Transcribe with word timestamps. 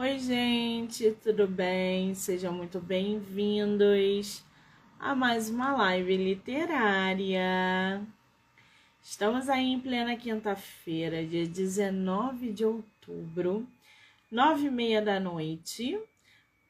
Oi, 0.00 0.16
gente, 0.20 1.10
tudo 1.24 1.48
bem? 1.48 2.14
Sejam 2.14 2.52
muito 2.52 2.78
bem-vindos 2.78 4.44
a 4.96 5.12
mais 5.12 5.50
uma 5.50 5.76
live 5.76 6.16
literária. 6.16 8.00
Estamos 9.02 9.48
aí 9.48 9.72
em 9.72 9.80
plena 9.80 10.16
quinta-feira, 10.16 11.26
dia 11.26 11.48
19 11.48 12.52
de 12.52 12.64
outubro, 12.64 13.66
nove 14.30 14.68
e 14.68 14.70
meia 14.70 15.02
da 15.02 15.18
noite, 15.18 16.00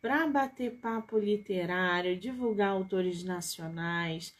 para 0.00 0.26
bater 0.26 0.78
papo 0.80 1.18
literário, 1.18 2.16
divulgar 2.16 2.70
autores 2.70 3.22
nacionais, 3.22 4.34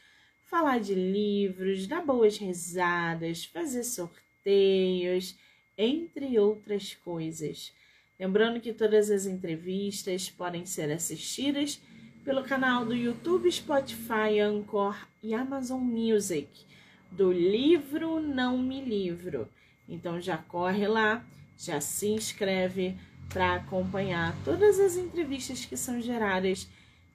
falar 0.47 0.79
de 0.79 0.95
livros, 0.95 1.85
dar 1.85 2.03
boas 2.03 2.39
risadas, 2.39 3.45
fazer 3.45 3.83
sorteios, 3.83 5.37
entre 5.77 6.39
outras 6.39 6.95
coisas. 6.95 7.71
Lembrando 8.19 8.59
que 8.59 8.73
todas 8.73 9.09
as 9.09 9.25
entrevistas 9.25 10.29
podem 10.29 10.65
ser 10.65 10.91
assistidas 10.91 11.81
pelo 12.25 12.43
canal 12.43 12.83
do 12.83 12.93
YouTube, 12.93 13.49
Spotify, 13.49 14.39
Anchor 14.41 14.95
e 15.23 15.33
Amazon 15.33 15.79
Music, 15.81 16.65
do 17.09 17.31
livro 17.31 18.19
Não 18.19 18.57
Me 18.57 18.81
Livro. 18.81 19.47
Então 19.87 20.19
já 20.19 20.37
corre 20.37 20.85
lá, 20.85 21.25
já 21.57 21.79
se 21.79 22.09
inscreve 22.09 22.97
para 23.29 23.55
acompanhar 23.55 24.35
todas 24.43 24.79
as 24.79 24.97
entrevistas 24.97 25.63
que 25.63 25.77
são 25.77 26.01
geradas 26.01 26.67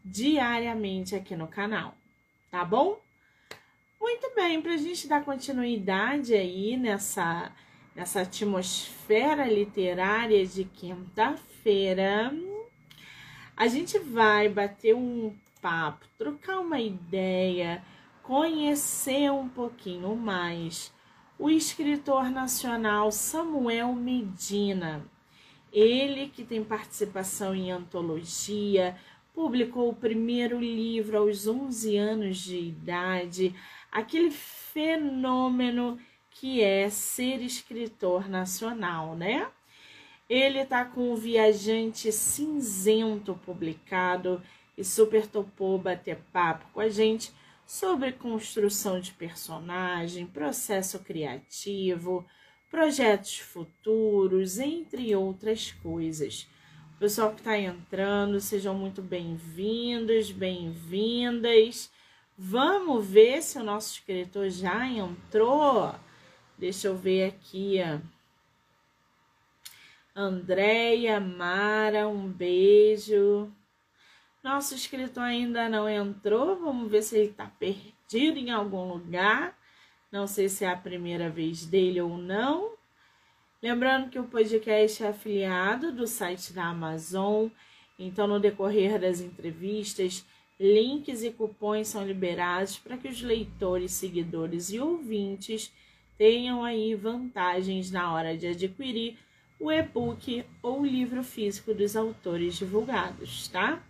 diariamente 0.02 1.14
aqui 1.14 1.36
no 1.36 1.48
canal, 1.48 1.94
tá 2.50 2.64
bom? 2.64 2.98
Muito 4.00 4.34
bem, 4.34 4.60
para 4.60 4.74
a 4.74 4.76
gente 4.78 5.06
dar 5.06 5.24
continuidade 5.24 6.34
aí 6.34 6.76
nessa, 6.76 7.52
nessa 7.94 8.22
atmosfera 8.22 9.46
literária 9.46 10.44
de 10.46 10.64
quinta-feira, 10.64 12.34
a 13.56 13.68
gente 13.68 13.98
vai 13.98 14.48
bater 14.48 14.94
um 14.94 15.34
papo, 15.62 16.06
trocar 16.18 16.58
uma 16.58 16.80
ideia, 16.80 17.82
conhecer 18.22 19.30
um 19.30 19.48
pouquinho 19.48 20.16
mais 20.16 20.92
o 21.38 21.50
escritor 21.50 22.30
nacional 22.30 23.10
Samuel 23.12 23.92
Medina. 23.92 25.04
Ele 25.72 26.28
que 26.28 26.44
tem 26.44 26.62
participação 26.62 27.54
em 27.54 27.70
antologia, 27.70 28.96
publicou 29.32 29.90
o 29.90 29.96
primeiro 29.96 30.60
livro 30.60 31.18
aos 31.18 31.46
11 31.46 31.96
anos 31.96 32.38
de 32.38 32.58
idade, 32.58 33.54
aquele 33.90 34.30
fenômeno 34.30 35.98
que 36.34 36.62
é 36.62 36.90
ser 36.90 37.40
escritor 37.40 38.28
nacional, 38.28 39.14
né? 39.14 39.48
Ele 40.28 40.58
está 40.58 40.84
com 40.84 41.12
o 41.12 41.16
Viajante 41.16 42.10
Cinzento 42.10 43.34
publicado 43.46 44.42
e 44.76 44.84
super 44.84 45.26
topou 45.26 45.78
bater 45.78 46.18
papo 46.32 46.66
com 46.72 46.80
a 46.80 46.88
gente 46.88 47.32
sobre 47.64 48.12
construção 48.12 48.98
de 49.00 49.12
personagem, 49.12 50.26
processo 50.26 50.98
criativo, 50.98 52.26
projetos 52.70 53.38
futuros, 53.38 54.58
entre 54.58 55.14
outras 55.14 55.72
coisas. 55.72 56.48
O 56.96 56.98
pessoal 56.98 57.30
que 57.30 57.40
está 57.40 57.58
entrando, 57.58 58.40
sejam 58.40 58.74
muito 58.74 59.00
bem-vindos, 59.00 60.30
bem-vindas. 60.32 61.90
Vamos 62.36 63.06
ver 63.06 63.42
se 63.42 63.58
o 63.58 63.64
nosso 63.64 63.94
escritor 63.94 64.50
já 64.50 64.86
entrou. 64.86 65.94
Deixa 66.58 66.88
eu 66.88 66.96
ver 66.96 67.28
aqui. 67.28 67.78
Andréia, 70.14 71.18
Mara, 71.18 72.06
um 72.08 72.28
beijo. 72.28 73.50
Nosso 74.42 74.74
escritor 74.74 75.22
ainda 75.22 75.68
não 75.68 75.88
entrou. 75.88 76.56
Vamos 76.56 76.90
ver 76.90 77.02
se 77.02 77.16
ele 77.16 77.30
está 77.30 77.46
perdido 77.46 78.38
em 78.38 78.50
algum 78.50 78.88
lugar. 78.88 79.58
Não 80.12 80.26
sei 80.26 80.48
se 80.48 80.64
é 80.64 80.68
a 80.68 80.76
primeira 80.76 81.28
vez 81.28 81.66
dele 81.66 82.00
ou 82.00 82.16
não. 82.16 82.74
Lembrando 83.62 84.10
que 84.10 84.18
o 84.18 84.28
podcast 84.28 85.02
é 85.02 85.08
afiliado 85.08 85.90
do 85.90 86.06
site 86.06 86.52
da 86.52 86.66
Amazon. 86.66 87.48
Então, 87.98 88.26
no 88.26 88.38
decorrer 88.38 89.00
das 89.00 89.20
entrevistas, 89.20 90.24
Links 90.58 91.24
e 91.24 91.32
cupons 91.32 91.88
são 91.88 92.06
liberados 92.06 92.78
para 92.78 92.96
que 92.96 93.08
os 93.08 93.20
leitores, 93.20 93.92
seguidores 93.92 94.70
e 94.70 94.78
ouvintes 94.78 95.72
tenham 96.16 96.64
aí 96.64 96.94
vantagens 96.94 97.90
na 97.90 98.12
hora 98.12 98.36
de 98.36 98.48
adquirir 98.48 99.18
o 99.58 99.70
e-book 99.70 100.44
ou 100.62 100.80
o 100.80 100.86
livro 100.86 101.22
físico 101.22 101.72
dos 101.72 101.96
autores 101.96 102.56
divulgados, 102.56 103.48
tá? 103.48 103.82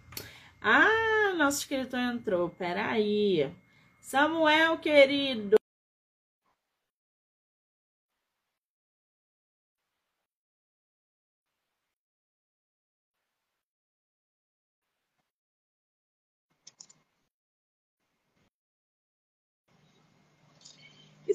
Ah, 0.61 1.35
nosso 1.37 1.61
escritor 1.61 2.01
entrou, 2.01 2.49
peraí. 2.49 3.51
Samuel, 4.01 4.79
querido. 4.79 5.57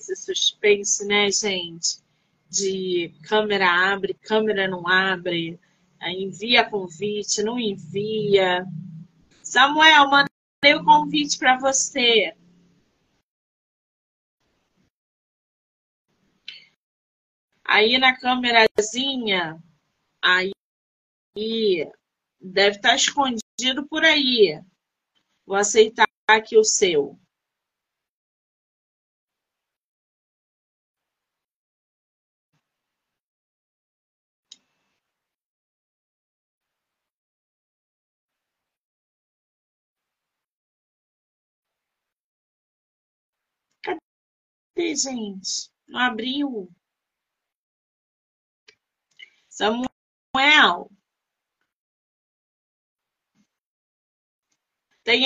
Esse 0.09 0.35
suspense, 0.35 1.05
né, 1.05 1.31
gente? 1.31 2.01
De 2.49 3.13
câmera 3.23 3.93
abre, 3.93 4.13
câmera 4.13 4.67
não 4.67 4.87
abre, 4.87 5.59
envia 6.01 6.69
convite, 6.69 7.43
não 7.43 7.59
envia. 7.59 8.65
Samuel, 9.43 10.09
mandei 10.09 10.75
o 10.75 10.83
convite 10.83 11.37
para 11.37 11.57
você. 11.59 12.33
Aí 17.63 17.99
na 17.99 18.17
câmerazinha, 18.17 19.61
aí 20.21 20.51
deve 22.41 22.77
estar 22.77 22.89
tá 22.89 22.95
escondido 22.95 23.87
por 23.87 24.03
aí. 24.03 24.59
Vou 25.45 25.55
aceitar 25.55 26.07
aqui 26.27 26.57
o 26.57 26.63
seu. 26.63 27.19
Não 45.89 45.99
abriu. 45.99 46.71
Samuel. 49.49 50.89
Tem 55.03 55.25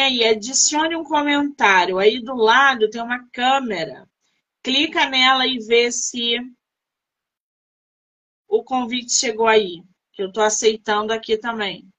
aí, 0.00 0.24
adicione 0.24 0.94
um 0.94 1.02
comentário. 1.02 1.98
Aí 1.98 2.22
do 2.22 2.34
lado 2.34 2.88
tem 2.88 3.02
uma 3.02 3.28
câmera. 3.30 4.08
Clica 4.62 5.08
nela 5.08 5.46
e 5.46 5.58
vê 5.58 5.90
se 5.90 6.36
o 8.46 8.62
convite 8.62 9.12
chegou 9.12 9.48
aí. 9.48 9.82
Que 10.12 10.22
eu 10.22 10.28
estou 10.28 10.44
aceitando 10.44 11.12
aqui 11.12 11.36
também. 11.36 11.92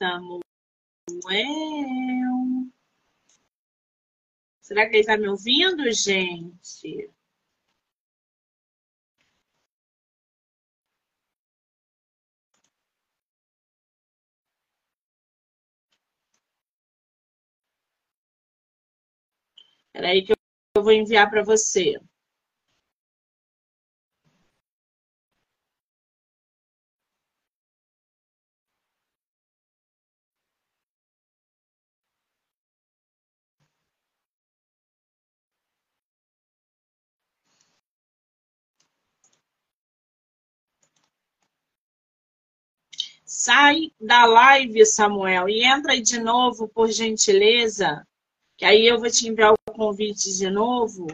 Samuel. 0.00 0.40
Será 4.62 4.88
que 4.88 4.94
ele 4.96 5.00
está 5.00 5.18
me 5.18 5.28
ouvindo, 5.28 5.82
gente? 5.92 7.10
Espera 19.92 20.08
aí 20.08 20.24
que 20.24 20.32
eu 20.76 20.82
vou 20.82 20.92
enviar 20.92 21.28
para 21.30 21.42
você. 21.44 22.00
Sai 43.42 43.90
da 43.98 44.26
live, 44.26 44.84
Samuel, 44.84 45.48
e 45.48 45.64
entra 45.64 45.92
aí 45.92 46.02
de 46.02 46.20
novo, 46.20 46.68
por 46.68 46.90
gentileza, 46.90 48.06
que 48.54 48.66
aí 48.66 48.86
eu 48.86 49.00
vou 49.00 49.10
te 49.10 49.26
enviar 49.26 49.54
o 49.54 49.72
convite 49.72 50.36
de 50.36 50.50
novo. 50.50 51.06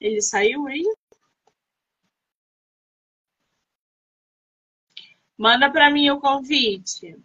Ele 0.00 0.22
saiu 0.22 0.66
aí? 0.66 0.82
Manda 5.36 5.70
para 5.70 5.90
mim 5.90 6.10
o 6.10 6.20
convite. 6.20 7.16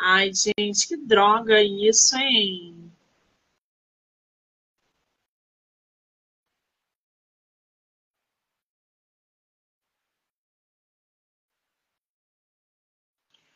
Ai, 0.00 0.30
gente, 0.32 0.88
que 0.88 0.96
droga 0.96 1.62
isso, 1.62 2.16
hein? 2.16 2.90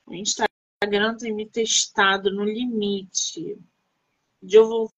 O 0.06 0.14
Instagram 0.14 1.16
tem 1.18 1.34
me 1.34 1.48
testado 1.48 2.30
no 2.30 2.44
limite. 2.44 3.58
De 4.42 4.56
eu 4.56 4.68
vou 4.68 4.92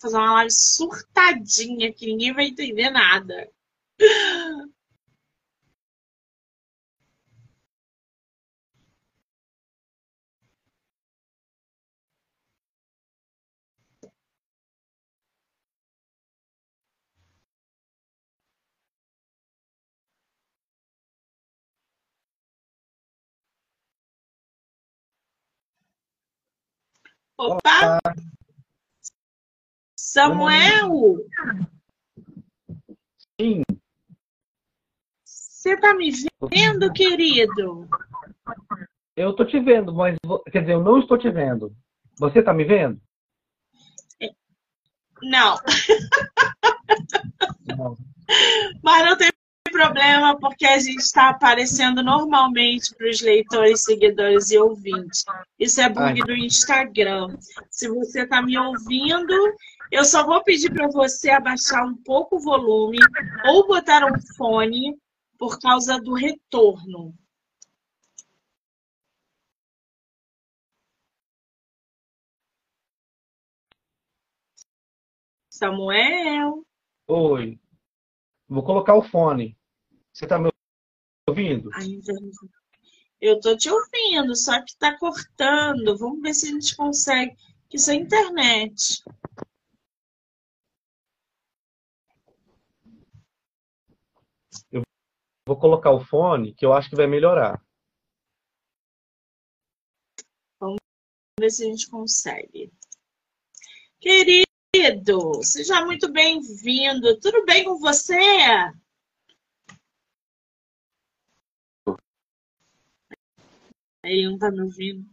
fazer 0.00 0.16
uma 0.16 0.34
live 0.34 0.52
surtadinha 0.52 1.92
que 1.92 2.06
ninguém 2.06 2.32
vai 2.34 2.46
entender 2.46 2.90
nada. 2.90 3.50
Opa! 27.38 27.98
Samuel! 29.98 31.16
Sim. 33.40 33.62
Você 35.24 35.76
tá 35.80 35.94
me 35.94 36.10
vendo, 36.50 36.92
querido? 36.92 37.88
Eu 39.16 39.34
tô 39.34 39.44
te 39.44 39.58
vendo, 39.58 39.94
mas 39.94 40.16
quer 40.52 40.60
dizer, 40.60 40.74
eu 40.74 40.82
não 40.82 40.98
estou 40.98 41.18
te 41.18 41.30
vendo. 41.30 41.74
Você 42.18 42.42
tá 42.42 42.52
me 42.52 42.64
vendo? 42.64 43.00
Não. 45.22 45.56
Não. 47.66 47.96
Mas 48.82 49.06
não 49.06 49.16
tem 49.16 49.30
problema, 49.74 50.38
porque 50.38 50.64
a 50.64 50.78
gente 50.78 51.00
está 51.00 51.30
aparecendo 51.30 52.00
normalmente 52.00 52.94
para 52.94 53.10
os 53.10 53.20
leitores, 53.20 53.82
seguidores 53.82 54.52
e 54.52 54.58
ouvintes. 54.58 55.24
Isso 55.58 55.80
é 55.80 55.88
bug 55.88 56.00
Ai. 56.00 56.14
do 56.14 56.32
Instagram. 56.32 57.36
Se 57.70 57.88
você 57.88 58.22
está 58.22 58.40
me 58.40 58.56
ouvindo, 58.56 59.34
eu 59.90 60.04
só 60.04 60.24
vou 60.24 60.42
pedir 60.44 60.72
para 60.72 60.86
você 60.86 61.30
abaixar 61.30 61.84
um 61.84 61.96
pouco 61.96 62.36
o 62.36 62.40
volume 62.40 62.98
ou 63.46 63.66
botar 63.66 64.04
um 64.04 64.20
fone 64.36 64.96
por 65.36 65.58
causa 65.58 66.00
do 66.00 66.14
retorno. 66.14 67.12
Samuel. 75.50 76.64
Oi. 77.08 77.58
Vou 78.48 78.62
colocar 78.62 78.94
o 78.94 79.02
fone. 79.02 79.56
Você 80.14 80.28
tá 80.28 80.38
me 80.38 80.48
ouvindo? 81.28 81.70
Eu 83.20 83.40
tô 83.40 83.56
te 83.56 83.68
ouvindo, 83.68 84.36
só 84.36 84.64
que 84.64 84.76
tá 84.78 84.96
cortando. 84.96 85.98
Vamos 85.98 86.22
ver 86.22 86.32
se 86.34 86.46
a 86.46 86.50
gente 86.52 86.76
consegue. 86.76 87.36
Isso 87.72 87.90
é 87.90 87.94
internet. 87.94 89.02
Vou 95.46 95.58
colocar 95.58 95.90
o 95.90 96.04
fone, 96.04 96.54
que 96.54 96.64
eu 96.64 96.72
acho 96.72 96.88
que 96.88 96.96
vai 96.96 97.08
melhorar. 97.08 97.60
Vamos 100.60 100.78
ver 101.40 101.50
se 101.50 101.64
a 101.64 101.66
gente 101.66 101.90
consegue. 101.90 102.72
Querido, 104.00 105.42
seja 105.42 105.84
muito 105.84 106.12
bem-vindo. 106.12 107.18
Tudo 107.18 107.44
bem 107.44 107.64
com 107.64 107.80
você? 107.80 108.14
Ele 114.04 114.28
não 114.28 114.38
tá 114.38 114.50
me 114.50 114.60
ouvindo. 114.60 115.08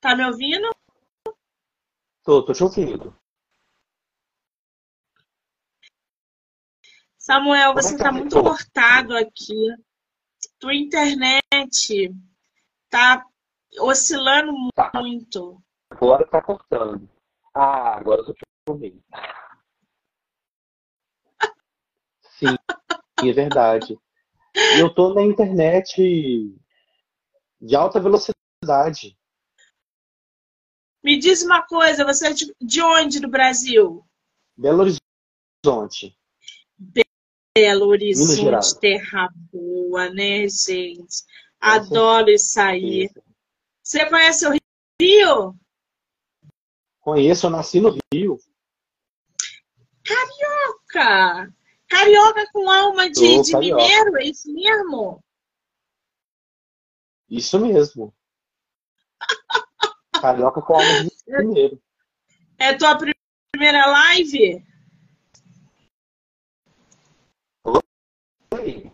Tá 0.00 0.14
me 0.16 0.24
ouvindo? 0.24 0.70
Tô, 2.22 2.44
tô 2.44 2.52
te 2.52 2.62
ouvindo. 2.62 3.16
Samuel, 7.18 7.72
é 7.72 7.74
você 7.74 7.96
tá 7.96 8.04
tá? 8.04 8.12
muito 8.12 8.30
Tô. 8.36 8.42
cortado 8.42 9.16
aqui. 9.16 9.54
Tua 10.60 10.74
internet 10.74 12.14
tá 12.88 13.24
oscilando 13.80 14.52
Tá. 14.74 14.92
muito. 14.94 15.60
Agora 15.90 16.26
tá 16.28 16.40
cortando. 16.40 17.08
Ah, 17.52 17.96
agora 17.96 18.20
eu 18.20 18.26
tô 18.26 18.34
te 18.34 18.44
ouvindo. 18.68 19.02
Sim, 22.38 22.54
é 23.20 23.32
verdade. 23.32 23.98
Eu 24.78 24.94
tô 24.94 25.12
na 25.12 25.22
internet 25.22 26.54
de 27.60 27.76
alta 27.76 28.00
velocidade. 28.00 29.16
Me 31.02 31.18
diz 31.18 31.42
uma 31.42 31.62
coisa, 31.62 32.04
você 32.04 32.28
é 32.28 32.32
de, 32.32 32.54
de 32.60 32.82
onde 32.82 33.20
do 33.20 33.28
Brasil? 33.28 34.04
Belo 34.56 34.80
Horizonte. 34.80 36.18
Belo 37.56 37.86
Horizonte, 37.86 38.78
terra 38.78 39.28
boa, 39.52 40.10
né, 40.10 40.48
gente? 40.48 41.24
Adoro 41.60 42.30
isso 42.30 42.60
aí. 42.60 43.10
Você 43.82 44.08
conhece 44.08 44.46
o 44.46 44.52
Rio? 45.00 45.58
Conheço, 47.00 47.46
eu 47.46 47.50
nasci 47.50 47.80
no 47.80 47.96
Rio. 48.12 48.38
Carioca! 50.04 51.54
Carioca 51.88 52.46
com 52.52 52.70
alma 52.70 53.10
de, 53.10 53.42
de 53.42 53.56
mineiro, 53.56 54.18
é 54.18 54.24
isso 54.24 54.52
mesmo? 54.52 55.22
Isso 57.28 57.58
mesmo. 57.60 58.14
Carioca 60.20 60.62
com 60.62 60.74
alma 60.74 61.04
de 61.04 61.10
mineiro. 61.38 61.82
É 62.58 62.74
tua 62.76 62.96
pri- 62.96 63.14
primeira 63.52 63.86
live? 63.86 64.64
Oi. 68.54 68.92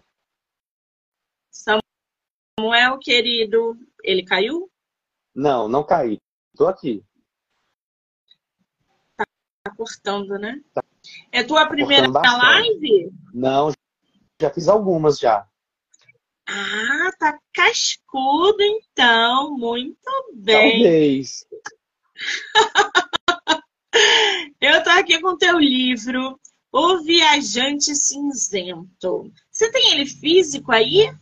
Samuel, 1.50 2.98
querido, 3.00 3.76
ele 4.02 4.24
caiu? 4.24 4.70
Não, 5.34 5.68
não 5.68 5.84
caí. 5.84 6.18
Tô 6.56 6.66
aqui. 6.66 7.04
Tá 9.16 9.24
cortando, 9.76 10.38
né? 10.38 10.60
É 11.32 11.42
tua 11.42 11.66
primeira 11.66 12.08
live? 12.08 13.10
Não, 13.32 13.72
já 14.40 14.50
fiz 14.50 14.68
algumas 14.68 15.18
já. 15.18 15.48
Ah, 16.46 17.10
tá 17.18 17.38
cascudo 17.52 18.62
então. 18.62 19.56
Muito 19.56 19.98
bem. 20.34 20.82
Talvez. 20.82 21.46
Eu 24.60 24.82
tô 24.82 24.90
aqui 24.90 25.20
com 25.20 25.28
o 25.28 25.38
teu 25.38 25.58
livro, 25.58 26.38
O 26.72 27.02
Viajante 27.02 27.94
Cinzento. 27.94 29.32
Você 29.50 29.70
tem 29.70 29.92
ele 29.92 30.06
físico 30.06 30.72
aí? 30.72 31.14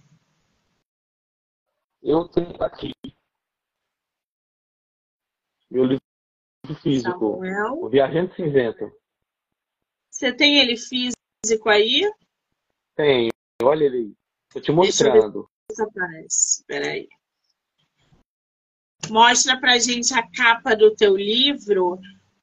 Eu 2.02 2.26
tenho 2.28 2.62
aqui. 2.62 2.92
Meu 5.70 5.84
livro 5.84 6.02
físico. 6.82 7.10
Samuel. 7.10 7.84
O 7.84 7.88
Viajante 7.88 8.34
Cinzento. 8.36 8.90
Você 10.10 10.32
tem 10.32 10.58
ele 10.58 10.76
físico 10.76 11.68
aí? 11.68 12.10
Tenho. 12.96 13.30
Olha 13.62 13.84
ele 13.84 13.96
aí. 13.96 14.21
Tô 14.52 14.60
te 14.60 14.72
Deixa 14.72 15.06
eu 15.06 15.12
ver. 15.12 15.20
mostrando. 15.20 15.50
Peraí. 16.66 17.08
Mostra 19.10 19.58
pra 19.58 19.78
gente 19.78 20.14
a 20.14 20.22
capa 20.22 20.76
do 20.76 20.94
teu 20.94 21.16
livro, 21.16 21.98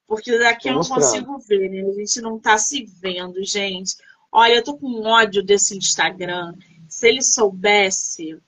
porque 0.06 0.38
daqui 0.38 0.68
eu 0.68 0.72
não 0.72 0.78
mostrando. 0.80 1.26
consigo 1.26 1.38
ver, 1.38 1.70
né? 1.70 1.88
A 1.88 1.92
gente 1.94 2.20
não 2.20 2.38
tá 2.38 2.58
se 2.58 2.84
vendo, 2.84 3.42
gente. 3.44 3.96
Olha, 4.32 4.54
eu 4.54 4.64
tô 4.64 4.76
com 4.76 5.02
ódio 5.06 5.42
desse 5.42 5.76
Instagram. 5.76 6.54
Se 6.88 7.08
ele 7.08 7.22
soubesse 7.22 8.38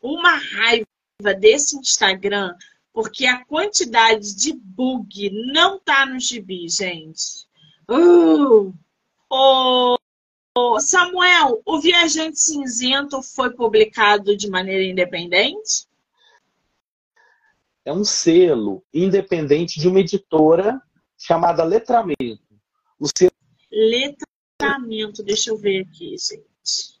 uma 0.00 0.36
raiva 0.36 0.86
desse 1.38 1.76
Instagram, 1.76 2.54
porque 2.92 3.26
a 3.26 3.44
quantidade 3.44 4.34
de 4.34 4.52
bug 4.52 5.30
não 5.52 5.78
tá 5.78 6.06
no 6.06 6.18
gibi, 6.18 6.68
gente. 6.68 7.46
Uh! 7.88 8.72
Ô, 9.28 9.96
Samuel, 10.80 11.62
o 11.64 11.80
Viajante 11.80 12.40
Cinzento 12.40 13.22
foi 13.22 13.50
publicado 13.50 14.36
de 14.36 14.50
maneira 14.50 14.82
independente? 14.82 15.86
É 17.84 17.92
um 17.92 18.04
selo 18.04 18.84
independente 18.92 19.78
de 19.78 19.88
uma 19.88 20.00
editora 20.00 20.80
chamada 21.16 21.62
Letramento. 21.62 22.42
O 22.98 23.06
selo 23.06 23.32
Letramento, 23.70 25.22
deixa 25.22 25.50
eu 25.50 25.56
ver 25.56 25.86
aqui, 25.86 26.16
gente. 26.18 27.00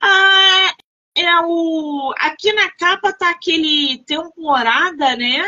Ah, 0.00 0.74
é 1.14 1.40
o. 1.44 2.12
Aqui 2.18 2.52
na 2.52 2.70
capa 2.72 3.12
tá 3.12 3.30
aquele 3.30 4.02
temporada, 4.04 5.14
né? 5.14 5.44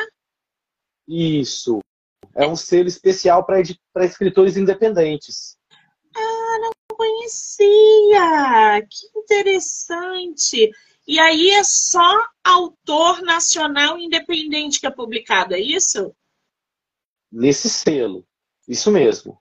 Isso. 1.09 1.81
É 2.35 2.47
um 2.47 2.57
selo 2.57 2.89
especial 2.89 3.45
para 3.45 3.61
escritores 4.05 4.57
independentes. 4.57 5.57
Não 6.15 6.71
conhecia! 6.97 8.81
Que 8.89 9.19
interessante! 9.19 10.71
E 11.07 11.19
aí 11.19 11.51
é 11.51 11.63
só 11.63 12.27
autor 12.43 13.21
nacional 13.23 13.99
independente 13.99 14.81
que 14.81 14.87
é 14.87 14.91
publicado, 14.91 15.55
é 15.55 15.61
isso? 15.61 16.15
Nesse 17.31 17.69
selo. 17.69 18.27
Isso 18.67 18.91
mesmo. 18.91 19.39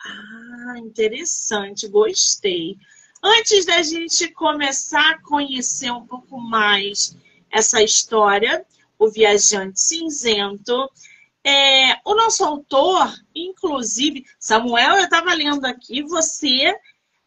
Ah, 0.00 0.78
interessante, 0.78 1.88
gostei. 1.88 2.76
Antes 3.22 3.64
da 3.64 3.82
gente 3.82 4.28
começar 4.28 5.10
a 5.10 5.22
conhecer 5.22 5.90
um 5.90 6.06
pouco 6.06 6.38
mais 6.38 7.16
essa 7.50 7.82
história, 7.82 8.64
o 8.98 9.10
Viajante 9.10 9.80
Cinzento, 9.80 10.88
é, 11.44 12.00
o 12.04 12.14
nosso 12.14 12.42
autor, 12.42 13.12
inclusive, 13.34 14.24
Samuel, 14.38 14.96
eu 14.96 15.04
estava 15.04 15.34
lendo 15.34 15.66
aqui, 15.66 16.02
você, 16.02 16.74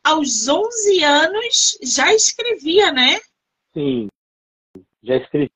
aos 0.03 0.47
11 0.47 1.03
anos, 1.03 1.77
já 1.83 2.11
escrevia, 2.13 2.91
né? 2.91 3.19
Sim. 3.73 4.07
Já 5.03 5.17
escrevi. 5.17 5.51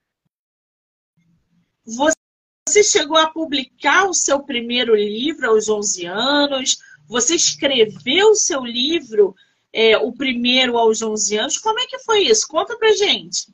Você 1.84 2.84
chegou 2.84 3.18
a 3.18 3.32
publicar 3.32 4.08
o 4.08 4.14
seu 4.14 4.44
primeiro 4.44 4.96
livro 4.96 5.50
aos 5.50 5.68
11 5.68 6.06
anos? 6.06 6.78
Você 7.08 7.36
escreveu 7.36 8.30
o 8.30 8.36
seu 8.36 8.64
livro, 8.64 9.36
é, 9.74 9.98
o 9.98 10.14
primeiro 10.14 10.78
aos 10.78 11.02
11 11.02 11.38
anos? 11.38 11.58
Como 11.58 11.80
é 11.80 11.88
que 11.88 12.00
foi 12.00 12.22
isso? 12.22 12.48
Conta 12.48 12.78
pra 12.78 12.94
gente. 12.94 13.52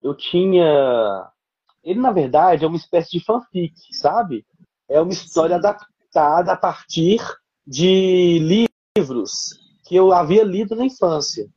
Eu 0.00 0.14
tinha. 0.16 1.31
Ele, 1.82 2.00
na 2.00 2.12
verdade, 2.12 2.64
é 2.64 2.68
uma 2.68 2.76
espécie 2.76 3.10
de 3.10 3.24
fanfic, 3.24 3.74
sabe? 3.92 4.46
É 4.88 5.00
uma 5.00 5.12
história 5.12 5.56
adaptada 5.56 6.52
a 6.52 6.56
partir 6.56 7.20
de 7.66 8.66
livros 8.96 9.58
que 9.84 9.96
eu 9.96 10.12
havia 10.12 10.44
lido 10.44 10.76
na 10.76 10.84
infância. 10.84 11.48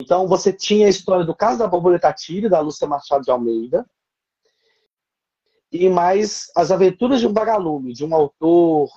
Então, 0.00 0.26
você 0.26 0.52
tinha 0.52 0.86
a 0.86 0.90
história 0.90 1.24
do 1.24 1.34
caso 1.34 1.58
da 1.58 1.66
borboleta 1.66 2.12
Tire, 2.12 2.48
da 2.48 2.60
Lúcia 2.60 2.86
Machado 2.86 3.22
de 3.22 3.30
Almeida, 3.30 3.86
e 5.70 5.88
mais 5.88 6.50
As 6.54 6.70
Aventuras 6.70 7.20
de 7.20 7.26
um 7.26 7.32
Vagalume, 7.32 7.92
de 7.92 8.04
um 8.04 8.14
autor 8.14 8.90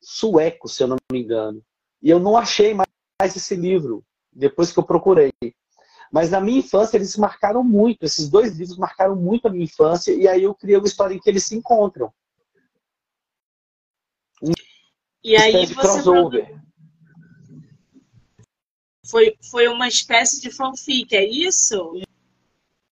sueco, 0.00 0.68
se 0.68 0.82
eu 0.82 0.88
não 0.88 0.96
me 1.10 1.20
engano. 1.20 1.62
E 2.02 2.08
eu 2.08 2.18
não 2.18 2.36
achei 2.36 2.74
mais 2.74 2.88
esse 3.36 3.54
livro, 3.54 4.04
depois 4.32 4.72
que 4.72 4.78
eu 4.78 4.84
procurei. 4.84 5.32
Mas 6.12 6.30
na 6.30 6.42
minha 6.42 6.58
infância 6.58 6.98
eles 6.98 7.16
marcaram 7.16 7.64
muito, 7.64 8.04
esses 8.04 8.28
dois 8.28 8.58
livros 8.58 8.76
marcaram 8.76 9.16
muito 9.16 9.48
a 9.48 9.50
minha 9.50 9.64
infância, 9.64 10.12
e 10.12 10.28
aí 10.28 10.42
eu 10.42 10.54
criei 10.54 10.76
uma 10.76 10.86
história 10.86 11.14
em 11.14 11.18
que 11.18 11.30
eles 11.30 11.44
se 11.44 11.56
encontram. 11.56 12.12
E 15.24 15.36
aí 15.36 15.66
você 15.66 15.74
crossover. 15.74 16.60
foi, 19.06 19.38
foi 19.50 19.68
uma 19.68 19.88
espécie 19.88 20.38
de 20.42 20.50
fanfic, 20.50 21.16
é 21.16 21.24
isso? 21.24 22.02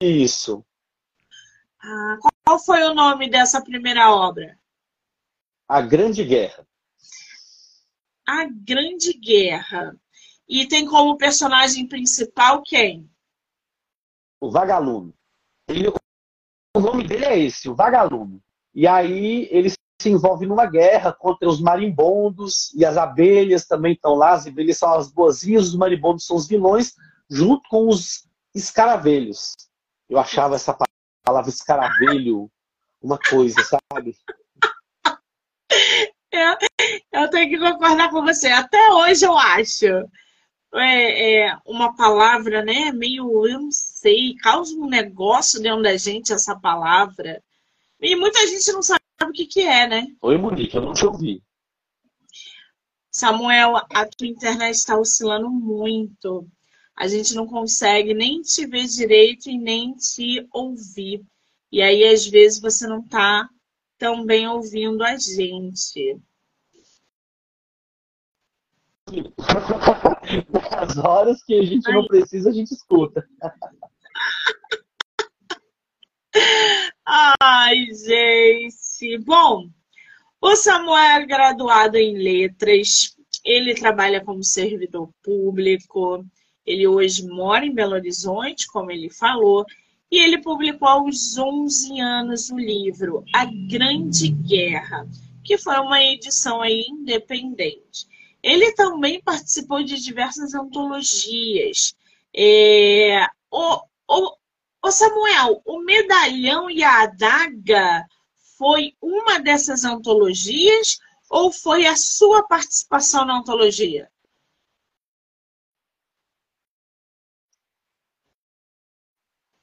Isso. 0.01 0.63
Ah, 1.81 2.17
qual 2.45 2.57
foi 2.57 2.83
o 2.83 2.93
nome 2.93 3.29
dessa 3.29 3.61
primeira 3.61 4.15
obra? 4.15 4.57
A 5.67 5.81
Grande 5.81 6.23
Guerra. 6.23 6.65
A 8.25 8.45
Grande 8.45 9.11
Guerra. 9.13 9.99
E 10.49 10.67
tem 10.67 10.85
como 10.85 11.15
personagem 11.17 11.87
principal 11.87 12.63
quem? 12.63 13.07
O 14.41 14.49
Vagalume. 14.49 15.13
Ele- 15.67 15.89
o 16.75 16.79
nome 16.79 17.05
dele 17.07 17.25
é 17.25 17.37
esse, 17.37 17.69
o 17.69 17.75
Vagalume. 17.75 18.41
E 18.73 18.87
aí 18.87 19.47
ele 19.51 19.69
se 19.69 20.09
envolve 20.09 20.45
numa 20.47 20.65
guerra 20.65 21.13
contra 21.13 21.47
os 21.47 21.61
marimbondos 21.61 22.73
e 22.73 22.83
as 22.83 22.97
abelhas 22.97 23.67
também 23.67 23.93
estão 23.93 24.15
lá. 24.15 24.31
As 24.33 24.47
abelhas 24.47 24.77
são 24.77 24.93
as 24.93 25.11
boazinhas, 25.11 25.67
os 25.67 25.75
marimbondos 25.75 26.25
são 26.25 26.35
os 26.35 26.47
vilões, 26.47 26.95
junto 27.29 27.67
com 27.69 27.87
os 27.87 28.27
escaravelhos. 28.55 29.55
Eu 30.09 30.17
achava 30.17 30.55
essa 30.55 30.75
palavra 31.23 31.49
escaravelho 31.49 32.49
uma 33.01 33.19
coisa, 33.19 33.55
sabe? 33.63 34.17
Eu 37.11 37.29
tenho 37.29 37.49
que 37.49 37.59
concordar 37.59 38.09
com 38.09 38.21
você. 38.21 38.47
Até 38.47 38.93
hoje 38.93 39.25
eu 39.25 39.37
acho. 39.37 39.85
É, 40.73 41.47
é 41.47 41.57
uma 41.65 41.95
palavra, 41.95 42.63
né? 42.63 42.91
Meio, 42.91 43.47
eu 43.47 43.59
não 43.59 43.71
sei, 43.71 44.35
causa 44.35 44.75
um 44.75 44.87
negócio 44.87 45.61
dentro 45.61 45.81
da 45.81 45.97
gente 45.97 46.31
essa 46.31 46.55
palavra. 46.55 47.43
E 47.99 48.15
muita 48.15 48.45
gente 48.47 48.71
não 48.71 48.81
sabe 48.81 49.01
o 49.23 49.31
que, 49.31 49.45
que 49.45 49.61
é, 49.61 49.87
né? 49.87 50.07
Oi, 50.21 50.37
Monique, 50.37 50.75
eu 50.75 50.81
não 50.81 50.93
te 50.93 51.05
ouvi. 51.05 51.43
Samuel, 53.11 53.75
a 53.75 54.05
tua 54.05 54.27
internet 54.27 54.75
está 54.75 54.97
oscilando 54.97 55.49
muito. 55.49 56.47
A 56.95 57.07
gente 57.07 57.33
não 57.33 57.47
consegue 57.47 58.13
nem 58.13 58.41
te 58.41 58.65
ver 58.65 58.85
direito 58.85 59.49
e 59.49 59.57
nem 59.57 59.93
te 59.93 60.47
ouvir. 60.53 61.25
E 61.71 61.81
aí, 61.81 62.03
às 62.03 62.25
vezes, 62.27 62.59
você 62.59 62.87
não 62.87 62.99
está 62.99 63.49
tão 63.97 64.25
bem 64.25 64.47
ouvindo 64.47 65.03
a 65.03 65.17
gente. 65.17 66.17
As 70.77 70.97
horas 70.97 71.43
que 71.43 71.59
a 71.59 71.63
gente 71.63 71.91
não 71.91 72.05
precisa, 72.05 72.49
a 72.49 72.53
gente 72.53 72.73
escuta. 72.73 73.27
Ai, 77.05 77.75
gente. 77.91 79.17
Bom, 79.25 79.69
o 80.41 80.55
Samuel 80.55 81.21
é 81.21 81.25
graduado 81.25 81.97
em 81.97 82.17
letras, 82.17 83.15
ele 83.43 83.73
trabalha 83.73 84.23
como 84.23 84.43
servidor 84.43 85.09
público, 85.23 86.25
ele 86.65 86.87
hoje 86.87 87.27
mora 87.27 87.65
em 87.65 87.73
Belo 87.73 87.93
Horizonte, 87.93 88.67
como 88.67 88.91
ele 88.91 89.09
falou, 89.09 89.65
e 90.11 90.17
ele 90.17 90.41
publicou 90.41 90.87
aos 90.87 91.37
11 91.37 91.99
anos 91.99 92.49
o 92.49 92.57
livro 92.57 93.23
A 93.33 93.45
Grande 93.45 94.29
Guerra, 94.29 95.07
que 95.43 95.57
foi 95.57 95.77
uma 95.79 96.01
edição 96.01 96.61
aí 96.61 96.85
independente. 96.89 98.07
Ele 98.41 98.73
também 98.73 99.21
participou 99.21 99.83
de 99.83 99.99
diversas 99.99 100.53
antologias. 100.53 101.95
É, 102.35 103.25
o, 103.51 103.81
o, 104.07 104.37
o 104.83 104.91
Samuel, 104.91 105.61
o 105.65 105.81
Medalhão 105.81 106.69
e 106.69 106.83
a 106.83 107.03
Adaga 107.03 108.05
foi 108.57 108.95
uma 109.01 109.39
dessas 109.39 109.83
antologias 109.83 110.99
ou 111.29 111.51
foi 111.51 111.85
a 111.85 111.95
sua 111.95 112.47
participação 112.47 113.25
na 113.25 113.37
antologia? 113.37 114.11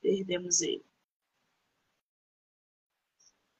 Perdemos 0.00 0.60
ele. 0.60 0.84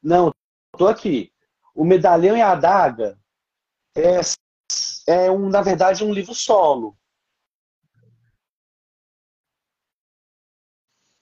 Não, 0.02 0.32
estou 0.72 0.86
aqui. 0.88 1.32
O 1.74 1.84
Medalhão 1.84 2.36
e 2.36 2.40
a 2.40 2.52
Adaga 2.52 3.18
é, 3.94 4.20
é 5.06 5.30
um, 5.30 5.48
na 5.48 5.62
verdade, 5.62 6.04
um 6.04 6.12
livro 6.12 6.34
solo. 6.34 6.96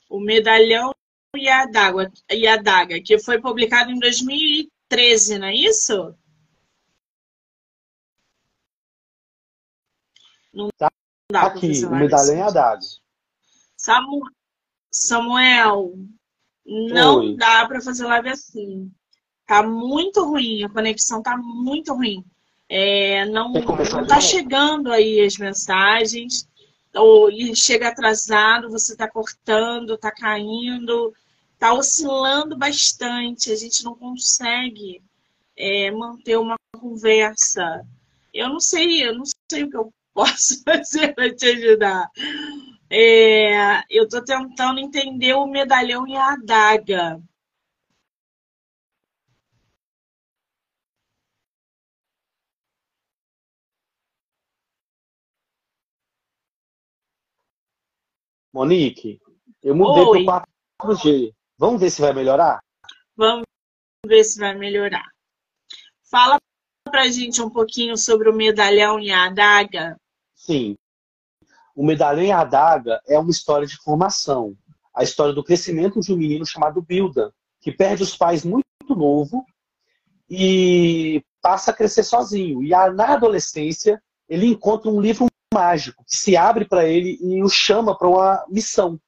O 0.09 0.19
Medalhão 0.21 0.95
e 1.37 1.49
a, 1.49 1.63
Adaga, 1.63 2.13
e 2.31 2.47
a 2.47 2.57
Daga, 2.57 3.01
que 3.03 3.19
foi 3.19 3.41
publicado 3.41 3.91
em 3.91 3.99
2013, 3.99 5.39
não 5.39 5.49
é 5.49 5.55
isso? 5.55 6.17
Não 10.53 10.69
tá 10.79 10.91
dá 11.31 11.43
aqui, 11.43 11.85
o 11.85 11.91
Medalhão 11.91 12.37
e 12.37 12.43
a 12.43 12.51
Daga. 12.51 12.81
Samuel, 14.91 15.95
não 16.65 17.19
Oi. 17.19 17.37
dá 17.37 17.67
para 17.67 17.81
fazer 17.81 18.07
live 18.07 18.29
assim. 18.31 18.93
Tá 19.47 19.63
muito 19.63 20.25
ruim, 20.25 20.63
a 20.63 20.71
conexão 20.71 21.23
tá 21.23 21.37
muito 21.37 21.93
ruim. 21.93 22.25
É, 22.69 23.25
não, 23.27 23.53
não 23.53 24.07
tá 24.07 24.21
chegando 24.21 24.91
aí 24.91 25.21
as 25.21 25.37
mensagens, 25.37 26.49
ou 26.95 27.31
chega 27.55 27.89
atrasado, 27.89 28.71
você 28.71 28.97
tá 28.97 29.09
cortando, 29.09 29.99
tá 29.99 30.11
caindo, 30.11 31.13
tá 31.59 31.73
oscilando 31.73 32.57
bastante, 32.57 33.51
a 33.51 33.57
gente 33.57 33.85
não 33.85 33.95
consegue 33.95 35.03
é, 35.57 35.91
manter 35.91 36.37
uma 36.37 36.57
conversa. 36.79 37.85
Eu 38.33 38.49
não 38.49 38.61
sei, 38.61 39.07
eu 39.07 39.15
não 39.15 39.25
sei 39.51 39.65
o 39.65 39.71
que 39.71 39.77
eu 39.77 39.93
posso 40.15 40.63
fazer 40.63 41.15
para 41.15 41.35
te 41.35 41.47
ajudar. 41.47 42.09
É, 42.89 43.83
eu 43.91 44.05
estou 44.05 44.25
tentando 44.25 44.79
entender 44.79 45.35
o 45.35 45.47
medalhão 45.47 46.07
e 46.07 46.17
a 46.17 46.35
adaga. 46.35 47.21
Monique, 58.55 59.21
eu 59.61 59.75
mudei 59.75 60.25
para 60.25 60.45
o 60.81 60.87
4G. 60.87 61.35
Vamos 61.59 61.81
ver 61.81 61.91
se 61.91 62.01
vai 62.01 62.13
melhorar? 62.13 62.63
Vamos 63.17 63.43
ver 64.07 64.23
se 64.23 64.39
vai 64.39 64.57
melhorar. 64.57 65.05
Fala 66.09 66.39
para 66.85 67.09
gente 67.09 67.43
um 67.43 67.51
pouquinho 67.51 67.97
sobre 67.97 68.31
o 68.31 68.33
medalhão 68.33 69.01
e 69.01 69.11
a 69.11 69.25
adaga. 69.25 69.97
Sim. 70.37 70.77
O 71.75 71.85
Medalhão 71.85 72.23
e 72.23 72.31
a 72.31 72.43
Adaga 72.43 73.01
é 73.09 73.19
uma 73.19 73.33
história 73.33 73.67
de 73.67 73.77
formação. 73.79 74.57
A 74.95 75.03
história 75.03 75.33
do 75.33 75.43
crescimento 75.43 75.99
de 75.99 76.13
um 76.13 76.17
menino 76.17 76.47
chamado 76.47 76.81
Bilda, 76.81 77.35
que 77.61 77.73
perde 77.73 78.05
os 78.05 78.17
pais 78.17 78.45
muito 78.45 78.65
novo 78.91 79.45
e 80.31 81.21
passa 81.43 81.73
a 81.73 81.75
crescer 81.75 82.05
sozinho. 82.05 82.63
E 82.63 82.69
na 82.69 83.15
adolescência, 83.15 84.01
ele 84.29 84.47
encontra 84.47 84.89
um 84.89 85.01
livro 85.01 85.27
mágico 85.55 86.05
que 86.05 86.17
se 86.17 86.37
abre 86.37 86.65
para 86.65 86.85
ele 86.87 87.19
e 87.21 87.43
o 87.43 87.49
chama 87.49 87.97
para 87.97 88.09
uma 88.09 88.45
missão. 88.49 89.01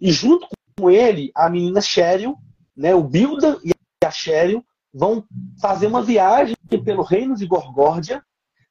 E 0.00 0.10
junto 0.10 0.46
com 0.78 0.90
ele, 0.90 1.30
a 1.34 1.50
menina 1.50 1.80
Cheryl, 1.80 2.36
né, 2.76 2.94
o 2.94 3.02
Bilda 3.02 3.58
e 3.64 3.72
a 4.04 4.10
Cheryl, 4.10 4.64
vão 4.92 5.24
fazer 5.60 5.86
uma 5.86 6.02
viagem 6.02 6.56
pelo 6.84 7.02
reino 7.02 7.34
de 7.34 7.46
Gorgórdia, 7.46 8.24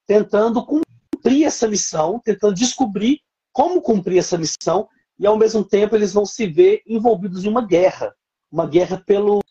tentando 0.08 0.66
cumprir 0.66 1.46
essa 1.46 1.68
missão, 1.68 2.20
tentando 2.24 2.56
descobrir 2.56 3.20
como 3.54 3.82
cumprir 3.82 4.18
essa 4.18 4.38
missão, 4.38 4.88
e 5.20 5.28
ao 5.28 5.38
mesmo 5.38 5.64
tempo 5.64 5.96
eles 5.96 6.14
vão 6.14 6.26
se 6.26 6.48
ver 6.48 6.82
envolvidos 6.88 7.44
em 7.44 7.50
uma 7.50 7.66
guerra 7.66 8.16
uma 8.52 8.68
guerra 8.68 9.02
pelo 9.06 9.42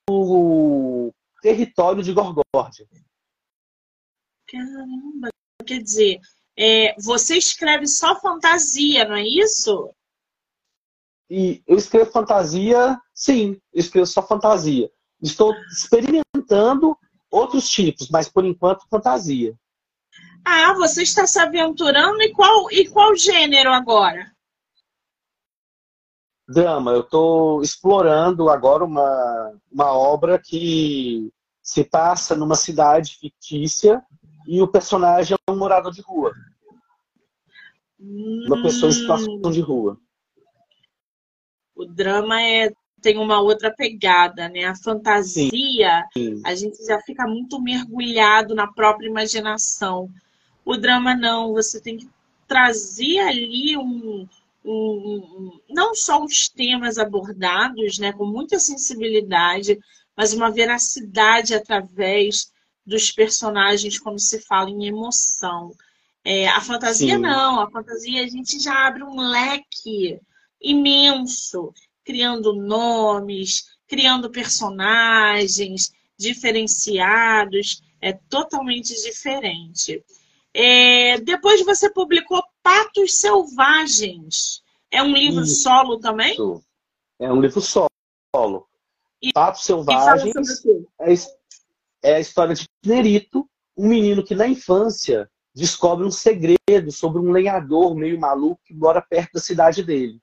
território 1.41 2.03
de 2.03 2.13
Gorgórdia. 2.13 2.87
Caramba! 4.47 5.31
Quer 5.67 5.83
dizer, 5.83 6.21
é, 6.61 6.95
você 7.01 7.39
escreve 7.39 7.87
só 7.87 8.21
fantasia, 8.21 9.07
não 9.09 9.17
é 9.17 9.25
isso? 9.27 9.91
E 11.31 11.63
eu 11.67 11.79
escrevo 11.79 12.11
fantasia, 12.11 13.01
sim, 13.15 13.59
eu 13.73 13.81
escrevo 13.81 14.07
só 14.07 14.21
fantasia. 14.21 14.91
Estou 15.23 15.55
experimentando 15.73 16.95
outros 17.31 17.67
tipos, 17.71 18.11
mas 18.11 18.29
por 18.29 18.45
enquanto 18.45 18.89
fantasia. 18.91 19.55
Ah, 20.45 20.75
você 20.75 21.03
está 21.03 21.27
se 21.27 21.39
aventurando 21.39 22.21
e 22.21 22.33
qual, 22.33 22.71
e 22.71 22.87
qual 22.89 23.17
gênero 23.17 23.73
agora? 23.73 24.31
Drama. 26.47 26.93
Eu 26.93 27.01
estou 27.01 27.63
explorando 27.63 28.51
agora 28.51 28.85
uma, 28.85 29.55
uma 29.71 29.93
obra 29.93 30.39
que 30.39 31.33
se 31.63 31.85
passa 31.85 32.35
numa 32.35 32.57
cidade 32.57 33.17
fictícia 33.19 34.05
e 34.47 34.61
o 34.61 34.69
personagem 34.69 35.39
é 35.47 35.51
um 35.51 35.57
morador 35.57 35.93
de 35.93 36.03
rua. 36.03 36.35
Hum... 38.01 38.45
Uma 38.47 38.63
pessoa 38.63 38.91
em 38.91 38.95
situação 38.95 39.41
de 39.51 39.61
rua. 39.61 39.99
O 41.75 41.85
drama 41.85 42.41
é 42.43 42.73
tem 43.01 43.19
uma 43.19 43.41
outra 43.41 43.75
pegada, 43.75 44.49
né? 44.49 44.65
A 44.65 44.75
fantasia, 44.75 45.51
sim, 46.13 46.37
sim. 46.37 46.43
a 46.45 46.55
gente 46.55 46.85
já 46.85 47.01
fica 47.01 47.27
muito 47.27 47.61
mergulhado 47.61 48.55
na 48.55 48.67
própria 48.67 49.09
imaginação. 49.09 50.11
O 50.65 50.77
drama 50.77 51.15
não, 51.15 51.53
você 51.53 51.81
tem 51.81 51.97
que 51.97 52.09
trazer 52.47 53.19
ali 53.21 53.77
um, 53.77 54.29
um, 54.65 54.73
um, 54.73 55.61
não 55.71 55.95
só 55.95 56.23
os 56.23 56.49
temas 56.49 56.99
abordados, 56.99 57.99
né, 57.99 58.13
com 58.13 58.27
muita 58.27 58.59
sensibilidade, 58.59 59.79
mas 60.17 60.33
uma 60.33 60.51
veracidade 60.51 61.55
através 61.55 62.53
dos 62.85 63.11
personagens 63.11 63.99
quando 63.99 64.19
se 64.19 64.41
fala 64.41 64.69
em 64.69 64.87
emoção. 64.87 65.73
É, 66.25 66.49
a 66.49 66.61
fantasia 66.61 67.17
Sim. 67.17 67.23
não, 67.23 67.61
a 67.61 67.71
fantasia 67.71 68.25
a 68.25 68.29
gente 68.29 68.59
já 68.61 68.87
abre 68.87 69.03
um 69.03 69.17
leque 69.17 70.21
imenso, 70.61 71.73
criando 72.05 72.53
nomes, 72.53 73.65
criando 73.89 74.31
personagens 74.31 75.93
diferenciados, 76.19 77.83
é 78.01 78.13
totalmente 78.13 78.95
diferente. 79.03 80.05
É, 80.53 81.19
depois 81.21 81.65
você 81.65 81.91
publicou 81.91 82.43
Patos 82.63 83.15
Selvagens. 83.15 84.63
É 84.91 85.03
um 85.03 85.13
livro 85.13 85.45
Isso. 85.45 85.63
solo 85.63 85.99
também? 85.99 86.37
É 87.19 87.33
um 87.33 87.41
livro 87.41 87.61
solo. 87.61 87.89
E, 89.23 89.33
Patos 89.33 89.65
Selvagens 89.65 90.65
é, 91.01 92.11
é 92.11 92.15
a 92.17 92.21
história 92.21 92.55
de 92.55 92.67
Nerito, 92.85 93.49
um 93.77 93.89
menino 93.89 94.25
que 94.25 94.35
na 94.35 94.47
infância 94.47 95.31
descobre 95.55 96.07
um 96.07 96.11
segredo 96.11 96.91
sobre 96.91 97.21
um 97.21 97.31
lenhador 97.31 97.95
meio 97.95 98.19
maluco 98.19 98.61
que 98.65 98.75
mora 98.75 99.03
perto 99.03 99.35
da 99.35 99.41
cidade 99.41 99.83
dele. 99.83 100.21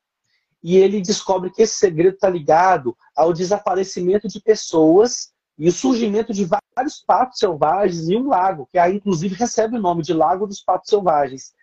E 0.63 0.77
ele 0.77 1.01
descobre 1.01 1.51
que 1.51 1.61
esse 1.61 1.75
segredo 1.75 2.15
está 2.15 2.29
ligado 2.29 2.97
ao 3.15 3.33
desaparecimento 3.33 4.27
de 4.27 4.41
pessoas 4.41 5.31
e 5.57 5.67
o 5.67 5.71
surgimento 5.71 6.33
de 6.33 6.45
vários 6.75 7.03
patos 7.05 7.39
selvagens 7.39 8.07
e 8.09 8.15
um 8.15 8.27
lago, 8.27 8.67
que 8.71 8.77
aí 8.77 8.95
inclusive 8.95 9.35
recebe 9.35 9.77
o 9.77 9.81
nome 9.81 10.03
de 10.03 10.13
Lago 10.13 10.45
dos 10.45 10.61
Patos 10.61 10.89
Selvagens. 10.89 11.53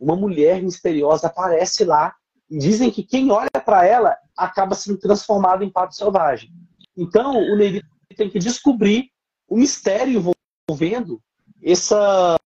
Uma 0.00 0.16
mulher 0.16 0.62
misteriosa 0.62 1.28
aparece 1.28 1.84
lá 1.84 2.14
e 2.50 2.58
dizem 2.58 2.90
que 2.90 3.02
quem 3.02 3.30
olha 3.30 3.48
para 3.64 3.84
ela 3.84 4.16
acaba 4.36 4.74
sendo 4.74 4.98
transformado 4.98 5.62
em 5.64 5.70
pato 5.70 5.94
selvagem. 5.94 6.50
Então, 6.96 7.36
o 7.36 7.56
Nerito 7.56 7.86
tem 8.16 8.28
que 8.28 8.38
descobrir 8.38 9.10
o 9.48 9.56
mistério 9.56 10.34
envolvendo 10.68 11.20
essa, 11.62 12.36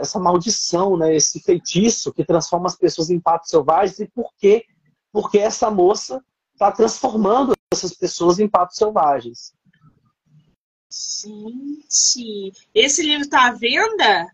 essa 0.00 0.18
maldição, 0.18 0.96
né, 0.96 1.14
esse 1.14 1.40
feitiço 1.40 2.12
que 2.12 2.24
transforma 2.24 2.66
as 2.66 2.76
pessoas 2.76 3.10
em 3.10 3.20
patos 3.20 3.50
selvagens 3.50 4.00
e 4.00 4.08
por 4.08 4.32
quê? 4.36 4.66
Porque 5.12 5.38
essa 5.38 5.70
moça 5.70 6.22
está 6.52 6.72
transformando 6.72 7.52
essas 7.72 7.94
pessoas 7.94 8.40
em 8.40 8.48
patos 8.48 8.76
selvagens. 8.76 9.54
Gente, 10.90 12.52
esse 12.74 13.02
livro 13.02 13.22
está 13.22 13.46
à 13.46 13.52
venda? 13.52 14.26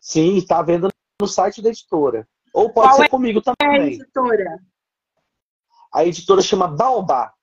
Sim, 0.00 0.36
está 0.36 0.60
à 0.60 0.62
venda 0.62 0.88
no 1.20 1.26
site 1.26 1.60
da 1.60 1.70
editora. 1.70 2.28
Ou 2.54 2.72
pode 2.72 2.90
Qual 2.90 2.96
ser 2.96 3.04
é 3.06 3.08
comigo 3.08 3.42
também. 3.42 3.56
É 3.60 3.82
a 3.82 3.86
editora? 3.86 4.62
A 5.92 6.04
editora 6.04 6.42
chama 6.42 6.68
Baobá. 6.68 7.34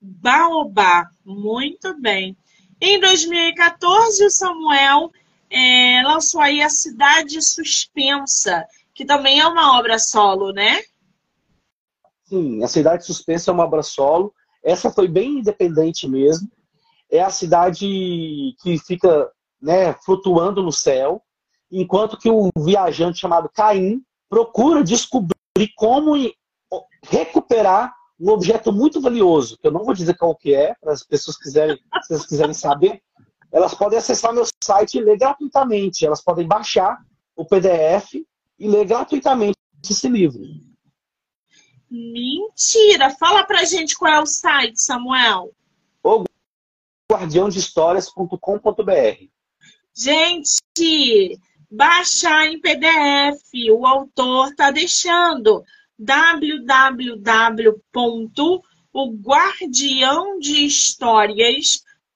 Baobá, 0.00 1.10
muito 1.24 2.00
bem. 2.00 2.38
Em 2.80 2.98
2014, 3.00 4.24
o 4.24 4.30
Samuel 4.30 5.10
é, 5.50 6.02
lançou 6.04 6.40
aí 6.40 6.62
A 6.62 6.68
Cidade 6.68 7.40
Suspensa, 7.42 8.64
que 8.94 9.04
também 9.04 9.40
é 9.40 9.46
uma 9.46 9.78
obra 9.78 9.98
solo, 9.98 10.52
né? 10.52 10.82
Sim, 12.24 12.62
A 12.62 12.68
Cidade 12.68 13.04
Suspensa 13.04 13.50
é 13.50 13.54
uma 13.54 13.64
obra 13.64 13.82
solo. 13.82 14.34
Essa 14.62 14.90
foi 14.90 15.08
bem 15.08 15.38
independente 15.38 16.08
mesmo 16.08 16.50
é 17.10 17.20
a 17.20 17.30
cidade 17.30 17.86
que 18.60 18.78
fica 18.86 19.30
né, 19.60 19.92
flutuando 20.04 20.62
no 20.62 20.72
céu, 20.72 21.22
enquanto 21.70 22.18
que 22.18 22.30
o 22.30 22.50
viajante 22.56 23.18
chamado 23.18 23.50
Caim 23.52 24.02
procura 24.28 24.84
descobrir 24.84 25.34
como 25.76 26.14
recuperar 27.04 27.92
um 28.20 28.30
objeto 28.30 28.72
muito 28.72 29.00
valioso, 29.00 29.56
que 29.58 29.66
eu 29.66 29.72
não 29.72 29.84
vou 29.84 29.94
dizer 29.94 30.16
qual 30.16 30.34
que 30.34 30.54
é, 30.54 30.74
para 30.80 30.92
as 30.92 31.04
pessoas 31.04 31.38
quiserem, 31.38 31.78
se 32.02 32.28
quiserem 32.28 32.54
saber, 32.54 33.00
elas 33.52 33.74
podem 33.74 33.98
acessar 33.98 34.32
meu 34.32 34.44
site 34.62 34.98
e 34.98 35.00
ler 35.00 35.18
gratuitamente. 35.18 36.04
Elas 36.04 36.22
podem 36.22 36.46
baixar 36.46 37.02
o 37.34 37.44
PDF 37.44 38.14
e 38.58 38.68
ler 38.68 38.86
gratuitamente 38.86 39.56
esse 39.88 40.08
livro. 40.08 40.42
Mentira! 41.90 43.10
Fala 43.10 43.44
pra 43.44 43.64
gente 43.64 43.96
qual 43.96 44.12
é 44.12 44.20
o 44.20 44.26
site, 44.26 44.80
Samuel. 44.80 45.52
O 46.02 46.24
guardiãodehistórias.com.br 47.10 49.26
Gente, 49.94 51.40
baixar 51.70 52.46
em 52.46 52.60
PDF. 52.60 53.42
O 53.72 53.86
autor 53.86 54.54
tá 54.54 54.70
deixando 54.70 55.64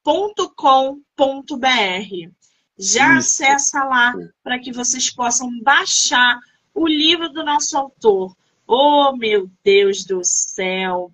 www.guardiãodehistórias.com.br. 0.05 2.33
Já 2.79 3.19
Isso. 3.19 3.45
acessa 3.45 3.85
lá 3.85 4.15
para 4.43 4.59
que 4.59 4.73
vocês 4.73 5.11
possam 5.11 5.61
baixar 5.61 6.39
o 6.75 6.87
livro 6.87 7.29
do 7.29 7.45
nosso 7.45 7.77
autor. 7.77 8.35
Oh, 8.67 9.15
meu 9.17 9.51
Deus 9.63 10.05
do 10.05 10.21
céu! 10.25 11.13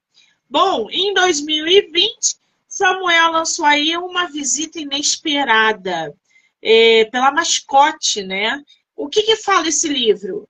Bom, 0.48 0.88
em 0.90 1.12
2020, 1.12 2.37
Samuel 2.66 3.33
lançou 3.33 3.64
aí 3.64 3.96
uma 3.96 4.27
visita 4.27 4.81
inesperada 4.81 6.14
é, 6.62 7.05
pela 7.07 7.33
mascote, 7.33 8.22
né? 8.22 8.62
O 8.96 9.09
que, 9.09 9.22
que 9.22 9.37
fala 9.37 9.68
esse 9.68 9.88
livro? 9.88 10.48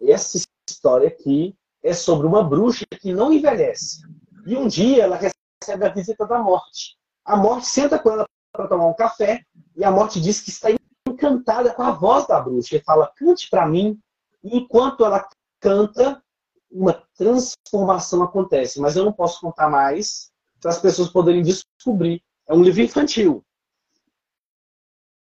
Essa 0.00 0.38
história 0.68 1.08
aqui 1.08 1.54
é 1.82 1.92
sobre 1.92 2.26
uma 2.26 2.42
bruxa 2.42 2.84
que 3.00 3.12
não 3.12 3.32
envelhece. 3.32 4.02
E 4.46 4.56
um 4.56 4.68
dia 4.68 5.02
ela 5.02 5.18
recebe 5.64 5.86
a 5.86 5.88
visita 5.88 6.26
da 6.26 6.38
morte. 6.38 6.96
A 7.24 7.36
morte 7.36 7.66
senta 7.66 7.98
com 7.98 8.10
ela 8.10 8.28
para 8.52 8.68
tomar 8.68 8.86
um 8.86 8.94
café 8.94 9.42
e 9.74 9.82
a 9.82 9.90
morte 9.90 10.20
diz 10.20 10.40
que 10.40 10.50
está 10.50 10.68
encantada 11.08 11.72
com 11.72 11.82
a 11.82 11.90
voz 11.90 12.26
da 12.26 12.40
bruxa. 12.40 12.76
E 12.76 12.80
fala: 12.80 13.10
cante 13.16 13.48
para 13.48 13.66
mim. 13.66 13.98
E 14.42 14.58
enquanto 14.58 15.04
ela 15.04 15.26
canta, 15.58 16.22
uma 16.70 16.92
transformação 17.16 18.22
acontece. 18.22 18.78
Mas 18.78 18.94
eu 18.94 19.04
não 19.04 19.12
posso 19.12 19.40
contar 19.40 19.70
mais 19.70 20.30
para 20.60 20.70
as 20.70 20.78
pessoas 20.78 21.08
poderem 21.08 21.42
descobrir. 21.42 22.22
É 22.46 22.52
um 22.52 22.62
livro 22.62 22.82
infantil. 22.82 23.42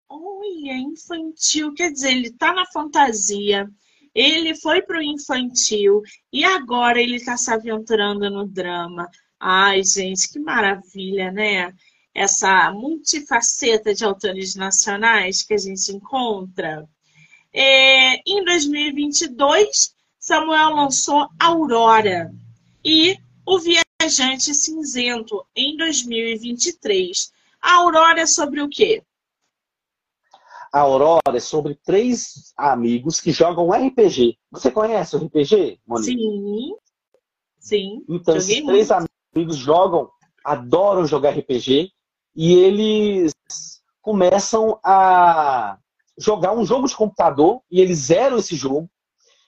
Olha, 0.09 0.77
infantil, 0.77 1.73
quer 1.73 1.93
dizer, 1.93 2.11
ele 2.11 2.29
está 2.29 2.53
na 2.53 2.67
fantasia, 2.67 3.71
ele 4.15 4.55
foi 4.57 4.83
para 4.83 4.99
o 4.99 5.03
infantil 5.03 6.03
e 6.33 6.45
agora 6.45 7.01
ele 7.01 7.17
está 7.17 7.37
se 7.37 7.53
aventurando 7.53 8.29
no 8.29 8.47
drama. 8.47 9.09
Ai, 9.45 9.83
gente, 9.83 10.31
que 10.31 10.39
maravilha, 10.39 11.33
né? 11.33 11.75
Essa 12.15 12.71
multifaceta 12.71 13.93
de 13.93 14.05
autores 14.05 14.55
nacionais 14.55 15.43
que 15.43 15.53
a 15.53 15.59
gente 15.59 15.91
encontra. 15.91 16.89
É, 17.53 18.19
em 18.25 18.45
2022, 18.45 19.97
Samuel 20.17 20.77
lançou 20.77 21.29
Aurora 21.41 22.33
e 22.85 23.19
O 23.45 23.59
Viajante 23.59 24.55
Cinzento 24.55 25.45
em 25.57 25.77
2023. 25.77 27.33
A 27.61 27.79
Aurora 27.79 28.21
é 28.21 28.27
sobre 28.27 28.63
o 28.63 28.69
quê? 28.69 29.03
A 30.73 30.79
Aurora 30.79 31.37
é 31.37 31.41
sobre 31.41 31.75
três 31.85 32.53
amigos 32.57 33.21
que 33.21 33.33
jogam 33.33 33.73
RPG. 33.73 34.39
Você 34.53 34.71
conhece 34.71 35.17
o 35.17 35.19
RPG, 35.19 35.81
Monique? 35.85 36.13
Sim. 36.13 36.77
Sim. 37.59 38.05
Então, 38.09 38.37
esses 38.37 38.63
muito. 38.63 39.12
Amigos 39.35 39.57
jogam, 39.57 40.11
adoram 40.45 41.07
jogar 41.07 41.37
RPG 41.37 41.91
e 42.35 42.55
eles 42.55 43.33
começam 44.01 44.79
a 44.85 45.79
jogar 46.19 46.53
um 46.53 46.65
jogo 46.65 46.87
de 46.87 46.97
computador 46.97 47.63
e 47.71 47.81
eles 47.81 47.99
zeram 47.99 48.39
esse 48.39 48.57
jogo 48.57 48.91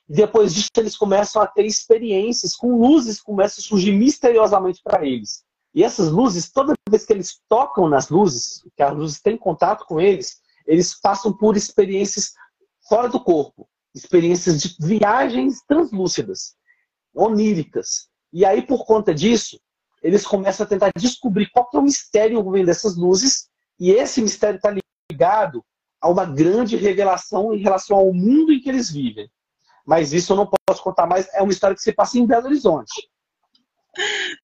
depois 0.09 0.55
disso, 0.55 0.69
eles 0.77 0.97
começam 0.97 1.41
a 1.41 1.47
ter 1.47 1.65
experiências 1.65 2.55
com 2.55 2.79
luzes 2.79 3.19
que 3.19 3.25
começam 3.25 3.63
a 3.63 3.67
surgir 3.67 3.93
misteriosamente 3.93 4.81
para 4.83 5.07
eles. 5.07 5.43
E 5.75 5.83
essas 5.83 6.11
luzes, 6.11 6.53
toda 6.53 6.75
vez 6.89 7.05
que 7.05 7.13
eles 7.13 7.41
tocam 7.49 7.89
nas 7.89 8.11
luzes, 8.11 8.63
que 8.77 8.83
as 8.83 8.95
luzes 8.95 9.21
têm 9.21 9.37
contato 9.37 9.87
com 9.87 10.01
eles, 10.01 10.41
eles 10.67 10.95
passam 11.01 11.33
por 11.33 11.57
experiências 11.57 12.33
fora 12.87 13.09
do 13.09 13.19
corpo, 13.19 13.69
experiências 13.95 14.61
de 14.61 14.77
viagens 14.79 15.63
translúcidas, 15.67 16.55
oníricas. 17.15 18.09
E 18.33 18.45
aí, 18.45 18.63
por 18.63 18.85
conta 18.85 19.15
disso, 19.15 19.59
eles 20.05 20.25
começam 20.25 20.65
a 20.65 20.69
tentar 20.69 20.93
descobrir 20.97 21.51
qual 21.51 21.69
é 21.75 21.79
o 21.79 21.83
mistério 21.83 22.39
envolvendo 22.39 22.69
essas 22.69 22.97
luzes, 22.97 23.49
e 23.81 23.91
esse 23.91 24.23
mistério 24.23 24.57
está 24.57 24.73
ligado 25.11 25.65
a 26.01 26.09
uma 26.09 26.25
grande 26.25 26.77
revelação 26.77 27.53
em 27.53 27.59
relação 27.59 27.97
ao 27.97 28.13
mundo 28.13 28.53
em 28.53 28.61
que 28.61 28.69
eles 28.69 28.89
vivem 28.91 29.29
mas 29.85 30.13
isso 30.13 30.33
eu 30.33 30.37
não 30.37 30.51
posso 30.67 30.83
contar 30.83 31.07
mais. 31.07 31.29
É 31.35 31.43
uma 31.43 31.53
história 31.53 31.77
que 31.77 31.83
se 31.83 31.93
passa 31.93 32.19
em 32.19 32.27
Belo 32.27 32.47
Horizonte. 32.47 33.09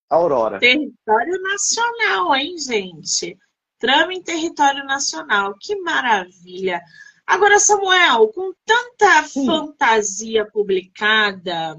Aurora. 0.09 0.59
Território 0.59 1.42
nacional, 1.42 2.35
hein, 2.35 2.57
gente? 2.59 3.38
Trama 3.79 4.12
em 4.12 4.23
território 4.23 4.85
nacional. 4.85 5.55
Que 5.59 5.77
maravilha. 5.81 6.83
Agora, 7.27 7.59
Samuel, 7.59 8.29
com 8.29 8.53
tanta 8.66 9.23
Sim. 9.23 9.46
fantasia 9.46 10.44
publicada, 10.51 11.77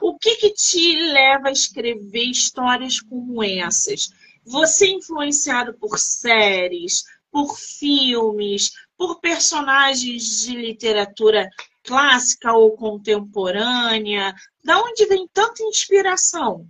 o 0.00 0.16
que, 0.18 0.36
que 0.36 0.50
te 0.50 0.96
leva 1.12 1.48
a 1.48 1.52
escrever 1.52 2.24
histórias 2.24 3.00
como 3.00 3.42
essas? 3.42 4.10
Você 4.44 4.86
é 4.86 4.92
influenciado 4.92 5.74
por 5.74 5.98
séries, 5.98 7.04
por 7.30 7.56
filmes, 7.56 8.72
por 8.96 9.20
personagens 9.20 10.44
de 10.44 10.56
literatura 10.56 11.48
clássica 11.84 12.52
ou 12.52 12.76
contemporânea? 12.76 14.34
Da 14.64 14.80
onde 14.80 15.06
vem 15.06 15.28
tanta 15.32 15.62
inspiração? 15.62 16.68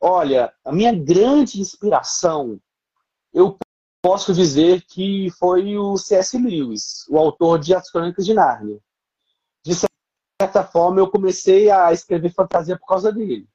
Olha, 0.00 0.52
a 0.64 0.72
minha 0.72 0.92
grande 0.92 1.60
inspiração, 1.60 2.60
eu 3.32 3.56
posso 4.02 4.34
dizer 4.34 4.82
que 4.82 5.30
foi 5.38 5.76
o 5.76 5.96
C.S. 5.96 6.36
Lewis, 6.36 7.06
o 7.08 7.16
autor 7.16 7.60
de 7.60 7.72
As 7.72 7.88
Crônicas 7.88 8.26
de 8.26 8.34
Nárnia. 8.34 8.80
De 9.64 9.74
certa 10.46 10.64
forma, 10.64 11.00
eu 11.00 11.08
comecei 11.08 11.70
a 11.70 11.92
escrever 11.92 12.32
fantasia 12.32 12.78
por 12.78 12.86
causa 12.86 13.12
dele. 13.12 13.48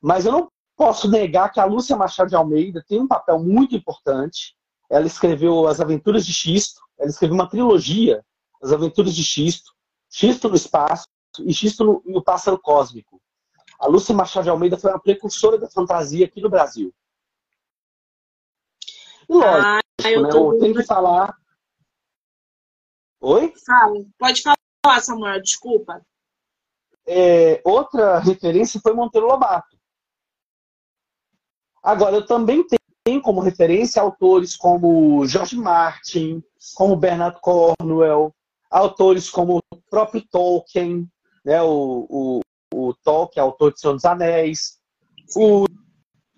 Mas 0.00 0.26
eu 0.26 0.32
não 0.32 0.52
posso 0.76 1.08
negar 1.08 1.50
que 1.50 1.60
a 1.60 1.64
Lúcia 1.64 1.96
Machado 1.96 2.28
de 2.28 2.36
Almeida 2.36 2.84
tem 2.86 3.00
um 3.00 3.08
papel 3.08 3.38
muito 3.38 3.74
importante. 3.74 4.56
Ela 4.90 5.06
escreveu 5.06 5.66
As 5.66 5.80
Aventuras 5.80 6.26
de 6.26 6.32
Xisto, 6.32 6.80
ela 6.98 7.08
escreveu 7.08 7.34
uma 7.34 7.48
trilogia 7.48 8.24
as 8.62 8.72
Aventuras 8.72 9.14
de 9.14 9.24
Xisto, 9.24 9.72
Xisto 10.08 10.48
no 10.48 10.54
Espaço 10.54 11.08
e 11.40 11.52
Xisto 11.52 11.84
no, 11.84 12.02
o 12.06 12.22
Pássaro 12.22 12.58
Cósmico. 12.58 13.20
A 13.80 13.88
Lúcia 13.88 14.14
Machado 14.14 14.44
de 14.44 14.50
Almeida 14.50 14.78
foi 14.78 14.90
uma 14.90 15.00
precursora 15.00 15.58
da 15.58 15.68
fantasia 15.68 16.26
aqui 16.26 16.40
no 16.40 16.48
Brasil. 16.48 16.94
E 19.28 19.32
lógico, 19.32 19.66
ah, 19.66 19.80
eu, 20.08 20.22
né, 20.22 20.30
eu 20.32 20.58
tenho 20.60 20.74
que 20.74 20.84
falar. 20.84 21.36
Oi? 23.20 23.52
Fala. 23.66 24.04
Pode 24.18 24.42
falar, 24.42 24.56
Samuel, 25.00 25.40
desculpa. 25.40 26.04
É, 27.06 27.60
outra 27.64 28.18
referência 28.18 28.80
foi 28.80 28.92
Monteiro 28.92 29.26
Lobato. 29.26 29.76
Agora, 31.82 32.16
eu 32.16 32.26
também 32.26 32.64
tenho 33.04 33.20
como 33.20 33.40
referência 33.40 34.00
autores 34.00 34.56
como 34.56 35.26
George 35.26 35.56
Martin, 35.56 36.42
como 36.74 36.96
Bernard 36.96 37.40
Cornwell, 37.40 38.32
autores 38.70 39.28
como 39.28 39.58
o 39.72 39.76
próprio 39.90 40.24
Tolkien, 40.28 41.08
né, 41.44 41.60
o, 41.62 42.06
o, 42.08 42.40
o 42.72 42.94
Tolkien, 42.94 43.42
autor 43.42 43.72
de 43.72 43.80
Senhor 43.80 43.94
dos 43.94 44.04
Anéis, 44.04 44.78
o, 45.36 45.64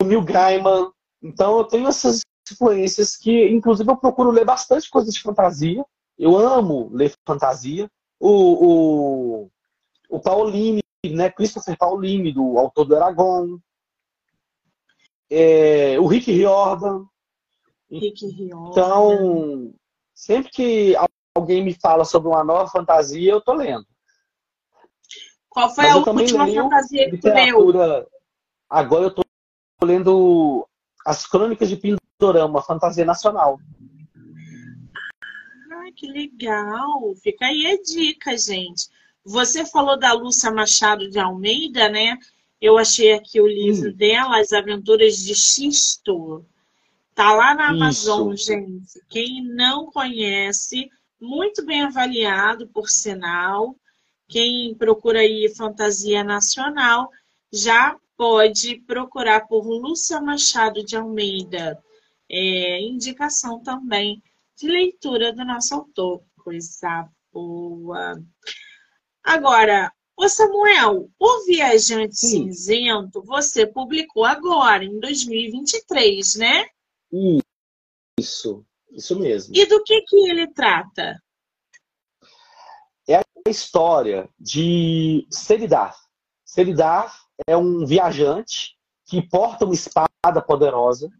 o 0.00 0.04
Neil 0.04 0.22
Gaiman. 0.22 0.90
Então 1.22 1.58
eu 1.58 1.64
tenho 1.64 1.88
essas 1.88 2.22
influências 2.50 3.16
que, 3.16 3.48
inclusive, 3.48 3.90
eu 3.90 3.96
procuro 3.96 4.30
ler 4.30 4.44
bastante 4.44 4.88
coisas 4.90 5.12
de 5.14 5.20
fantasia. 5.20 5.84
Eu 6.18 6.36
amo 6.36 6.90
ler 6.92 7.14
fantasia. 7.26 7.90
O, 8.18 8.30
o, 8.30 9.50
o 10.08 10.20
Pauline, 10.20 10.80
né, 11.04 11.30
Christopher 11.30 11.76
Pauline, 11.76 12.32
do 12.32 12.58
autor 12.58 12.84
do 12.84 12.96
Eragon. 12.96 13.58
É, 15.30 15.98
o 15.98 16.06
Rick 16.06 16.30
Riordan. 16.32 17.04
Rick 17.90 18.26
Riordan. 18.26 18.70
Então, 18.70 19.74
sempre 20.14 20.50
que 20.50 20.96
alguém 21.34 21.62
me 21.62 21.74
fala 21.74 22.04
sobre 22.04 22.28
uma 22.28 22.44
nova 22.44 22.70
fantasia, 22.70 23.32
eu 23.32 23.40
tô 23.40 23.52
lendo. 23.52 23.86
Qual 25.48 25.72
foi 25.72 25.84
Mas 25.84 25.94
a 25.94 26.10
última 26.10 26.46
fantasia 26.46 27.10
que 27.10 27.18
tu 27.18 27.28
leu? 27.28 28.08
Agora 28.68 29.04
eu 29.04 29.14
tô 29.14 29.22
lendo 29.82 30.66
As 31.06 31.26
Crônicas 31.26 31.68
de 31.68 31.76
dorama 32.18 32.62
Fantasia 32.62 33.04
Nacional. 33.04 33.58
Que 35.96 36.06
legal! 36.06 37.14
Fica 37.22 37.46
aí 37.46 37.66
a 37.66 37.80
dica, 37.80 38.36
gente. 38.36 38.88
Você 39.24 39.64
falou 39.64 39.98
da 39.98 40.12
Lúcia 40.12 40.50
Machado 40.50 41.08
de 41.08 41.18
Almeida, 41.18 41.88
né? 41.88 42.18
Eu 42.60 42.76
achei 42.78 43.12
aqui 43.12 43.40
o 43.40 43.46
livro 43.46 43.90
hum. 43.90 43.94
dela, 43.94 44.40
As 44.40 44.52
Aventuras 44.52 45.16
de 45.18 45.34
Xisto. 45.34 46.44
Tá 47.14 47.32
lá 47.32 47.54
na 47.54 47.68
Amazon, 47.68 48.32
Isso. 48.34 48.46
gente. 48.46 49.00
Quem 49.08 49.44
não 49.44 49.86
conhece, 49.86 50.90
muito 51.20 51.64
bem 51.64 51.82
avaliado, 51.82 52.66
por 52.68 52.88
sinal. 52.88 53.76
Quem 54.28 54.74
procura 54.74 55.20
aí 55.20 55.48
fantasia 55.54 56.24
nacional 56.24 57.10
já 57.52 57.96
pode 58.16 58.76
procurar 58.80 59.46
por 59.46 59.64
Lúcia 59.64 60.20
Machado 60.20 60.84
de 60.84 60.96
Almeida. 60.96 61.78
É, 62.28 62.80
indicação 62.80 63.60
também 63.60 64.22
de 64.56 64.68
leitura 64.68 65.32
do 65.32 65.44
nosso 65.44 65.74
autor. 65.74 66.22
Coisa 66.42 67.08
boa. 67.32 68.22
Agora, 69.22 69.92
ô 70.16 70.28
Samuel, 70.28 71.10
o 71.18 71.44
Viajante 71.46 72.16
Sim. 72.16 72.52
Cinzento 72.52 73.22
você 73.22 73.66
publicou 73.66 74.24
agora, 74.24 74.84
em 74.84 75.00
2023, 75.00 76.36
né? 76.36 76.66
Isso, 78.18 78.64
isso 78.92 79.18
mesmo. 79.18 79.56
E 79.56 79.66
do 79.66 79.82
que, 79.82 80.02
que 80.02 80.28
ele 80.28 80.46
trata? 80.48 81.20
É 83.08 83.16
a 83.16 83.24
história 83.48 84.28
de 84.38 85.26
Seridar. 85.30 85.96
Seridar 86.44 87.14
é 87.46 87.56
um 87.56 87.84
viajante 87.84 88.76
que 89.06 89.20
porta 89.20 89.64
uma 89.64 89.74
espada 89.74 90.40
poderosa 90.46 91.10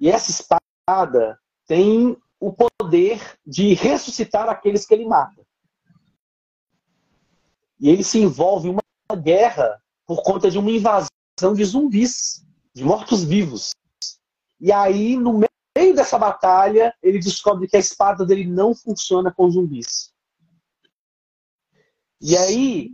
e 0.00 0.08
essa 0.08 0.30
espada 0.30 1.38
tem 1.66 2.16
o 2.42 2.52
poder 2.52 3.38
de 3.46 3.72
ressuscitar 3.72 4.48
aqueles 4.48 4.84
que 4.84 4.92
ele 4.92 5.06
mata. 5.06 5.46
E 7.78 7.88
ele 7.88 8.02
se 8.02 8.18
envolve 8.18 8.68
em 8.68 8.72
uma 8.72 9.16
guerra 9.16 9.80
por 10.04 10.24
conta 10.24 10.50
de 10.50 10.58
uma 10.58 10.72
invasão 10.72 11.08
de 11.54 11.64
zumbis, 11.64 12.44
de 12.74 12.82
mortos-vivos. 12.82 13.70
E 14.60 14.72
aí, 14.72 15.16
no 15.16 15.34
meio 15.34 15.94
dessa 15.94 16.18
batalha, 16.18 16.92
ele 17.00 17.20
descobre 17.20 17.68
que 17.68 17.76
a 17.76 17.80
espada 17.80 18.26
dele 18.26 18.44
não 18.44 18.74
funciona 18.74 19.32
com 19.32 19.48
zumbis. 19.48 20.12
E 22.20 22.36
aí, 22.36 22.90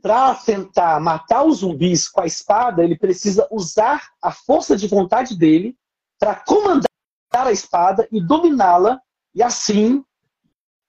para 0.00 0.36
tentar 0.36 1.00
matar 1.00 1.42
os 1.42 1.58
zumbis 1.58 2.08
com 2.08 2.20
a 2.20 2.26
espada, 2.26 2.84
ele 2.84 2.96
precisa 2.96 3.48
usar 3.50 4.08
a 4.22 4.30
força 4.30 4.76
de 4.76 4.86
vontade 4.86 5.36
dele 5.36 5.76
para 6.16 6.36
comandar 6.36 6.84
a 7.42 7.52
espada 7.52 8.08
e 8.10 8.20
dominá-la 8.20 9.00
e 9.34 9.42
assim 9.42 10.04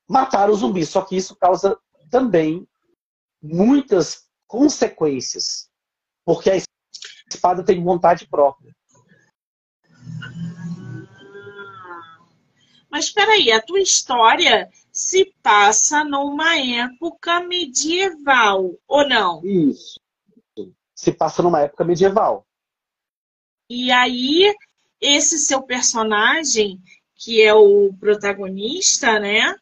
matar 0.07 0.49
os 0.49 0.59
zumbis. 0.59 0.89
Só 0.89 1.01
que 1.01 1.15
isso 1.15 1.35
causa 1.35 1.77
também 2.09 2.67
muitas 3.41 4.29
consequências, 4.47 5.69
porque 6.23 6.49
a 6.49 6.61
espada 7.27 7.63
tem 7.63 7.83
vontade 7.83 8.27
própria. 8.27 8.75
Mas 12.89 13.05
espera 13.05 13.33
aí, 13.33 13.51
a 13.51 13.61
tua 13.61 13.79
história 13.79 14.69
se 14.91 15.25
passa 15.43 16.05
numa 16.05 16.57
época 16.57 17.41
medieval, 17.41 18.73
ou 18.87 19.07
não? 19.07 19.43
Isso. 19.43 19.99
Se 20.95 21.11
passa 21.11 21.43
numa 21.43 21.59
época 21.59 21.83
medieval. 21.83 22.47
E 23.69 23.91
aí, 23.91 24.55
esse 24.99 25.39
seu 25.39 25.61
personagem, 25.61 26.79
que 27.15 27.41
é 27.41 27.53
o 27.53 27.93
protagonista, 27.99 29.19
né? 29.19 29.55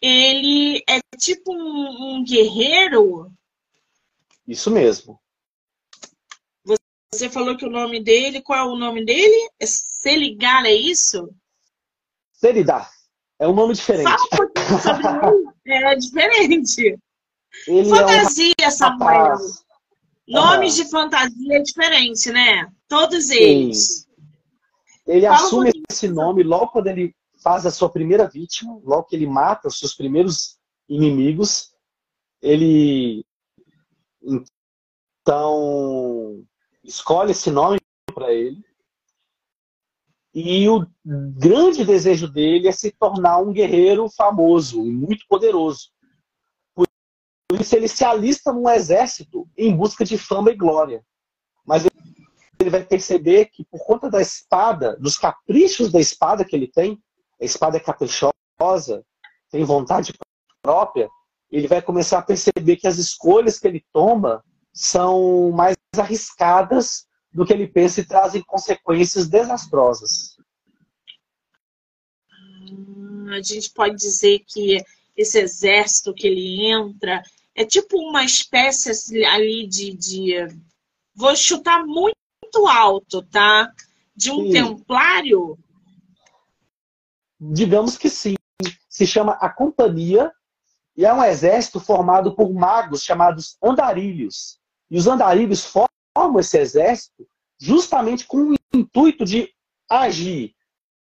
Ele 0.00 0.82
é 0.88 1.00
tipo 1.18 1.52
um, 1.52 2.16
um 2.16 2.24
guerreiro? 2.24 3.32
Isso 4.46 4.70
mesmo. 4.70 5.20
Você 7.12 7.28
falou 7.28 7.56
que 7.56 7.64
o 7.64 7.70
nome 7.70 8.02
dele, 8.02 8.42
qual 8.42 8.58
é 8.58 8.72
o 8.72 8.76
nome 8.76 9.04
dele? 9.04 9.50
É 9.58 9.66
Seligar, 9.66 10.64
é 10.64 10.72
isso? 10.72 11.28
Seridar. 12.32 12.90
É 13.38 13.48
um 13.48 13.54
nome 13.54 13.74
diferente. 13.74 14.10
Fala 14.84 15.32
um 15.32 15.52
é 15.66 15.96
diferente. 15.96 16.98
Ele 17.66 17.88
fantasia, 17.88 18.54
é 18.60 18.68
um... 18.68 18.70
Samuel. 18.70 19.36
Nomes 20.28 20.76
de 20.76 20.84
fantasia 20.88 21.56
é 21.56 21.60
diferente, 21.60 22.30
né? 22.30 22.70
Todos 22.86 23.30
eles. 23.30 23.86
Sim. 23.86 24.07
Ele 25.08 25.26
Fala 25.26 25.36
assume 25.36 25.70
um 25.70 25.82
esse 25.90 26.06
nome 26.06 26.42
logo 26.42 26.68
quando 26.68 26.88
ele 26.88 27.16
faz 27.42 27.64
a 27.64 27.70
sua 27.70 27.88
primeira 27.88 28.28
vítima, 28.28 28.78
logo 28.84 29.04
que 29.04 29.16
ele 29.16 29.26
mata 29.26 29.68
os 29.68 29.78
seus 29.78 29.94
primeiros 29.94 30.58
inimigos. 30.86 31.72
Ele 32.42 33.24
então 35.16 36.44
escolhe 36.84 37.32
esse 37.32 37.50
nome 37.50 37.80
para 38.14 38.32
ele. 38.32 38.62
E 40.34 40.68
o 40.68 40.86
grande 41.06 41.84
desejo 41.84 42.28
dele 42.28 42.68
é 42.68 42.72
se 42.72 42.90
tornar 42.92 43.38
um 43.38 43.52
guerreiro 43.52 44.08
famoso 44.10 44.84
e 44.84 44.90
muito 44.90 45.24
poderoso. 45.26 45.90
Por 46.74 46.86
isso 47.58 47.74
ele 47.74 47.88
se 47.88 48.04
alista 48.04 48.52
num 48.52 48.68
exército 48.68 49.48
em 49.56 49.74
busca 49.74 50.04
de 50.04 50.18
fama 50.18 50.50
e 50.50 50.54
glória. 50.54 51.02
Ele 52.60 52.70
vai 52.70 52.84
perceber 52.84 53.46
que 53.46 53.64
por 53.64 53.84
conta 53.84 54.10
da 54.10 54.20
espada, 54.20 54.96
dos 54.96 55.16
caprichos 55.16 55.92
da 55.92 56.00
espada 56.00 56.44
que 56.44 56.56
ele 56.56 56.66
tem, 56.66 57.00
a 57.40 57.44
espada 57.44 57.76
é 57.76 57.80
caprichosa, 57.80 59.04
tem 59.50 59.64
vontade 59.64 60.12
própria, 60.60 61.08
ele 61.50 61.68
vai 61.68 61.80
começar 61.80 62.18
a 62.18 62.22
perceber 62.22 62.76
que 62.76 62.86
as 62.86 62.98
escolhas 62.98 63.58
que 63.58 63.66
ele 63.66 63.84
toma 63.92 64.44
são 64.72 65.50
mais 65.50 65.76
arriscadas 65.96 67.06
do 67.32 67.46
que 67.46 67.52
ele 67.52 67.66
pensa 67.66 68.00
e 68.00 68.06
trazem 68.06 68.42
consequências 68.42 69.28
desastrosas. 69.28 70.36
A 73.30 73.40
gente 73.40 73.70
pode 73.72 73.96
dizer 73.96 74.40
que 74.46 74.82
esse 75.16 75.38
exército 75.38 76.14
que 76.14 76.26
ele 76.26 76.66
entra 76.66 77.22
é 77.54 77.64
tipo 77.64 77.98
uma 77.98 78.24
espécie 78.24 79.24
ali 79.24 79.66
de. 79.66 79.94
de 79.94 80.34
vou 81.14 81.34
chutar 81.34 81.84
muito 81.84 82.17
alto, 82.66 83.22
tá? 83.22 83.70
De 84.14 84.30
um 84.30 84.46
sim. 84.46 84.52
templário? 84.52 85.58
Digamos 87.40 87.96
que 87.96 88.08
sim. 88.08 88.34
Se 88.88 89.06
chama 89.06 89.32
a 89.40 89.48
Companhia 89.48 90.32
e 90.96 91.04
é 91.04 91.12
um 91.12 91.22
exército 91.22 91.78
formado 91.78 92.34
por 92.34 92.52
magos 92.52 93.02
chamados 93.02 93.56
andarilhos. 93.62 94.58
E 94.90 94.96
os 94.96 95.06
andarilhos 95.06 95.64
formam 95.64 96.40
esse 96.40 96.58
exército 96.58 97.26
justamente 97.60 98.26
com 98.26 98.50
o 98.50 98.54
intuito 98.74 99.24
de 99.24 99.52
agir 99.88 100.54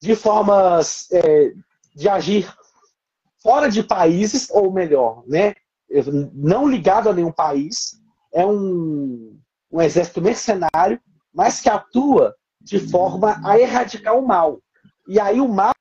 de 0.00 0.16
formas 0.16 1.10
é, 1.12 1.52
de 1.94 2.08
agir 2.08 2.52
fora 3.42 3.70
de 3.70 3.82
países, 3.82 4.48
ou 4.50 4.72
melhor, 4.72 5.22
né, 5.26 5.54
não 6.32 6.68
ligado 6.68 7.08
a 7.08 7.12
nenhum 7.12 7.32
país, 7.32 8.00
é 8.32 8.46
um, 8.46 9.38
um 9.70 9.80
exército 9.80 10.20
mercenário, 10.20 11.00
mas 11.32 11.60
que 11.60 11.68
atua 11.68 12.34
de 12.60 12.78
forma 12.78 13.40
a 13.44 13.58
erradicar 13.58 14.16
o 14.16 14.26
mal. 14.26 14.60
E 15.08 15.18
aí 15.18 15.40
o 15.40 15.48
mal 15.48 15.72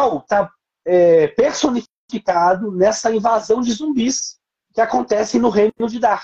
está 0.00 0.50
é, 0.84 1.28
personificado 1.28 2.70
nessa 2.72 3.14
invasão 3.14 3.60
de 3.60 3.72
zumbis 3.72 4.38
que 4.72 4.80
acontece 4.80 5.38
no 5.38 5.50
reino 5.50 5.88
de 5.88 5.98
Dar. 5.98 6.22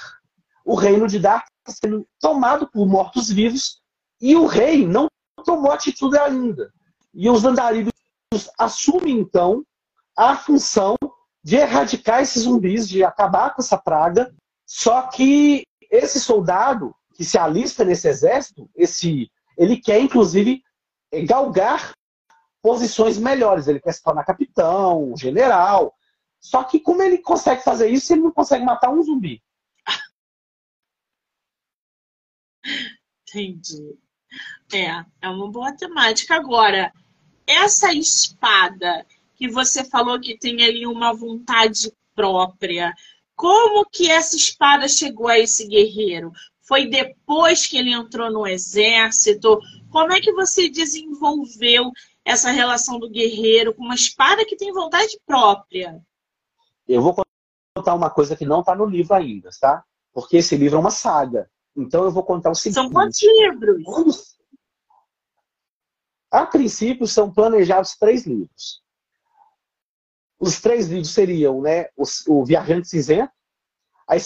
O 0.65 0.75
reino 0.75 1.07
de 1.07 1.19
Dar 1.19 1.45
está 1.67 1.81
sendo 1.83 2.07
tomado 2.21 2.71
por 2.71 2.87
mortos-vivos 2.87 3.81
e 4.21 4.37
o 4.37 4.47
rei 4.47 4.87
não 4.87 5.09
tomou 5.45 5.73
atitude 5.73 6.17
ainda. 6.17 6.73
E 7.13 7.29
os 7.29 7.45
andarilhos 7.45 7.93
assumem, 8.59 9.19
então, 9.19 9.65
a 10.17 10.37
função 10.37 10.97
de 11.43 11.57
erradicar 11.57 12.23
esses 12.23 12.45
zumbis, 12.45 12.89
de 12.89 13.05
acabar 13.05 13.55
com 13.55 13.61
essa 13.61 13.77
praga. 13.77 14.35
Só 14.67 15.03
que 15.03 15.65
esse 15.91 16.19
soldado 16.19 16.95
que 17.15 17.25
se 17.25 17.39
alista 17.39 17.85
nesse 17.85 18.09
exército, 18.09 18.69
esse, 18.75 19.31
ele 19.57 19.77
quer, 19.77 20.01
inclusive, 20.01 20.63
galgar 21.27 21.95
posições 22.61 23.19
melhores. 23.19 23.69
Ele 23.69 23.81
quer 23.81 23.93
se 23.93 24.03
tornar 24.03 24.25
capitão, 24.25 25.17
general. 25.17 25.95
Só 26.41 26.65
que 26.65 26.81
como 26.81 27.03
ele 27.03 27.19
consegue 27.19 27.63
fazer 27.63 27.89
isso, 27.89 28.13
ele 28.13 28.23
não 28.23 28.33
consegue 28.33 28.65
matar 28.65 28.91
um 28.91 29.03
zumbi. 29.03 29.43
Entendi. 33.23 33.99
É, 34.73 35.05
é 35.23 35.29
uma 35.29 35.51
boa 35.51 35.77
temática. 35.77 36.35
Agora, 36.35 36.93
essa 37.47 37.93
espada 37.93 39.07
que 39.37 39.49
você 39.49 39.85
falou 39.85 40.21
que 40.21 40.39
tem 40.39 40.63
ali 40.65 40.87
uma 40.87 41.13
vontade 41.13 41.93
própria, 42.15 42.95
como 43.37 43.85
que 43.85 44.11
essa 44.11 44.37
espada 44.37 44.89
chegou 44.89 45.29
a 45.29 45.39
esse 45.39 45.67
guerreiro? 45.67 46.33
Foi 46.67 46.89
depois 46.89 47.67
que 47.67 47.77
ele 47.77 47.93
entrou 47.93 48.31
no 48.33 48.47
exército? 48.47 49.61
Como 49.91 50.13
é 50.13 50.21
que 50.21 50.33
você 50.33 50.69
desenvolveu 50.69 51.93
essa 52.25 52.51
relação 52.51 52.99
do 52.99 53.11
guerreiro 53.11 53.75
com 53.75 53.85
uma 53.85 53.95
espada 53.95 54.45
que 54.47 54.57
tem 54.57 54.73
vontade 54.73 55.19
própria? 55.27 56.03
Eu 56.89 57.03
vou 57.03 57.15
contar 57.77 57.95
uma 57.95 58.11
coisa 58.11 58.35
que 58.35 58.47
não 58.47 58.61
está 58.61 58.75
no 58.75 58.87
livro 58.87 59.15
ainda, 59.15 59.51
tá? 59.61 59.85
Porque 60.13 60.39
esse 60.39 60.57
livro 60.57 60.77
é 60.77 60.81
uma 60.81 60.91
saga. 60.91 61.51
Então 61.77 62.05
eu 62.05 62.11
vou 62.11 62.23
contar 62.23 62.51
o 62.51 62.55
seguinte. 62.55 62.77
São 62.77 62.91
quantos 62.91 63.21
livros? 63.23 64.35
A 66.31 66.47
princípio 66.47 67.07
são 67.07 67.33
planejados 67.33 67.95
três 67.97 68.27
livros. 68.27 68.83
Os 70.39 70.61
três 70.61 70.89
livros 70.89 71.11
seriam 71.11 71.61
né, 71.61 71.89
o, 71.97 72.05
o 72.29 72.45
Viajante 72.45 72.89
Cinzento, 72.89 73.33
a 74.09 74.17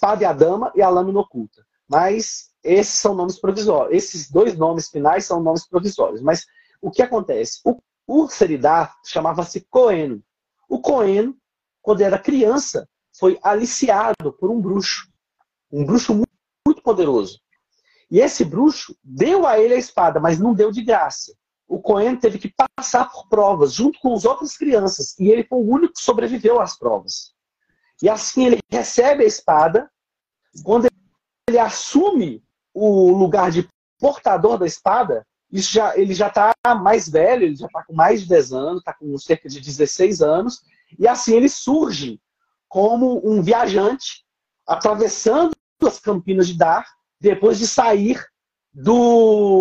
Espada 0.00 0.22
e 0.22 0.26
a 0.26 0.32
Dama 0.32 0.72
e 0.74 0.80
a 0.80 0.88
Lâmina 0.88 1.20
Oculta. 1.20 1.62
Mas 1.86 2.48
esses 2.64 2.94
são 2.94 3.14
nomes 3.14 3.38
provisórios. 3.38 3.94
Esses 3.94 4.30
dois 4.30 4.56
nomes 4.56 4.88
finais 4.88 5.26
são 5.26 5.42
nomes 5.42 5.68
provisórios. 5.68 6.22
Mas 6.22 6.46
o 6.80 6.90
que 6.90 7.02
acontece? 7.02 7.60
O, 7.64 7.76
o 8.06 8.26
Seridar 8.26 8.96
chamava-se 9.04 9.60
Coeno. 9.68 10.22
O 10.68 10.80
Coeno, 10.80 11.36
quando 11.82 12.00
era 12.00 12.18
criança, 12.18 12.88
foi 13.18 13.38
aliciado 13.42 14.32
por 14.32 14.50
um 14.50 14.58
bruxo. 14.58 15.06
Um 15.70 15.84
bruxo 15.84 16.14
muito, 16.14 16.32
muito 16.66 16.82
poderoso. 16.82 17.38
E 18.10 18.20
esse 18.20 18.42
bruxo 18.42 18.96
deu 19.04 19.46
a 19.46 19.58
ele 19.58 19.74
a 19.74 19.78
espada, 19.78 20.18
mas 20.18 20.38
não 20.38 20.54
deu 20.54 20.72
de 20.72 20.82
graça. 20.82 21.34
O 21.68 21.78
Cohen 21.78 22.16
teve 22.16 22.38
que 22.38 22.52
passar 22.76 23.08
por 23.10 23.28
provas 23.28 23.74
junto 23.74 24.00
com 24.00 24.14
as 24.14 24.24
outras 24.24 24.56
crianças. 24.56 25.14
E 25.20 25.28
ele 25.28 25.44
foi 25.44 25.58
o 25.58 25.70
único 25.70 25.92
que 25.92 26.02
sobreviveu 26.02 26.58
às 26.58 26.76
provas. 26.76 27.32
E 28.02 28.08
assim 28.08 28.46
ele 28.46 28.58
recebe 28.70 29.24
a 29.24 29.26
espada. 29.26 29.90
Quando 30.64 30.88
ele 31.48 31.58
assume 31.58 32.42
o 32.72 33.12
lugar 33.12 33.50
de 33.50 33.68
portador 33.98 34.58
da 34.58 34.66
espada, 34.66 35.26
isso 35.50 35.72
já, 35.72 35.96
ele 35.96 36.14
já 36.14 36.28
está 36.28 36.54
mais 36.80 37.08
velho, 37.08 37.44
ele 37.44 37.56
já 37.56 37.66
está 37.66 37.84
com 37.84 37.92
mais 37.92 38.22
de 38.22 38.28
10 38.28 38.52
anos, 38.52 38.78
está 38.78 38.94
com 38.94 39.18
cerca 39.18 39.48
de 39.48 39.60
16 39.60 40.22
anos, 40.22 40.62
e 40.98 41.06
assim 41.06 41.34
ele 41.34 41.48
surge 41.48 42.20
como 42.68 43.20
um 43.28 43.42
viajante 43.42 44.24
atravessando 44.66 45.52
as 45.82 45.98
campinas 45.98 46.46
de 46.46 46.56
Dar, 46.56 46.86
depois 47.20 47.58
de 47.58 47.66
sair 47.66 48.24
do 48.72 49.58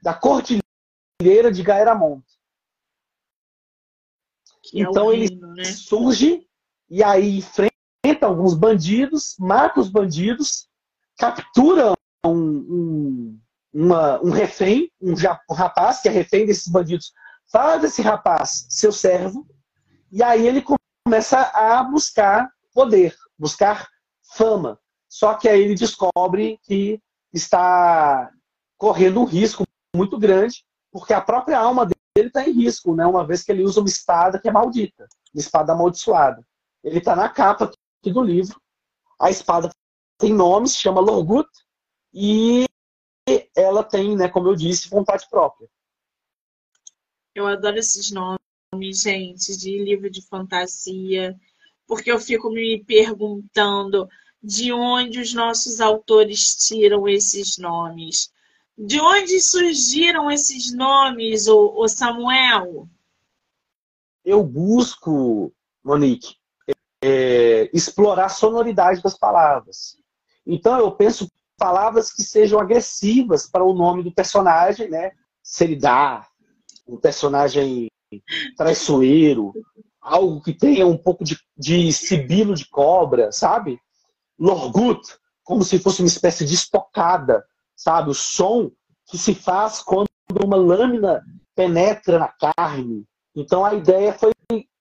da 0.00 0.14
cordilheira 0.14 1.50
de 1.50 1.62
Gaeramont. 1.64 2.24
Que 4.62 4.80
então 4.80 5.10
é 5.10 5.16
ele 5.16 5.34
né? 5.34 5.64
surge 5.64 6.45
e 6.88 7.02
aí 7.02 7.38
enfrenta 7.38 8.26
alguns 8.26 8.54
bandidos, 8.54 9.34
mata 9.38 9.80
os 9.80 9.88
bandidos, 9.88 10.68
captura 11.18 11.92
um, 12.24 12.30
um, 12.30 13.40
uma, 13.72 14.20
um 14.22 14.30
refém, 14.30 14.90
um, 15.00 15.12
um 15.50 15.54
rapaz 15.54 16.00
que 16.00 16.08
é 16.08 16.12
refém 16.12 16.46
desses 16.46 16.68
bandidos, 16.68 17.12
faz 17.50 17.80
desse 17.80 18.02
rapaz 18.02 18.66
seu 18.68 18.92
servo, 18.92 19.46
e 20.10 20.22
aí 20.22 20.46
ele 20.46 20.64
começa 21.04 21.40
a 21.40 21.82
buscar 21.82 22.48
poder, 22.72 23.14
buscar 23.38 23.88
fama. 24.34 24.78
Só 25.08 25.34
que 25.34 25.48
aí 25.48 25.62
ele 25.62 25.74
descobre 25.74 26.58
que 26.62 27.00
está 27.32 28.30
correndo 28.76 29.20
um 29.20 29.24
risco 29.24 29.64
muito 29.94 30.18
grande, 30.18 30.64
porque 30.92 31.12
a 31.12 31.20
própria 31.20 31.58
alma 31.58 31.86
dele 31.86 32.28
está 32.28 32.46
em 32.46 32.52
risco, 32.52 32.94
né? 32.94 33.06
uma 33.06 33.26
vez 33.26 33.42
que 33.42 33.52
ele 33.52 33.62
usa 33.62 33.80
uma 33.80 33.88
espada 33.88 34.38
que 34.38 34.48
é 34.48 34.52
maldita, 34.52 35.06
uma 35.34 35.40
espada 35.40 35.72
amaldiçoada. 35.72 36.46
Ele 36.86 36.98
está 36.98 37.16
na 37.16 37.28
capa 37.28 37.64
aqui 37.64 38.12
do 38.12 38.22
livro. 38.22 38.62
A 39.20 39.28
espada 39.28 39.68
tem 40.18 40.32
nome, 40.32 40.68
se 40.68 40.76
chama 40.76 41.00
Lorgut, 41.00 41.48
e 42.14 42.64
ela 43.56 43.82
tem, 43.82 44.16
né, 44.16 44.28
como 44.28 44.46
eu 44.46 44.54
disse, 44.54 44.88
vontade 44.88 45.28
própria. 45.28 45.68
Eu 47.34 47.44
adoro 47.48 47.76
esses 47.76 48.12
nomes, 48.12 49.02
gente, 49.02 49.56
de 49.56 49.82
livro 49.82 50.08
de 50.08 50.22
fantasia, 50.22 51.36
porque 51.88 52.10
eu 52.10 52.20
fico 52.20 52.50
me 52.50 52.84
perguntando 52.84 54.08
de 54.40 54.72
onde 54.72 55.20
os 55.20 55.34
nossos 55.34 55.80
autores 55.80 56.54
tiram 56.54 57.08
esses 57.08 57.58
nomes. 57.58 58.32
De 58.78 59.00
onde 59.00 59.40
surgiram 59.40 60.30
esses 60.30 60.72
nomes, 60.72 61.48
o 61.48 61.88
Samuel? 61.88 62.88
Eu 64.24 64.44
busco, 64.44 65.52
Monique, 65.82 66.36
é, 67.08 67.70
explorar 67.72 68.24
a 68.24 68.28
sonoridade 68.28 69.00
das 69.00 69.16
palavras. 69.16 69.96
Então 70.44 70.76
eu 70.76 70.90
penso 70.90 71.30
palavras 71.56 72.12
que 72.12 72.22
sejam 72.22 72.58
agressivas 72.58 73.48
para 73.48 73.62
o 73.62 73.72
nome 73.72 74.02
do 74.02 74.12
personagem, 74.12 74.90
né? 74.90 75.12
Seridar, 75.40 76.28
um 76.86 76.96
personagem 76.96 77.88
traiçoeiro, 78.56 79.52
algo 80.00 80.42
que 80.42 80.52
tenha 80.52 80.84
um 80.84 80.98
pouco 80.98 81.22
de, 81.22 81.38
de 81.56 81.92
sibilo 81.92 82.54
de 82.54 82.68
cobra, 82.68 83.30
sabe? 83.30 83.78
Lorgut, 84.36 85.00
como 85.44 85.62
se 85.62 85.78
fosse 85.78 86.02
uma 86.02 86.08
espécie 86.08 86.44
de 86.44 86.54
estocada, 86.54 87.44
sabe? 87.76 88.10
O 88.10 88.14
som 88.14 88.70
que 89.08 89.16
se 89.16 89.32
faz 89.32 89.80
quando 89.80 90.08
uma 90.44 90.56
lâmina 90.56 91.22
penetra 91.54 92.18
na 92.18 92.28
carne. 92.28 93.04
Então 93.34 93.64
a 93.64 93.74
ideia 93.74 94.12
foi 94.12 94.32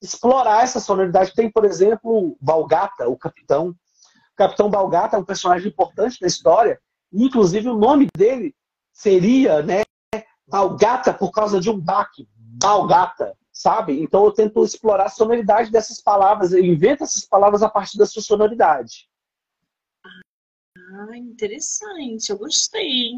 explorar 0.02 0.64
essa 0.64 0.80
sonoridade. 0.80 1.34
Tem, 1.34 1.50
por 1.50 1.66
exemplo, 1.66 2.38
Balgata, 2.40 3.08
o 3.08 3.18
capitão. 3.18 3.70
O 3.70 4.36
capitão 4.36 4.70
Balgata 4.70 5.18
é 5.18 5.20
um 5.20 5.26
personagem 5.26 5.70
importante 5.70 6.20
da 6.20 6.28
história. 6.28 6.80
Inclusive 7.12 7.70
o 7.70 7.78
nome 7.78 8.08
dele 8.16 8.56
seria, 8.92 9.62
né, 9.62 9.84
Balgata 10.48 11.14
por 11.14 11.32
causa 11.32 11.60
de 11.60 11.70
um 11.70 11.80
baque. 11.80 12.28
Balgata, 12.38 13.36
sabe? 13.52 14.02
Então 14.02 14.24
eu 14.24 14.32
tento 14.32 14.64
explorar 14.64 15.06
a 15.06 15.10
sonoridade 15.10 15.72
dessas 15.72 16.02
palavras. 16.02 16.54
Eu 16.54 16.64
invento 16.64 17.04
essas 17.04 17.26
palavras 17.26 17.64
a 17.64 17.70
partir 17.70 17.98
da 17.98 18.06
sua 18.06 18.22
sonoridade. 18.22 19.10
Ah, 20.78 21.18
interessante. 21.18 22.30
Eu 22.30 22.38
gostei 22.38 23.14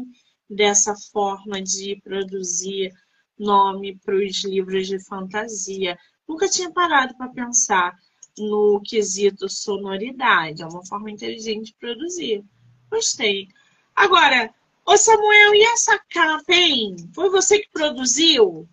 dessa 0.48 0.94
forma 1.12 1.62
de 1.62 2.00
produzir 2.02 2.92
nome 3.38 3.98
para 3.98 4.16
os 4.16 4.44
livros 4.44 4.86
de 4.88 4.98
fantasia. 5.04 5.96
Nunca 6.28 6.48
tinha 6.48 6.70
parado 6.70 7.16
para 7.16 7.28
pensar 7.28 7.96
no 8.38 8.80
quesito 8.84 9.48
sonoridade. 9.48 10.62
É 10.62 10.66
uma 10.66 10.84
forma 10.84 11.10
inteligente 11.10 11.66
de 11.66 11.74
produzir. 11.74 12.44
Gostei. 12.90 13.48
Agora, 13.94 14.52
ô 14.86 14.96
Samuel, 14.96 15.54
e 15.54 15.62
essa 15.62 15.98
capa, 16.10 16.52
hein? 16.52 16.96
Foi 17.14 17.30
você 17.30 17.58
que 17.58 17.70
produziu? 17.70 18.68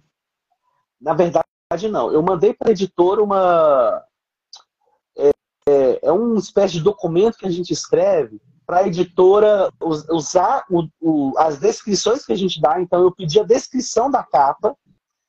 Na 0.99 1.13
verdade, 1.13 1.45
não. 1.89 2.11
Eu 2.11 2.21
mandei 2.21 2.53
para 2.53 2.69
a 2.69 2.71
editora 2.71 3.23
uma. 3.23 4.03
É, 5.17 5.31
é, 5.67 5.99
é 6.03 6.11
uma 6.11 6.37
espécie 6.37 6.73
de 6.73 6.83
documento 6.83 7.37
que 7.37 7.47
a 7.47 7.51
gente 7.51 7.71
escreve 7.71 8.39
para 8.65 8.79
a 8.79 8.87
editora 8.87 9.71
usar 10.09 10.65
o, 10.69 10.87
o, 10.99 11.33
as 11.37 11.59
descrições 11.59 12.25
que 12.25 12.33
a 12.33 12.37
gente 12.37 12.59
dá. 12.59 12.81
Então, 12.81 13.01
eu 13.01 13.11
pedi 13.11 13.39
a 13.39 13.43
descrição 13.43 14.09
da 14.09 14.23
capa, 14.23 14.75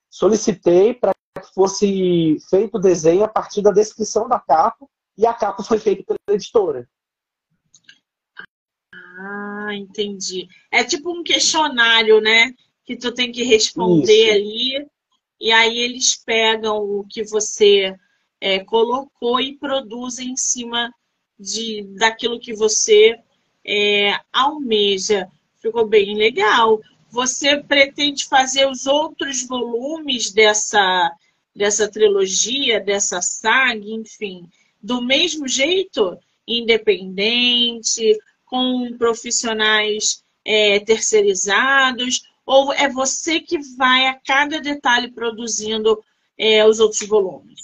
solicitei 0.09 0.95
para 0.95 1.15
fosse 1.43 2.39
feito 2.49 2.77
o 2.77 2.81
desenho 2.81 3.25
a 3.25 3.29
partir 3.29 3.63
da 3.63 3.71
descrição 3.71 4.29
da 4.29 4.39
capa, 4.39 4.87
e 5.17 5.27
a 5.27 5.33
capa 5.33 5.63
foi 5.63 5.79
feita 5.79 6.05
pela 6.05 6.37
editora. 6.37 6.89
Ah, 9.19 9.75
entendi. 9.75 10.47
É 10.71 10.85
tipo 10.85 11.11
um 11.11 11.23
questionário, 11.23 12.21
né? 12.21 12.53
Que 12.85 12.97
tu 12.97 13.13
tem 13.13 13.33
que 13.33 13.43
responder 13.43 14.27
Isso. 14.27 14.35
ali, 14.35 14.87
e 15.41 15.53
aí 15.53 15.79
eles 15.79 16.17
pegam 16.17 16.77
o 16.79 17.05
que 17.09 17.25
você 17.25 17.95
é, 18.41 18.63
colocou 18.65 19.41
e 19.41 19.57
produzem 19.57 20.31
em 20.31 20.37
cima 20.37 20.93
de, 21.39 21.83
daquilo 21.99 22.41
que 22.41 22.55
você 22.55 23.19
é, 23.67 24.19
almeja. 24.33 25.29
Ficou 25.61 25.87
bem 25.87 26.15
legal. 26.17 26.81
Você 27.11 27.63
pretende 27.63 28.27
fazer 28.27 28.69
os 28.69 28.87
outros 28.87 29.47
volumes 29.47 30.31
dessa, 30.31 31.11
dessa 31.57 31.91
trilogia, 31.91 32.79
dessa 32.79 33.23
saga, 33.23 33.89
enfim, 33.89 34.49
do 34.81 35.01
mesmo 35.01 35.49
jeito? 35.49 36.19
Independente, 36.47 38.17
com 38.45 38.97
profissionais 38.99 40.23
é, 40.45 40.79
terceirizados? 40.81 42.23
Ou 42.45 42.73
é 42.73 42.89
você 42.89 43.41
que 43.41 43.59
vai 43.77 44.07
a 44.07 44.15
cada 44.15 44.61
detalhe 44.61 45.11
produzindo 45.11 46.05
é, 46.39 46.65
os 46.65 46.79
outros 46.79 47.09
volumes? 47.09 47.61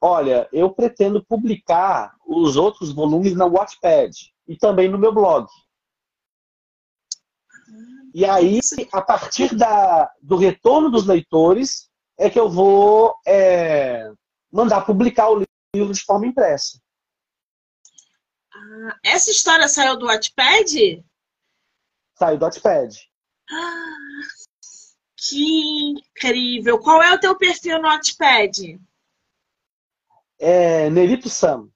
Olha, 0.00 0.48
eu 0.52 0.70
pretendo 0.70 1.24
publicar 1.24 2.14
os 2.24 2.56
outros 2.56 2.92
volumes 2.92 3.34
na 3.34 3.46
Wattpad 3.46 4.12
e 4.46 4.56
também 4.56 4.88
no 4.88 4.98
meu 4.98 5.12
blog. 5.12 5.46
E 8.14 8.24
aí, 8.24 8.60
a 8.92 9.02
partir 9.02 9.54
da, 9.54 10.10
do 10.22 10.36
retorno 10.36 10.90
dos 10.90 11.04
leitores, 11.04 11.90
é 12.18 12.30
que 12.30 12.38
eu 12.38 12.48
vou 12.48 13.14
é, 13.26 14.10
mandar 14.50 14.82
publicar 14.86 15.30
o 15.30 15.44
livro 15.74 15.92
de 15.92 16.02
forma 16.02 16.26
impressa. 16.26 16.80
Ah, 18.52 18.98
essa 19.04 19.30
história 19.30 19.68
saiu 19.68 19.98
do 19.98 20.06
Wattpad? 20.06 21.04
Saiu 22.14 22.38
do 22.38 22.44
Wattpad. 22.44 23.10
Ah, 23.50 23.96
Que 25.16 25.90
incrível! 25.90 26.78
Qual 26.78 27.02
é 27.02 27.12
o 27.14 27.20
teu 27.20 27.36
perfil 27.36 27.80
no 27.80 27.88
Wattpad? 27.88 28.80
É 30.38 30.90
Nerito 30.90 31.28
Sam. 31.28 31.70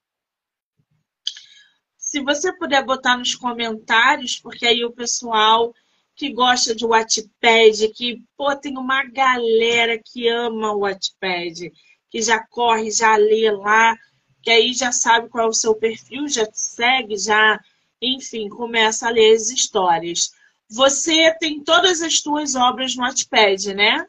Se 1.97 2.21
você 2.23 2.53
puder 2.53 2.85
botar 2.85 3.17
nos 3.17 3.35
comentários, 3.35 4.39
porque 4.39 4.67
aí 4.67 4.85
o 4.85 4.93
pessoal 4.93 5.73
que 6.17 6.33
gosta 6.33 6.75
de 6.75 6.85
Wattpad, 6.85 7.89
que 7.95 8.23
pô, 8.37 8.55
tem 8.57 8.77
uma 8.77 9.05
galera 9.05 9.99
que 10.05 10.29
ama 10.29 10.73
o 10.73 10.81
Wattpad, 10.81 11.73
que 12.11 12.21
já 12.21 12.45
corre, 12.49 12.91
já 12.91 13.17
lê 13.17 13.51
lá, 13.51 13.97
que 14.43 14.51
aí 14.51 14.73
já 14.73 14.93
sabe 14.93 15.29
qual 15.29 15.47
é 15.47 15.49
o 15.49 15.55
seu 15.55 15.75
perfil, 15.75 16.29
já 16.29 16.45
te 16.47 16.59
segue, 16.59 17.17
já, 17.17 17.59
enfim, 18.03 18.49
começa 18.49 19.09
a 19.09 19.11
ler 19.11 19.35
as 19.35 19.49
histórias. 19.49 20.31
Você 20.69 21.35
tem 21.39 21.63
todas 21.63 22.01
as 22.03 22.21
suas 22.21 22.55
obras 22.55 22.95
no 22.95 23.03
Wattpad, 23.03 23.75
né? 23.75 24.07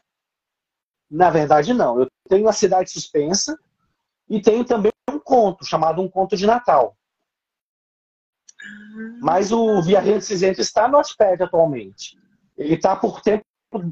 Na 1.10 1.28
verdade, 1.30 1.74
não. 1.74 2.00
Eu 2.00 2.06
tenho 2.28 2.48
a 2.48 2.52
Cidade 2.52 2.90
Suspensa 2.90 3.58
e 4.28 4.40
tenho 4.40 4.64
também 4.64 4.92
um 5.10 5.18
conto, 5.18 5.64
chamado 5.64 6.00
Um 6.00 6.08
Conto 6.08 6.36
de 6.36 6.46
Natal. 6.46 6.96
Mas 9.20 9.52
o 9.52 9.80
Viajante 9.82 10.24
Cinzento 10.24 10.60
está 10.60 10.88
no 10.88 10.96
Wattpad 10.96 11.42
atualmente. 11.42 12.18
Ele 12.56 12.74
está 12.74 12.94
por 12.96 13.20
tempo 13.20 13.44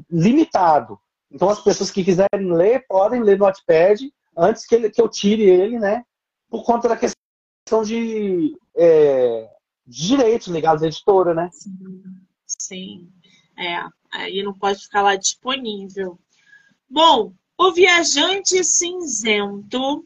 limitado. 0.09 0.99
Então 1.31 1.49
as 1.49 1.61
pessoas 1.61 1.89
que 1.89 2.03
quiserem 2.03 2.53
ler, 2.53 2.85
podem 2.87 3.23
ler 3.23 3.37
no 3.37 3.45
Wattpad 3.45 4.11
antes 4.37 4.65
que, 4.65 4.75
ele, 4.75 4.89
que 4.89 5.01
eu 5.01 5.09
tire 5.09 5.43
ele, 5.43 5.79
né? 5.79 6.03
Por 6.49 6.63
conta 6.63 6.89
da 6.89 6.97
questão 6.97 7.83
de, 7.83 8.57
é, 8.75 9.49
direitos 9.85 10.47
ligados 10.47 10.83
à 10.83 10.87
editora, 10.87 11.33
né? 11.33 11.49
Sim. 11.51 12.03
Sim, 12.59 13.09
é, 13.57 13.83
aí 14.11 14.43
não 14.43 14.53
pode 14.53 14.83
ficar 14.83 15.01
lá 15.01 15.15
disponível. 15.15 16.19
Bom, 16.89 17.33
O 17.57 17.71
Viajante 17.71 18.63
Cinzento 18.63 20.05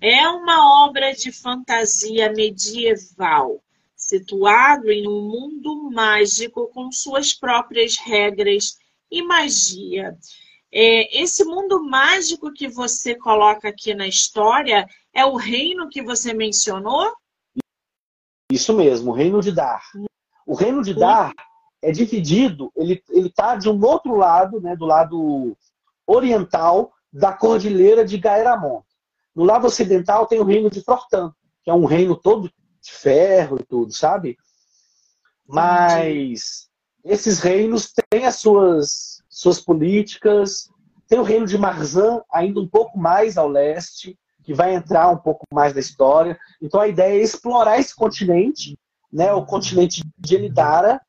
é 0.00 0.28
uma 0.28 0.84
obra 0.86 1.12
de 1.12 1.32
fantasia 1.32 2.32
medieval, 2.32 3.63
situado 4.04 4.90
em 4.90 5.08
um 5.08 5.22
mundo 5.22 5.90
mágico 5.90 6.68
com 6.68 6.92
suas 6.92 7.32
próprias 7.32 7.96
regras 7.96 8.76
e 9.10 9.22
magia. 9.22 10.16
É, 10.72 11.22
esse 11.22 11.44
mundo 11.44 11.82
mágico 11.82 12.52
que 12.52 12.68
você 12.68 13.14
coloca 13.14 13.68
aqui 13.68 13.94
na 13.94 14.06
história 14.06 14.86
é 15.12 15.24
o 15.24 15.36
reino 15.36 15.88
que 15.88 16.02
você 16.02 16.34
mencionou? 16.34 17.12
Isso 18.52 18.74
mesmo, 18.74 19.10
o 19.10 19.14
reino 19.14 19.40
de 19.40 19.52
Dar. 19.52 19.82
O 20.46 20.54
reino 20.54 20.82
de 20.82 20.92
Dar 20.92 21.32
é 21.80 21.90
dividido, 21.90 22.70
ele 22.76 23.02
está 23.08 23.56
de 23.56 23.70
um 23.70 23.82
outro 23.82 24.16
lado, 24.16 24.60
né, 24.60 24.76
do 24.76 24.84
lado 24.84 25.56
oriental 26.06 26.92
da 27.10 27.32
cordilheira 27.32 28.04
de 28.04 28.18
Gaeramon. 28.18 28.82
No 29.34 29.44
lado 29.44 29.66
ocidental 29.66 30.26
tem 30.26 30.40
o 30.40 30.44
reino 30.44 30.68
de 30.68 30.82
Fortan, 30.82 31.32
que 31.62 31.70
é 31.70 31.74
um 31.74 31.86
reino 31.86 32.14
todo 32.14 32.50
de 32.84 32.92
ferro 32.92 33.58
e 33.58 33.64
tudo, 33.64 33.92
sabe? 33.92 34.36
Mas 35.46 36.68
esses 37.04 37.40
reinos 37.40 37.92
têm 38.10 38.26
as 38.26 38.36
suas, 38.36 39.22
suas 39.28 39.60
políticas. 39.60 40.70
Tem 41.08 41.18
o 41.18 41.22
reino 41.22 41.46
de 41.46 41.58
Marzan, 41.58 42.22
ainda 42.30 42.60
um 42.60 42.68
pouco 42.68 42.98
mais 42.98 43.36
ao 43.36 43.48
leste, 43.48 44.18
que 44.42 44.54
vai 44.54 44.74
entrar 44.74 45.08
um 45.10 45.16
pouco 45.16 45.44
mais 45.52 45.74
na 45.74 45.80
história. 45.80 46.38
Então 46.60 46.80
a 46.80 46.88
ideia 46.88 47.18
é 47.18 47.22
explorar 47.22 47.78
esse 47.78 47.94
continente, 47.94 48.78
né, 49.12 49.32
o 49.32 49.44
continente 49.44 50.02
de 50.18 50.34
Elidara, 50.34 51.00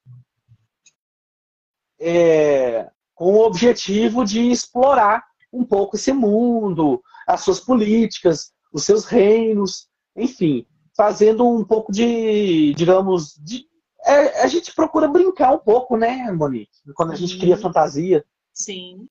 é, 1.99 2.89
com 3.13 3.33
o 3.33 3.45
objetivo 3.45 4.25
de 4.25 4.51
explorar 4.51 5.23
um 5.51 5.63
pouco 5.63 5.95
esse 5.95 6.11
mundo, 6.11 7.01
as 7.25 7.41
suas 7.41 7.59
políticas, 7.59 8.51
os 8.71 8.83
seus 8.83 9.05
reinos, 9.05 9.87
enfim, 10.15 10.67
fazendo 10.95 11.47
um 11.47 11.63
pouco 11.63 11.91
de, 11.91 12.73
digamos, 12.73 13.35
de, 13.43 13.67
é, 14.05 14.41
a 14.43 14.47
gente 14.47 14.73
procura 14.73 15.07
brincar 15.07 15.53
um 15.53 15.59
pouco, 15.59 15.97
né, 15.97 16.31
Monique? 16.31 16.71
Quando 16.93 17.11
a 17.11 17.15
gente 17.15 17.37
cria 17.37 17.57
fantasia. 17.57 18.23
Sim, 18.53 19.07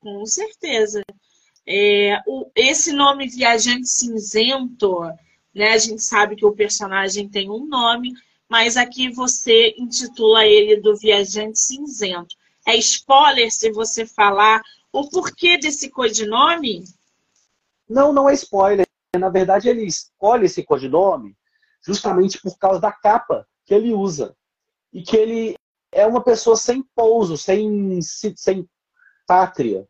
com 0.00 0.24
certeza. 0.24 1.02
É, 1.66 2.22
o, 2.26 2.48
esse 2.54 2.92
nome 2.92 3.28
Viajante 3.28 3.88
Cinzento, 3.88 5.00
né, 5.52 5.72
a 5.72 5.78
gente 5.78 6.02
sabe 6.02 6.36
que 6.36 6.46
o 6.46 6.54
personagem 6.54 7.28
tem 7.28 7.50
um 7.50 7.66
nome, 7.66 8.14
mas 8.48 8.76
aqui 8.76 9.10
você 9.10 9.74
intitula 9.76 10.46
ele 10.46 10.80
do 10.80 10.96
Viajante 10.96 11.58
Cinzento. 11.58 12.36
É 12.64 12.76
spoiler 12.76 13.50
se 13.50 13.72
você 13.72 14.06
falar 14.06 14.62
o 14.92 15.08
porquê 15.10 15.58
desse 15.58 15.90
codinome? 15.90 16.84
Não, 17.88 18.12
não 18.12 18.30
é 18.30 18.34
spoiler. 18.34 18.85
Na 19.18 19.28
verdade, 19.28 19.68
ele 19.68 19.84
escolhe 19.84 20.46
esse 20.46 20.62
codinome 20.62 21.36
justamente 21.84 22.40
por 22.40 22.58
causa 22.58 22.80
da 22.80 22.92
capa 22.92 23.46
que 23.64 23.74
ele 23.74 23.92
usa. 23.92 24.34
E 24.92 25.02
que 25.02 25.16
ele 25.16 25.56
é 25.92 26.06
uma 26.06 26.22
pessoa 26.22 26.56
sem 26.56 26.82
pouso, 26.94 27.36
sem, 27.36 28.00
sem 28.02 28.68
pátria. 29.26 29.86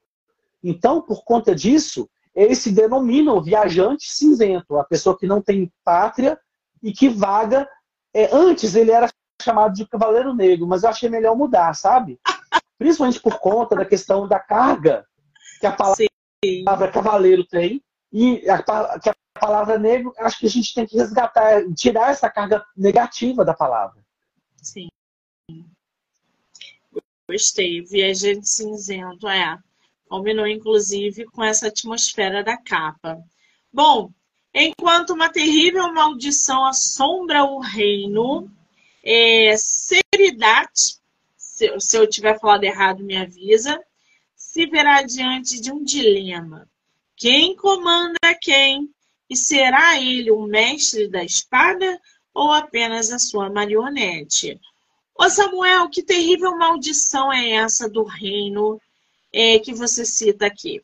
Então, 0.63 1.01
por 1.01 1.25
conta 1.25 1.55
disso, 1.55 2.09
ele 2.35 2.55
se 2.55 2.71
denomina 2.71 3.33
o 3.33 3.43
viajante 3.43 4.13
cinzento, 4.13 4.77
a 4.77 4.85
pessoa 4.85 5.17
que 5.17 5.27
não 5.27 5.41
tem 5.41 5.73
pátria 5.85 6.39
e 6.83 6.93
que 6.93 7.09
vaga 7.09 7.69
é, 8.15 8.35
antes 8.35 8.75
ele 8.75 8.91
era 8.91 9.09
chamado 9.43 9.75
de 9.75 9.87
Cavaleiro 9.87 10.35
Negro, 10.35 10.67
mas 10.67 10.83
eu 10.83 10.91
achei 10.91 11.09
melhor 11.09 11.37
mudar, 11.37 11.75
sabe? 11.75 12.19
Principalmente 12.79 13.21
por 13.21 13.39
conta 13.39 13.77
da 13.77 13.85
questão 13.85 14.27
da 14.27 14.39
carga 14.39 15.07
que 15.61 15.67
a 15.67 15.73
palavra, 15.73 16.07
palavra 16.65 16.91
cavaleiro 16.91 17.47
tem 17.47 17.83
e 18.13 18.49
a, 18.49 18.63
que 18.99 19.11
a 19.11 19.15
palavra 19.39 19.79
negro, 19.79 20.13
acho 20.19 20.39
que 20.39 20.47
a 20.47 20.51
gente 20.51 20.75
tem 20.75 20.87
que 20.87 20.97
resgatar, 20.97 21.63
tirar 21.75 22.11
essa 22.11 22.31
carga 22.31 22.65
negativa 22.77 23.45
da 23.45 23.55
palavra. 23.55 24.05
Sim. 24.63 24.89
Gostei. 27.29 27.83
Viajante 27.83 28.49
cinzento, 28.49 29.29
é. 29.29 29.59
Combinou, 30.09 30.47
inclusive, 30.47 31.25
com 31.27 31.43
essa 31.43 31.67
atmosfera 31.69 32.43
da 32.45 32.57
capa. 32.57 33.21
Bom, 33.73 34.13
Enquanto 34.59 35.11
uma 35.11 35.29
terrível 35.29 35.93
maldição 35.93 36.65
assombra 36.65 37.45
o 37.45 37.61
reino, 37.61 38.51
é, 39.05 39.55
Seridat, 39.55 40.97
se, 41.37 41.79
se 41.79 41.99
eu 41.99 42.09
tiver 42.09 42.41
falado 42.41 42.65
errado, 42.65 43.05
me 43.05 43.19
avisa, 43.19 43.79
se 44.35 44.65
verá 44.65 45.03
diante 45.03 45.61
de 45.61 45.71
um 45.71 45.85
dilema. 45.85 46.67
Quem 47.17 47.57
comanda 47.57 48.19
quem? 48.41 48.91
E 49.29 49.37
será 49.37 50.01
ele 50.01 50.31
o 50.31 50.47
mestre 50.47 51.09
da 51.09 51.25
espada 51.25 52.01
ou 52.33 52.53
apenas 52.53 53.11
a 53.11 53.19
sua 53.19 53.51
marionete? 53.51 54.61
Ô 55.19 55.29
Samuel, 55.29 55.89
que 55.89 56.03
terrível 56.03 56.57
maldição 56.57 57.33
é 57.33 57.53
essa 57.53 57.89
do 57.89 58.05
reino 58.05 58.81
é, 59.33 59.59
que 59.59 59.73
você 59.73 60.05
cita 60.05 60.47
aqui? 60.47 60.83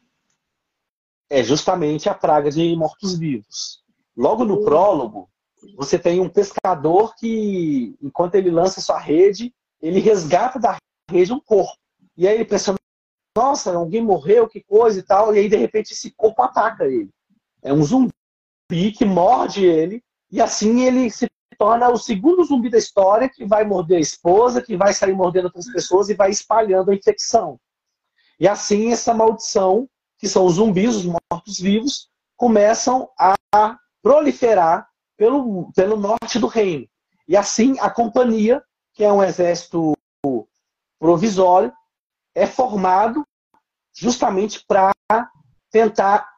é 1.33 1.43
justamente 1.43 2.11
a 2.11 2.15
praga 2.15 2.51
de 2.51 2.77
mortos-vivos. 2.77 3.81
Logo 4.15 4.45
no 4.45 4.63
prólogo, 4.63 5.31
você 5.75 5.99
tem 5.99 6.21
um 6.21 6.29
pescador 6.29 7.15
que, 7.17 7.97
enquanto 8.03 8.35
ele 8.35 8.51
lança 8.51 8.83
sua 8.83 8.99
rede, 8.99 9.51
ele 9.81 9.99
resgata 9.99 10.61
da 10.61 10.77
rede 11.11 11.33
um 11.33 11.41
corpo. 11.41 11.75
E 12.19 12.29
aí 12.29 12.35
ele 12.35 12.45
pensa, 12.45 12.75
nossa, 13.37 13.75
alguém 13.75 14.03
morreu, 14.03 14.49
que 14.49 14.63
coisa 14.63 14.99
e 14.99 15.03
tal. 15.03 15.35
E 15.35 15.39
aí, 15.39 15.49
de 15.49 15.57
repente, 15.57 15.93
esse 15.93 16.11
corpo 16.11 16.43
ataca 16.43 16.85
ele. 16.85 17.11
É 17.63 17.73
um 17.73 17.83
zumbi 17.83 18.13
que 18.97 19.05
morde 19.05 19.65
ele. 19.65 20.03
E 20.31 20.41
assim 20.41 20.83
ele 20.83 21.11
se 21.11 21.29
torna 21.59 21.91
o 21.91 21.97
segundo 21.97 22.45
zumbi 22.45 22.71
da 22.71 22.79
história 22.79 23.29
que 23.29 23.45
vai 23.45 23.65
morder 23.65 23.99
a 23.99 24.01
esposa, 24.01 24.63
que 24.63 24.77
vai 24.77 24.93
sair 24.93 25.15
mordendo 25.15 25.45
outras 25.45 25.71
pessoas 25.71 26.09
e 26.09 26.15
vai 26.15 26.31
espalhando 26.31 26.91
a 26.91 26.95
infecção. 26.95 27.59
E 28.41 28.49
assim 28.49 28.91
essa 28.91 29.15
maldição 29.15 29.89
que 30.19 30.29
são 30.29 30.47
os 30.47 30.55
zumbis, 30.55 30.97
os 30.97 31.05
mortos-vivos, 31.05 32.09
começam 32.37 33.09
a 33.19 33.37
proliferar 34.03 34.89
pelo, 35.17 35.71
pelo 35.73 35.97
norte 35.97 36.39
do 36.39 36.47
reino. 36.47 36.89
E 37.29 37.37
assim 37.37 37.79
a 37.81 37.91
companhia, 37.91 38.63
que 38.95 39.05
é 39.05 39.13
um 39.13 39.23
exército 39.23 39.97
provisório, 40.99 41.73
é 42.35 42.47
formado 42.47 43.27
justamente 43.95 44.65
para 44.67 44.93
tentar 45.71 46.31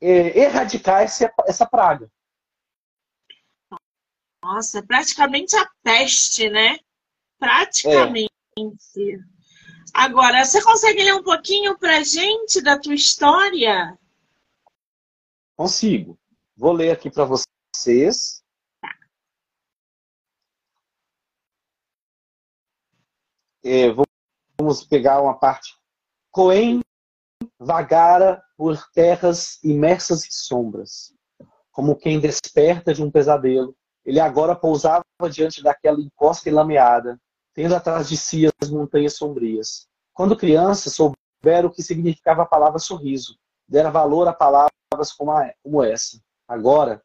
é, 0.00 0.38
erradicar 0.38 1.02
essa, 1.02 1.32
essa 1.46 1.66
praga. 1.66 2.10
Nossa, 4.42 4.82
praticamente 4.82 5.54
a 5.56 5.68
peste, 5.82 6.48
né? 6.48 6.78
Praticamente. 7.38 8.30
É. 8.98 9.18
Agora, 9.92 10.44
você 10.44 10.62
consegue 10.62 11.02
ler 11.02 11.14
um 11.14 11.22
pouquinho 11.22 11.76
pra 11.78 12.02
gente 12.02 12.62
da 12.62 12.78
tua 12.78 12.94
história? 12.94 13.98
Consigo. 15.56 16.18
Vou 16.56 16.72
ler 16.72 16.92
aqui 16.92 17.10
para 17.10 17.24
vocês. 17.24 18.42
Tá. 18.80 18.88
É, 23.62 23.88
vamos 23.90 24.09
vamos 24.60 24.84
pegar 24.84 25.22
uma 25.22 25.34
parte. 25.34 25.74
Coen 26.30 26.80
vagara 27.58 28.42
por 28.56 28.78
terras 28.92 29.58
imersas 29.64 30.24
em 30.24 30.30
sombras, 30.30 31.14
como 31.72 31.96
quem 31.96 32.20
desperta 32.20 32.92
de 32.92 33.02
um 33.02 33.10
pesadelo. 33.10 33.74
Ele 34.04 34.20
agora 34.20 34.54
pousava 34.54 35.02
diante 35.30 35.62
daquela 35.62 35.98
encosta 35.98 36.48
enlameada, 36.48 37.18
tendo 37.54 37.74
atrás 37.74 38.08
de 38.08 38.16
si 38.16 38.46
as 38.60 38.70
montanhas 38.70 39.16
sombrias. 39.16 39.88
Quando 40.12 40.36
criança, 40.36 40.90
souberam 40.90 41.68
o 41.68 41.72
que 41.72 41.82
significava 41.82 42.42
a 42.42 42.46
palavra 42.46 42.78
sorriso, 42.78 43.38
dera 43.66 43.90
valor 43.90 44.28
a 44.28 44.32
palavras 44.32 44.70
como 45.62 45.82
essa. 45.82 46.20
Agora, 46.46 47.02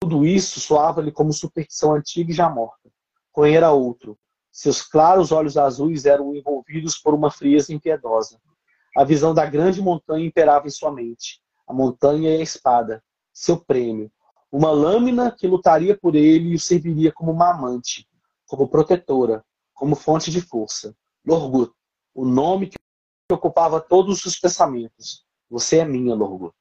tudo 0.00 0.24
isso 0.24 0.60
soava-lhe 0.60 1.10
como 1.10 1.32
superstição 1.32 1.92
antiga 1.92 2.30
e 2.30 2.34
já 2.34 2.48
morta. 2.48 2.88
Coen 3.32 3.56
era 3.56 3.72
outro. 3.72 4.16
Seus 4.54 4.82
claros 4.82 5.32
olhos 5.32 5.56
azuis 5.56 6.04
eram 6.04 6.32
envolvidos 6.32 6.96
por 6.96 7.12
uma 7.12 7.28
frieza 7.28 7.74
impiedosa. 7.74 8.40
A 8.96 9.02
visão 9.02 9.34
da 9.34 9.44
grande 9.44 9.82
montanha 9.82 10.24
imperava 10.24 10.68
em 10.68 10.70
sua 10.70 10.92
mente. 10.92 11.42
A 11.66 11.74
montanha 11.74 12.30
e 12.30 12.38
a 12.38 12.40
espada, 12.40 13.02
seu 13.32 13.58
prêmio. 13.58 14.12
Uma 14.52 14.70
lâmina 14.70 15.34
que 15.36 15.48
lutaria 15.48 15.98
por 15.98 16.14
ele 16.14 16.50
e 16.50 16.54
o 16.54 16.60
serviria 16.60 17.10
como 17.10 17.32
uma 17.32 17.50
amante, 17.50 18.08
como 18.46 18.68
protetora, 18.68 19.44
como 19.72 19.96
fonte 19.96 20.30
de 20.30 20.40
força. 20.40 20.96
Lorgut, 21.26 21.72
o 22.14 22.24
nome 22.24 22.68
que 22.68 22.78
ocupava 23.32 23.80
todos 23.80 24.24
os 24.24 24.38
pensamentos. 24.38 25.26
Você 25.50 25.78
é 25.78 25.84
minha, 25.84 26.14
Lorgut. 26.14 26.54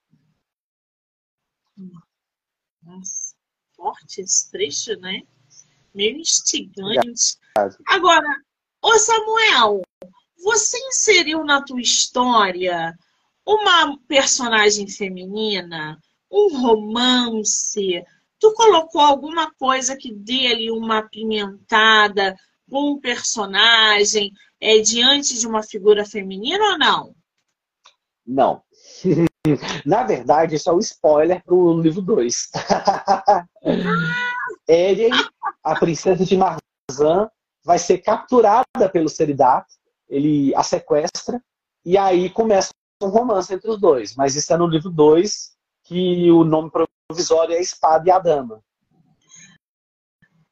Nossa, 2.81 3.35
fortes, 3.75 4.49
triste, 4.49 4.95
né? 4.95 5.21
Meio 5.93 6.17
instigante. 6.17 7.37
Agora, 7.87 8.27
ô 8.81 8.97
Samuel, 8.97 9.81
você 10.43 10.77
inseriu 10.87 11.43
na 11.43 11.61
tua 11.61 11.81
história 11.81 12.97
uma 13.45 13.97
personagem 14.07 14.87
feminina, 14.87 15.99
um 16.31 16.59
romance? 16.59 18.03
Tu 18.39 18.53
colocou 18.53 19.01
alguma 19.01 19.51
coisa 19.53 19.95
que 19.95 20.13
dê 20.13 20.47
ali 20.47 20.71
uma 20.71 20.99
apimentada 20.99 22.35
com 22.69 22.93
um 22.93 22.99
personagem 22.99 24.31
é, 24.59 24.79
diante 24.79 25.37
de 25.37 25.45
uma 25.45 25.61
figura 25.61 26.05
feminina 26.05 26.71
ou 26.71 26.77
não? 26.77 27.15
Não. 28.25 28.63
Na 29.85 30.03
verdade, 30.03 30.55
isso 30.55 30.69
é 30.69 30.73
um 30.73 30.79
spoiler 30.79 31.43
para 31.43 31.53
o 31.53 31.79
livro 31.79 32.01
2. 32.01 32.49
Eren, 34.67 35.11
a 35.63 35.79
princesa 35.79 36.25
de 36.25 36.37
Marzan, 36.37 37.29
vai 37.63 37.79
ser 37.79 37.99
capturada 37.99 38.89
pelo 38.91 39.09
Seridat 39.09 39.65
ele 40.13 40.53
a 40.55 40.63
sequestra, 40.63 41.43
e 41.83 41.97
aí 41.97 42.29
começa 42.29 42.69
um 43.01 43.07
romance 43.07 43.53
entre 43.53 43.69
os 43.69 43.79
dois. 43.79 44.15
Mas 44.15 44.35
isso 44.35 44.53
é 44.53 44.57
no 44.57 44.67
livro 44.67 44.89
2, 44.89 45.55
que 45.83 46.31
o 46.31 46.43
nome 46.43 46.71
provisório 47.09 47.55
é 47.55 47.61
Espada 47.61 48.07
e 48.07 48.11
a 48.11 48.19
Dama. 48.19 48.63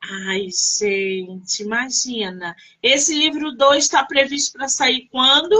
Ai, 0.03 0.47
gente, 0.49 1.61
imagina. 1.61 2.55
Esse 2.81 3.13
livro 3.13 3.51
2 3.55 3.83
está 3.83 4.03
previsto 4.03 4.53
para 4.53 4.67
sair 4.67 5.07
quando? 5.09 5.55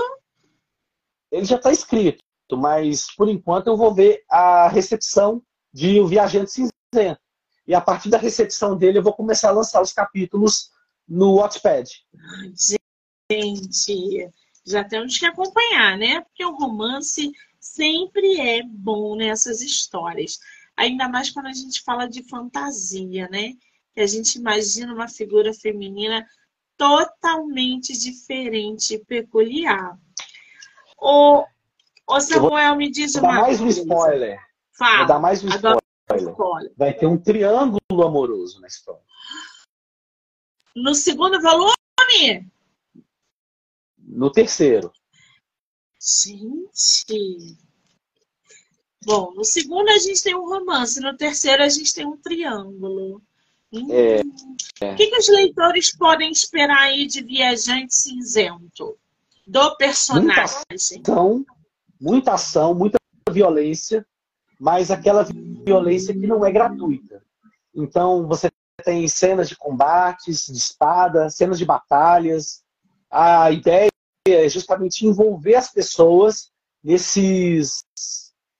Ele 1.31 1.45
já 1.45 1.57
está 1.57 1.71
escrito, 1.71 2.23
mas 2.57 3.05
por 3.15 3.29
enquanto 3.29 3.67
eu 3.67 3.77
vou 3.77 3.93
ver 3.93 4.23
a 4.29 4.67
recepção 4.67 5.41
de 5.71 5.99
O 6.01 6.07
Viajante 6.07 6.51
Cinzento. 6.51 7.21
E 7.67 7.73
a 7.73 7.81
partir 7.81 8.09
da 8.09 8.17
recepção 8.17 8.77
dele 8.77 8.97
eu 8.97 9.03
vou 9.03 9.13
começar 9.13 9.49
a 9.49 9.53
lançar 9.53 9.81
os 9.81 9.93
capítulos 9.93 10.71
no 11.07 11.35
Wattpad. 11.35 11.89
Gente, 13.31 14.29
já 14.65 14.83
temos 14.83 15.17
que 15.17 15.25
acompanhar, 15.25 15.97
né? 15.97 16.21
Porque 16.21 16.43
o 16.45 16.55
romance 16.55 17.31
sempre 17.59 18.39
é 18.39 18.63
bom 18.63 19.15
nessas 19.15 19.61
histórias. 19.61 20.39
Ainda 20.75 21.07
mais 21.07 21.29
quando 21.29 21.47
a 21.47 21.53
gente 21.53 21.81
fala 21.83 22.07
de 22.07 22.23
fantasia, 22.27 23.27
né? 23.29 23.53
Que 23.93 24.01
a 24.01 24.07
gente 24.07 24.35
imagina 24.35 24.93
uma 24.93 25.07
figura 25.07 25.53
feminina 25.53 26.25
totalmente 26.77 27.97
diferente 27.97 28.95
e 28.95 29.05
peculiar. 29.05 29.97
O, 30.97 31.45
o 32.07 32.19
Samuel 32.19 32.75
me 32.75 32.89
diz 32.89 33.15
uma 33.15 33.21
Vou 33.21 33.35
dar 33.35 33.41
mais 33.41 33.61
um 33.61 33.67
spoiler. 33.67 34.39
Fala. 34.71 34.97
Vou 34.97 35.07
dar 35.07 35.19
mais 35.19 35.43
um 35.43 35.49
spoiler. 35.49 35.80
Vai 36.77 36.93
ter 36.93 37.05
um 37.05 37.17
triângulo 37.17 37.79
amoroso 38.03 38.59
na 38.59 38.67
história. 38.67 39.01
No 40.75 40.95
segundo 40.95 41.41
volume? 41.41 41.71
no 44.11 44.31
terceiro. 44.31 44.91
Gente. 45.99 47.57
Bom, 49.03 49.33
no 49.33 49.43
segundo 49.43 49.89
a 49.89 49.97
gente 49.97 50.21
tem 50.21 50.35
um 50.35 50.47
romance, 50.47 50.99
no 50.99 51.15
terceiro 51.15 51.63
a 51.63 51.69
gente 51.69 51.93
tem 51.93 52.05
um 52.05 52.17
triângulo. 52.17 53.21
Hum. 53.71 53.87
É, 53.89 54.21
é. 54.81 54.93
O 54.93 54.95
que, 54.95 55.07
que 55.07 55.17
os 55.17 55.29
leitores 55.29 55.95
podem 55.95 56.31
esperar 56.31 56.83
aí 56.83 57.07
de 57.07 57.23
Viajante 57.23 57.95
Cinzento? 57.95 58.97
Do 59.47 59.75
personagem? 59.77 60.55
Muita 60.69 60.83
ação, 61.13 61.45
muita, 61.99 62.33
ação, 62.33 62.75
muita 62.75 62.97
violência, 63.31 64.05
mas 64.59 64.91
aquela 64.91 65.25
violência 65.65 66.13
que 66.13 66.27
não 66.27 66.45
é 66.45 66.51
gratuita. 66.51 67.23
Então, 67.73 68.27
você 68.27 68.49
tem 68.83 69.07
cenas 69.07 69.47
de 69.47 69.55
combates, 69.55 70.47
de 70.47 70.57
espada, 70.57 71.29
cenas 71.29 71.57
de 71.57 71.65
batalhas. 71.65 72.63
A 73.09 73.51
ideia 73.51 73.89
é 74.27 74.49
justamente 74.49 75.05
envolver 75.05 75.55
as 75.55 75.71
pessoas 75.71 76.51
nesses, 76.83 77.83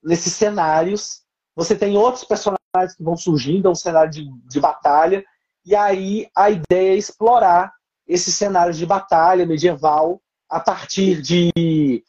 nesses 0.02 0.32
cenários. 0.32 1.22
Você 1.54 1.76
tem 1.76 1.96
outros 1.96 2.24
personagens 2.24 2.96
que 2.96 3.02
vão 3.02 3.16
surgindo, 3.16 3.68
é 3.68 3.70
um 3.70 3.74
cenário 3.74 4.10
de, 4.10 4.30
de 4.48 4.60
batalha, 4.60 5.24
e 5.64 5.76
aí 5.76 6.28
a 6.34 6.50
ideia 6.50 6.94
é 6.94 6.96
explorar 6.96 7.72
esse 8.06 8.32
cenário 8.32 8.74
de 8.74 8.84
batalha 8.84 9.46
medieval 9.46 10.20
a 10.48 10.58
partir 10.58 11.20
de, 11.22 12.04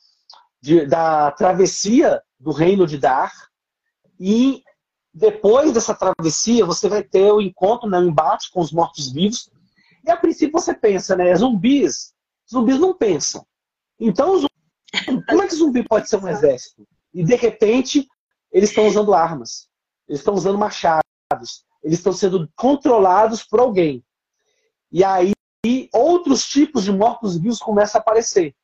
de 0.61 0.85
da 0.85 1.31
travessia 1.31 2.21
do 2.39 2.51
reino 2.51 2.87
de 2.87 2.97
Dar. 2.97 3.31
E 4.19 4.63
depois 5.13 5.71
dessa 5.71 5.93
travessia, 5.93 6.65
você 6.65 6.89
vai 6.89 7.03
ter 7.03 7.31
o 7.31 7.41
encontro, 7.41 7.89
né, 7.89 7.99
o 7.99 8.03
embate 8.03 8.49
com 8.51 8.59
os 8.59 8.71
mortos-vivos. 8.71 9.49
E 10.03 10.09
a 10.09 10.17
princípio 10.17 10.59
você 10.59 10.73
pensa, 10.73 11.15
né, 11.15 11.35
zumbis 11.35 12.13
Zumbis 12.51 12.79
não 12.79 12.93
pensam. 12.93 13.45
Então, 13.99 14.39
como 15.27 15.41
é 15.41 15.47
que 15.47 15.55
zumbi 15.55 15.83
pode 15.83 16.09
ser 16.09 16.17
um 16.17 16.27
exército? 16.27 16.87
E 17.13 17.23
de 17.23 17.35
repente, 17.35 18.07
eles 18.51 18.69
estão 18.69 18.87
usando 18.87 19.13
armas, 19.13 19.69
eles 20.07 20.19
estão 20.19 20.33
usando 20.33 20.57
machados, 20.57 21.65
eles 21.83 21.99
estão 21.99 22.13
sendo 22.13 22.51
controlados 22.55 23.43
por 23.43 23.59
alguém. 23.59 24.03
E 24.91 25.03
aí, 25.03 25.33
outros 25.93 26.45
tipos 26.45 26.83
de 26.83 26.91
mortos-vivos 26.91 27.59
começam 27.59 27.99
a 27.99 28.01
aparecer. 28.01 28.55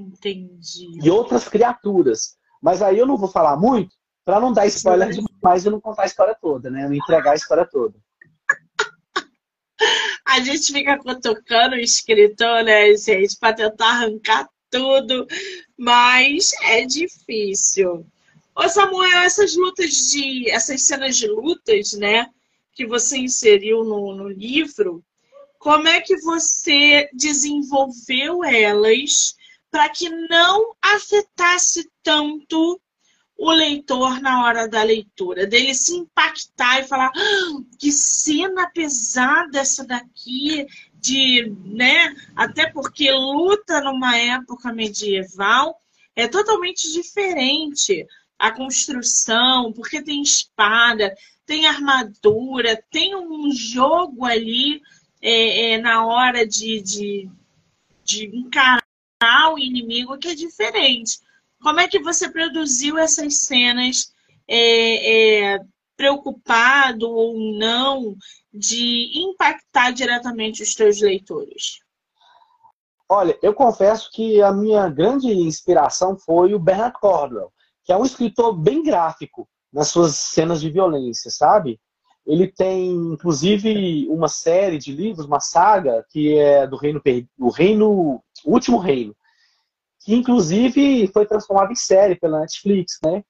Entendi. 0.00 1.00
E 1.02 1.10
outras 1.10 1.48
criaturas. 1.48 2.37
Mas 2.62 2.82
aí 2.82 2.98
eu 2.98 3.06
não 3.06 3.16
vou 3.16 3.28
falar 3.28 3.56
muito, 3.56 3.94
para 4.24 4.40
não 4.40 4.52
dar 4.52 4.66
spoiler 4.66 5.08
demais 5.40 5.64
e 5.64 5.70
não 5.70 5.80
contar 5.80 6.02
a 6.02 6.06
história 6.06 6.36
toda, 6.40 6.70
né? 6.70 6.86
Não 6.86 6.94
entregar 6.94 7.32
a 7.32 7.36
história 7.36 7.64
toda. 7.64 7.94
A 10.26 10.40
gente 10.40 10.72
fica 10.72 10.98
cutucando 10.98 11.76
o 11.76 11.80
escritor, 11.80 12.62
né, 12.62 12.94
gente, 12.96 13.36
para 13.38 13.54
tentar 13.54 13.86
arrancar 13.86 14.48
tudo, 14.70 15.26
mas 15.76 16.52
é 16.62 16.84
difícil. 16.84 18.04
Ô 18.54 18.68
Samuel, 18.68 19.20
essas 19.20 19.56
lutas 19.56 20.10
de. 20.10 20.50
essas 20.50 20.82
cenas 20.82 21.16
de 21.16 21.26
lutas, 21.28 21.92
né, 21.92 22.26
que 22.74 22.86
você 22.86 23.18
inseriu 23.18 23.84
no, 23.84 24.14
no 24.14 24.28
livro, 24.28 25.02
como 25.58 25.88
é 25.88 26.00
que 26.00 26.16
você 26.20 27.08
desenvolveu 27.12 28.44
elas 28.44 29.34
para 29.70 29.88
que 29.88 30.08
não 30.08 30.74
afetasse 30.82 31.90
tanto 32.02 32.80
o 33.38 33.52
leitor 33.52 34.20
na 34.20 34.44
hora 34.44 34.68
da 34.68 34.82
leitura, 34.82 35.46
dele 35.46 35.72
se 35.72 35.94
impactar 35.94 36.80
e 36.80 36.88
falar 36.88 37.12
ah, 37.14 37.62
que 37.78 37.92
cena 37.92 38.68
pesada 38.68 39.60
essa 39.60 39.86
daqui, 39.86 40.66
de, 40.94 41.54
né? 41.64 42.16
Até 42.34 42.68
porque 42.68 43.12
luta 43.12 43.80
numa 43.80 44.16
época 44.16 44.72
medieval 44.72 45.80
é 46.16 46.26
totalmente 46.26 46.92
diferente 46.92 48.04
a 48.36 48.50
construção, 48.50 49.72
porque 49.72 50.02
tem 50.02 50.20
espada, 50.20 51.14
tem 51.46 51.66
armadura, 51.66 52.82
tem 52.90 53.14
um 53.14 53.52
jogo 53.52 54.24
ali 54.24 54.80
é, 55.22 55.72
é, 55.72 55.78
na 55.78 56.04
hora 56.04 56.46
de, 56.46 56.80
de, 56.80 57.30
de 58.04 58.36
encarar 58.36 58.87
o 59.52 59.58
inimigo 59.58 60.18
que 60.18 60.28
é 60.28 60.34
diferente. 60.34 61.18
Como 61.60 61.80
é 61.80 61.88
que 61.88 62.00
você 62.00 62.30
produziu 62.30 62.96
essas 62.98 63.38
cenas 63.38 64.12
é, 64.46 65.54
é, 65.54 65.60
preocupado 65.96 67.10
ou 67.10 67.58
não 67.58 68.16
de 68.52 69.10
impactar 69.18 69.90
diretamente 69.90 70.62
os 70.62 70.74
teus 70.74 71.00
leitores? 71.00 71.80
Olha, 73.08 73.36
eu 73.42 73.54
confesso 73.54 74.10
que 74.12 74.40
a 74.42 74.52
minha 74.52 74.88
grande 74.88 75.28
inspiração 75.32 76.16
foi 76.16 76.54
o 76.54 76.58
Bernard 76.58 76.98
Cornwell, 77.00 77.52
que 77.84 77.92
é 77.92 77.96
um 77.96 78.04
escritor 78.04 78.52
bem 78.52 78.82
gráfico 78.82 79.48
nas 79.72 79.88
suas 79.88 80.14
cenas 80.14 80.60
de 80.60 80.70
violência, 80.70 81.30
sabe? 81.30 81.80
Ele 82.26 82.46
tem, 82.46 82.90
inclusive, 82.90 84.06
uma 84.10 84.28
série 84.28 84.76
de 84.76 84.92
livros, 84.92 85.24
uma 85.24 85.40
saga, 85.40 86.04
que 86.10 86.36
é 86.36 86.66
do 86.66 86.76
Reino, 86.76 87.00
o 87.38 87.48
Reino, 87.48 88.22
o 88.44 88.52
Último 88.52 88.78
Reino, 88.78 89.14
que 90.00 90.14
inclusive 90.14 91.08
foi 91.08 91.26
transformada 91.26 91.72
em 91.72 91.76
série 91.76 92.16
pela 92.16 92.40
Netflix, 92.40 92.98
né? 93.02 93.22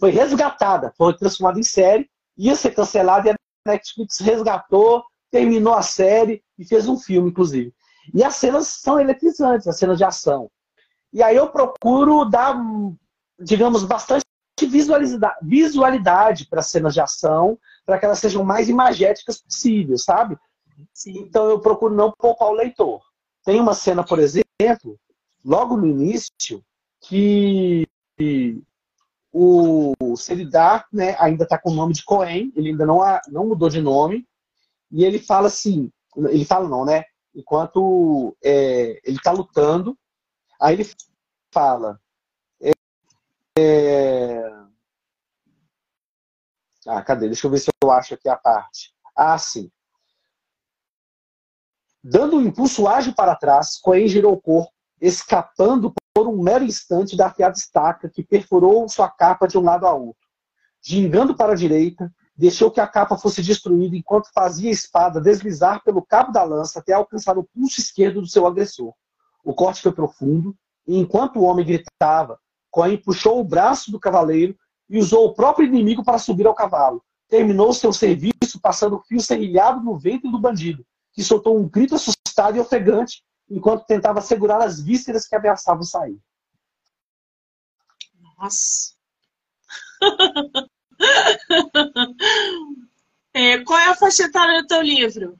Foi 0.00 0.10
resgatada, 0.10 0.92
foi 0.96 1.16
transformada 1.16 1.60
em 1.60 1.62
série, 1.62 2.10
ia 2.36 2.56
ser 2.56 2.72
cancelada 2.72 3.28
e 3.28 3.30
a 3.32 3.36
Netflix 3.66 4.18
resgatou, 4.18 5.04
terminou 5.30 5.74
a 5.74 5.82
série 5.82 6.42
e 6.58 6.64
fez 6.64 6.88
um 6.88 6.98
filme, 6.98 7.30
inclusive. 7.30 7.72
E 8.14 8.24
as 8.24 8.36
cenas 8.36 8.68
são 8.68 8.98
eletrizantes, 8.98 9.66
as 9.66 9.78
cenas 9.78 9.98
de 9.98 10.04
ação. 10.04 10.50
E 11.12 11.22
aí 11.22 11.36
eu 11.36 11.48
procuro 11.48 12.24
dar, 12.24 12.56
digamos, 13.38 13.84
bastante 13.84 14.24
visualidade, 14.62 15.36
visualidade 15.42 16.46
para 16.46 16.60
as 16.60 16.68
cenas 16.68 16.94
de 16.94 17.00
ação, 17.00 17.58
para 17.84 17.98
que 17.98 18.04
elas 18.04 18.18
sejam 18.18 18.44
mais 18.44 18.68
imagéticas 18.68 19.40
possível, 19.40 19.98
sabe? 19.98 20.36
Sim. 20.92 21.18
Então 21.20 21.48
eu 21.48 21.60
procuro 21.60 21.94
não 21.94 22.12
poupar 22.12 22.48
o 22.48 22.54
leitor. 22.54 23.02
Tem 23.46 23.58
uma 23.60 23.72
cena, 23.72 24.04
por 24.04 24.18
exemplo, 24.18 24.98
logo 25.42 25.76
no 25.76 25.86
início, 25.86 26.62
que 27.00 27.86
o 29.32 30.16
Seridar 30.16 30.86
né, 30.92 31.16
ainda 31.18 31.44
está 31.44 31.56
com 31.56 31.70
o 31.70 31.74
nome 31.74 31.94
de 31.94 32.04
Cohen, 32.04 32.52
ele 32.54 32.70
ainda 32.70 32.84
não, 32.84 32.98
não 33.28 33.46
mudou 33.46 33.70
de 33.70 33.80
nome, 33.80 34.26
e 34.90 35.04
ele 35.04 35.18
fala 35.18 35.46
assim, 35.46 35.90
ele 36.16 36.44
fala 36.44 36.68
não, 36.68 36.84
né? 36.84 37.04
enquanto 37.36 38.34
é, 38.42 38.98
ele 39.04 39.18
está 39.18 39.30
lutando, 39.30 39.96
aí 40.58 40.74
ele 40.74 40.90
fala. 41.52 42.00
É, 42.60 42.72
é, 43.58 44.42
ah, 46.86 47.02
cadê? 47.02 47.26
Deixa 47.26 47.46
eu 47.46 47.50
ver 47.50 47.58
se 47.58 47.70
eu 47.82 47.90
acho 47.90 48.14
aqui 48.14 48.28
a 48.28 48.36
parte. 48.36 48.94
Ah, 49.14 49.36
sim. 49.38 49.70
Dando 52.08 52.36
um 52.36 52.40
impulso 52.40 52.86
ágil 52.86 53.12
para 53.12 53.34
trás, 53.34 53.80
Coen 53.80 54.06
girou 54.06 54.34
o 54.34 54.40
corpo, 54.40 54.70
escapando 55.00 55.92
por 56.14 56.28
um 56.28 56.40
mero 56.40 56.62
instante 56.62 57.16
da 57.16 57.26
afiada 57.26 57.58
estaca 57.58 58.08
que 58.08 58.22
perfurou 58.22 58.88
sua 58.88 59.10
capa 59.10 59.48
de 59.48 59.58
um 59.58 59.62
lado 59.62 59.88
a 59.88 59.92
outro. 59.92 60.22
Gingando 60.80 61.34
para 61.34 61.54
a 61.54 61.56
direita, 61.56 62.08
deixou 62.36 62.70
que 62.70 62.78
a 62.78 62.86
capa 62.86 63.18
fosse 63.18 63.42
destruída 63.42 63.96
enquanto 63.96 64.30
fazia 64.32 64.70
a 64.70 64.72
espada 64.72 65.20
deslizar 65.20 65.82
pelo 65.82 66.00
cabo 66.00 66.30
da 66.30 66.44
lança 66.44 66.78
até 66.78 66.92
alcançar 66.92 67.36
o 67.36 67.42
pulso 67.42 67.80
esquerdo 67.80 68.20
do 68.20 68.28
seu 68.28 68.46
agressor. 68.46 68.94
O 69.42 69.52
corte 69.52 69.82
foi 69.82 69.90
profundo, 69.90 70.56
e 70.86 70.96
enquanto 70.96 71.40
o 71.40 71.42
homem 71.42 71.66
gritava, 71.66 72.38
Cohen 72.70 72.98
puxou 72.98 73.40
o 73.40 73.44
braço 73.44 73.90
do 73.90 73.98
cavaleiro 73.98 74.56
e 74.88 74.96
usou 74.96 75.26
o 75.26 75.34
próprio 75.34 75.66
inimigo 75.66 76.04
para 76.04 76.20
subir 76.20 76.46
ao 76.46 76.54
cavalo. 76.54 77.02
Terminou 77.28 77.72
seu 77.72 77.92
serviço 77.92 78.60
passando 78.62 78.94
o 78.94 79.02
fio 79.02 79.20
serrilhado 79.20 79.82
no 79.82 79.98
ventre 79.98 80.30
do 80.30 80.38
bandido, 80.38 80.86
que 81.16 81.24
soltou 81.24 81.58
um 81.58 81.66
grito 81.66 81.94
assustado 81.94 82.56
e 82.58 82.60
ofegante 82.60 83.24
enquanto 83.48 83.86
tentava 83.86 84.20
segurar 84.20 84.62
as 84.62 84.78
vísceras 84.78 85.26
que 85.26 85.34
ameaçavam 85.34 85.82
sair. 85.82 86.20
Nossa! 88.38 88.94
é, 93.32 93.64
qual 93.64 93.78
é 93.78 93.88
a 93.88 93.94
faixa 93.94 94.24
etária 94.24 94.60
do 94.60 94.66
teu 94.66 94.82
livro? 94.82 95.38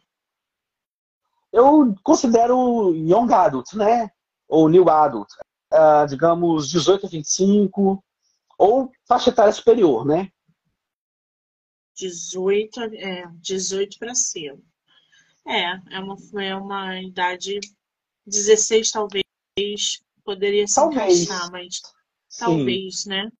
Eu 1.52 1.94
considero 2.02 2.94
Young 2.94 3.30
Adult, 3.34 3.74
né? 3.74 4.10
Ou 4.48 4.70
New 4.70 4.88
Adult. 4.88 5.28
Uh, 5.72 6.06
digamos, 6.08 6.70
18 6.70 7.04
a 7.04 7.08
25. 7.10 8.02
Ou 8.56 8.90
faixa 9.06 9.28
etária 9.28 9.52
superior, 9.52 10.06
né? 10.06 10.30
18, 11.96 12.80
é, 12.94 13.26
18 13.40 13.98
para 13.98 14.14
cima. 14.14 14.58
É, 15.46 15.96
é 15.96 16.00
uma, 16.00 16.16
é 16.42 16.56
uma 16.56 17.00
idade 17.00 17.60
16 18.26 18.90
talvez 18.90 19.24
poderia 20.24 20.66
se 20.66 20.74
talvez. 20.74 21.22
encaixar, 21.22 21.50
mas 21.52 21.76
Sim. 22.28 22.44
talvez, 22.44 23.06
né? 23.06 23.30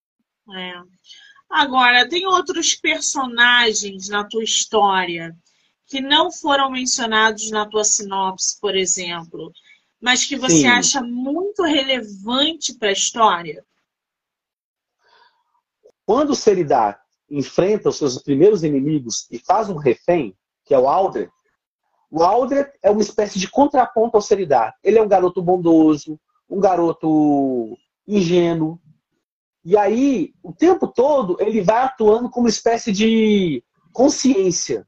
É. 0.55 0.73
Agora, 1.51 2.09
tem 2.09 2.27
outros 2.27 2.75
personagens 2.75 4.09
na 4.09 4.25
tua 4.25 4.45
história 4.45 5.37
que 5.87 6.01
não 6.01 6.31
foram 6.31 6.71
mencionados 6.71 7.51
na 7.51 7.67
tua 7.69 7.85
sinopse, 7.85 8.59
por 8.61 8.77
exemplo, 8.77 9.53
mas 10.01 10.25
que 10.25 10.37
você 10.37 10.61
Sim. 10.61 10.67
acha 10.67 11.01
muito 11.01 11.63
relevante 11.63 12.75
para 12.75 12.89
a 12.89 12.93
história? 12.93 13.65
Quando 16.05 16.31
o 16.31 16.37
Seridar 16.37 17.01
enfrenta 17.29 17.89
os 17.89 17.97
seus 17.97 18.23
primeiros 18.23 18.63
inimigos 18.63 19.27
e 19.31 19.39
faz 19.39 19.69
um 19.69 19.77
refém, 19.77 20.37
que 20.65 20.75
é 20.75 20.79
o 20.79 20.89
Aldred, 20.89 21.31
o 22.11 22.23
Aldred 22.23 22.71
é 22.83 22.91
uma 22.91 23.03
espécie 23.03 23.39
de 23.39 23.51
contraponto 23.51 24.17
ao 24.17 24.23
Seridar. 24.23 24.75
Ele 24.83 24.99
é 24.99 25.03
um 25.03 25.09
garoto 25.09 25.43
bondoso, 25.43 26.19
um 26.49 26.61
garoto 26.61 27.77
ingênuo, 28.07 28.81
e 29.69 29.77
aí, 29.77 30.33
o 30.45 30.53
tempo 30.53 30.87
todo, 30.87 31.37
ele 31.41 31.61
vai 31.61 31.83
atuando 31.83 32.31
como 32.31 32.47
uma 32.47 32.49
espécie 32.49 32.93
de 32.93 33.65
consciência 33.93 34.87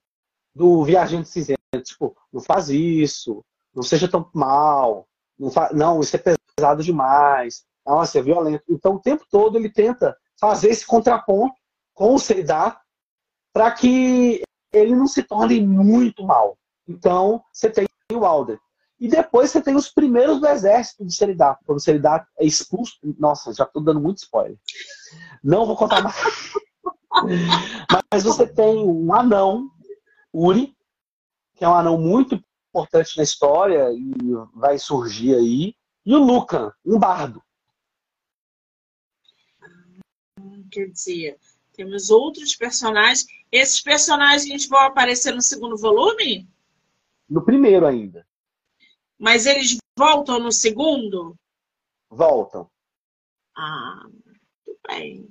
do 0.54 0.84
viajante 0.84 1.28
cinzento. 1.28 1.58
Tipo, 1.82 2.16
não 2.32 2.40
faz 2.40 2.68
isso, 2.68 3.44
não 3.74 3.82
seja 3.82 4.08
tão 4.08 4.30
mal, 4.32 5.08
não, 5.38 5.50
não 5.72 6.00
isso 6.00 6.14
é 6.14 6.36
pesado 6.56 6.84
demais, 6.84 7.64
nossa, 7.84 8.18
é 8.18 8.22
violento. 8.22 8.62
Então, 8.68 8.94
o 8.94 9.00
tempo 9.00 9.24
todo, 9.30 9.58
ele 9.58 9.68
tenta 9.68 10.16
fazer 10.40 10.68
esse 10.68 10.86
contraponto 10.86 11.56
com 11.92 12.14
o 12.14 12.18
Seridar 12.18 12.80
para 13.52 13.72
que 13.72 14.42
ele 14.72 14.94
não 14.94 15.06
se 15.06 15.22
torne 15.22 15.60
muito 15.60 16.24
mal. 16.24 16.57
Então, 16.88 17.44
você 17.52 17.68
tem 17.68 17.86
o 18.12 18.24
Alder. 18.24 18.58
E 18.98 19.06
depois 19.06 19.50
você 19.50 19.62
tem 19.62 19.76
os 19.76 19.88
primeiros 19.88 20.40
do 20.40 20.48
exército 20.48 21.04
de 21.04 21.14
Seridat. 21.14 21.60
Quando 21.64 21.78
o 21.78 21.80
Seridat 21.80 22.26
é 22.38 22.44
expulso. 22.44 22.98
Nossa, 23.18 23.52
já 23.52 23.64
estou 23.64 23.82
dando 23.82 24.00
muito 24.00 24.18
spoiler. 24.18 24.58
Não 25.44 25.66
vou 25.66 25.76
contar 25.76 26.02
mais. 26.02 26.16
Mas 28.12 28.24
você 28.24 28.46
tem 28.46 28.78
um 28.78 29.14
anão, 29.14 29.70
Uri, 30.32 30.76
que 31.54 31.64
é 31.64 31.68
um 31.68 31.74
anão 31.74 31.98
muito 31.98 32.42
importante 32.70 33.16
na 33.16 33.22
história 33.22 33.92
e 33.92 34.12
vai 34.54 34.78
surgir 34.78 35.34
aí. 35.34 35.74
E 36.04 36.14
o 36.14 36.18
Lucan, 36.18 36.72
um 36.84 36.98
bardo. 36.98 37.42
Quer 40.70 40.86
dizer, 40.86 41.38
temos 41.72 42.10
outros 42.10 42.56
personagens. 42.56 43.26
Esses 43.52 43.80
personagens 43.80 44.66
vão 44.66 44.80
aparecer 44.80 45.34
no 45.34 45.42
segundo 45.42 45.76
volume? 45.76 46.48
No 47.28 47.44
primeiro 47.44 47.86
ainda. 47.86 48.26
Mas 49.18 49.46
eles 49.46 49.76
voltam 49.98 50.38
no 50.38 50.52
segundo? 50.52 51.36
Voltam. 52.08 52.70
Ah, 53.56 54.06
muito 54.06 54.80
bem. 54.86 55.28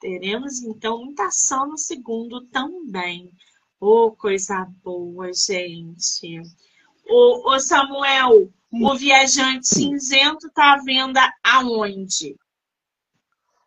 Teremos 0.00 0.62
então 0.62 1.04
muita 1.04 1.26
ação 1.26 1.68
no 1.68 1.76
segundo 1.76 2.46
também. 2.46 3.30
Oh, 3.78 4.12
coisa 4.12 4.66
boa, 4.82 5.30
gente. 5.32 6.40
O, 7.06 7.54
o 7.54 7.60
Samuel, 7.60 8.50
Sim. 8.70 8.84
o 8.84 8.94
Viajante 8.96 9.66
Cinzento 9.66 10.46
está 10.46 10.74
à 10.74 10.82
venda 10.82 11.20
aonde? 11.42 12.36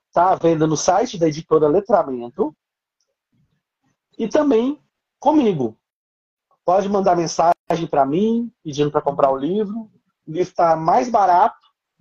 Está 0.08 0.32
à 0.32 0.36
venda 0.36 0.66
no 0.66 0.78
site 0.78 1.18
da 1.18 1.28
editora 1.28 1.68
Letramento 1.68 2.56
e 4.18 4.28
também 4.28 4.82
comigo. 5.20 5.78
Pode 6.66 6.88
mandar 6.88 7.16
mensagem 7.16 7.88
para 7.90 8.06
mim, 8.06 8.52
pedindo 8.64 8.90
para 8.92 9.02
comprar 9.02 9.32
o 9.32 9.38
livro. 9.38 9.90
O 10.26 10.32
livro 10.32 10.50
está 10.50 10.76
mais 10.76 11.10
barato. 11.10 11.58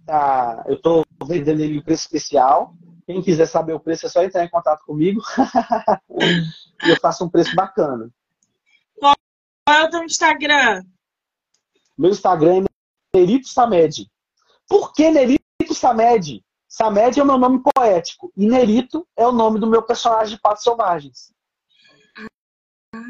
Tá? 0.06 0.64
Eu 0.66 0.74
estou 0.74 1.04
vendendo 1.24 1.60
ele 1.60 1.78
em 1.78 1.82
preço 1.82 2.02
especial. 2.02 2.74
Quem 3.06 3.20
quiser 3.20 3.46
saber 3.46 3.72
o 3.72 3.80
preço 3.80 4.06
é 4.06 4.08
só 4.08 4.22
entrar 4.22 4.44
em 4.44 4.50
contato 4.50 4.84
comigo. 4.84 5.20
e 6.86 6.90
eu 6.90 6.96
faço 7.00 7.24
um 7.24 7.28
preço 7.28 7.54
bacana. 7.56 8.08
Qual 8.98 9.14
é 9.68 9.82
o 9.82 9.90
teu 9.90 10.04
Instagram? 10.04 10.84
Meu 11.98 12.10
Instagram 12.10 12.64
é 13.14 13.18
Nerito 13.18 13.48
Samed. 13.48 14.10
Por 14.68 14.92
que 14.92 15.10
Nerito 15.10 15.74
Samed? 15.74 16.44
Samed 16.68 17.18
é 17.18 17.22
o 17.22 17.26
meu 17.26 17.38
nome 17.38 17.60
poético. 17.74 18.32
E 18.36 18.46
Nerito 18.46 19.06
é 19.16 19.26
o 19.26 19.32
nome 19.32 19.58
do 19.58 19.66
meu 19.66 19.82
personagem 19.82 20.36
de 20.36 20.40
Patos 20.40 20.62
Selvagens. 20.62 21.31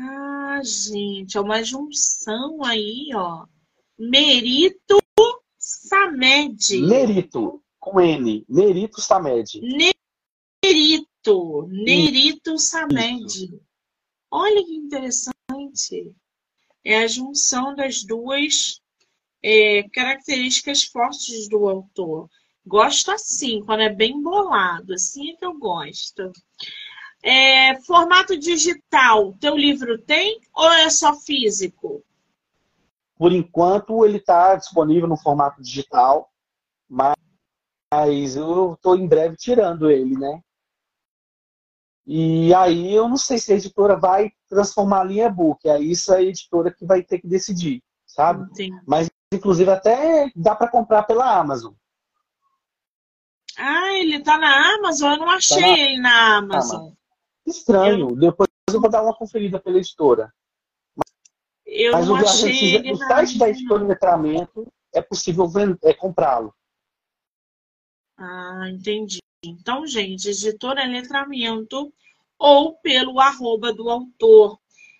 Ah, 0.05 0.61
gente, 0.65 1.37
é 1.37 1.41
uma 1.41 1.63
junção 1.63 2.65
aí, 2.65 3.11
ó. 3.15 3.47
Merito 3.97 4.99
Samed. 5.59 6.81
Nerito, 6.81 7.63
com 7.79 8.01
N. 8.01 8.45
Nerito 8.49 9.01
Samed. 9.01 9.61
Nerito. 10.65 11.69
Nerito 11.69 12.59
Samed. 12.59 13.61
Olha 14.29 14.65
que 14.65 14.75
interessante. 14.75 16.13
É 16.85 17.05
a 17.05 17.07
junção 17.07 17.77
das 17.77 18.03
duas 18.03 18.81
é, 19.41 19.85
características 19.91 20.83
fortes 20.85 21.49
do 21.49 21.69
autor. 21.69 22.29
Gosto 22.67 23.13
assim, 23.13 23.61
quando 23.65 23.83
é 23.83 23.89
bem 23.89 24.21
bolado, 24.21 24.95
assim 24.95 25.31
é 25.31 25.37
que 25.37 25.45
eu 25.45 25.57
gosto. 25.59 26.33
É, 27.23 27.81
formato 27.83 28.37
digital, 28.37 29.33
teu 29.35 29.57
livro 29.57 29.97
tem 29.99 30.41
ou 30.53 30.71
é 30.73 30.91
só 30.91 31.15
físico? 31.15 32.05
Por 33.17 33.33
enquanto 33.33 34.05
ele 34.05 34.19
está 34.19 34.57
disponível 34.57 35.07
no 35.07 35.17
formato 35.17 35.63
digital, 35.63 36.29
mas 36.89 37.15
eu 38.35 38.73
estou 38.75 38.97
em 38.97 39.07
breve 39.07 39.37
tirando 39.37 39.89
ele, 39.89 40.19
né? 40.19 40.43
E 42.05 42.53
aí 42.55 42.93
eu 42.93 43.09
não 43.09 43.17
sei 43.17 43.39
se 43.39 43.53
a 43.53 43.57
editora 43.57 43.97
vai 43.97 44.33
transformar 44.49 45.09
em 45.09 45.21
e-book. 45.21 45.69
É 45.69 45.79
isso 45.79 46.13
a 46.13 46.21
editora 46.21 46.73
que 46.73 46.85
vai 46.85 47.03
ter 47.03 47.21
que 47.21 47.29
decidir, 47.29 47.83
sabe? 48.05 48.45
Sim. 48.57 48.71
Mas 48.85 49.09
inclusive 49.33 49.71
até 49.71 50.31
dá 50.35 50.57
para 50.57 50.71
comprar 50.71 51.05
pela 51.05 51.39
Amazon. 51.39 51.73
Ah, 53.57 53.93
ele 53.95 54.21
tá 54.21 54.37
na 54.39 54.75
Amazon? 54.75 55.13
Eu 55.13 55.19
não 55.19 55.27
tá 55.27 55.35
achei 55.35 55.61
tá 55.61 55.69
na... 55.69 55.79
ele 55.79 56.01
na 56.01 56.37
Amazon. 56.39 56.93
Estranho. 57.47 58.15
Depois 58.17 58.49
eu 58.73 58.81
vou 58.81 58.91
dar 58.91 59.03
uma 59.03 59.15
conferida 59.15 59.61
pela 59.61 59.79
editora. 59.79 60.33
Eu 61.67 61.93
Mas 61.93 62.07
não 62.07 62.15
o, 62.15 62.19
achei 62.19 62.77
ele 62.77 62.93
o 62.93 62.97
site 62.97 63.39
da 63.39 63.49
editora 63.49 63.85
Letramento 63.85 64.71
é 64.93 65.01
possível 65.01 65.51
é, 65.83 65.95
comprá-lo. 65.95 66.55
Ah, 68.17 68.69
entendi. 68.71 69.21
Então, 69.43 69.87
gente, 69.87 70.29
editora 70.29 70.85
Letramento 70.85 71.93
ou 72.39 72.75
pelo 72.77 73.21
arroba 73.21 73.73
do 73.73 73.89
autor, 73.89 74.59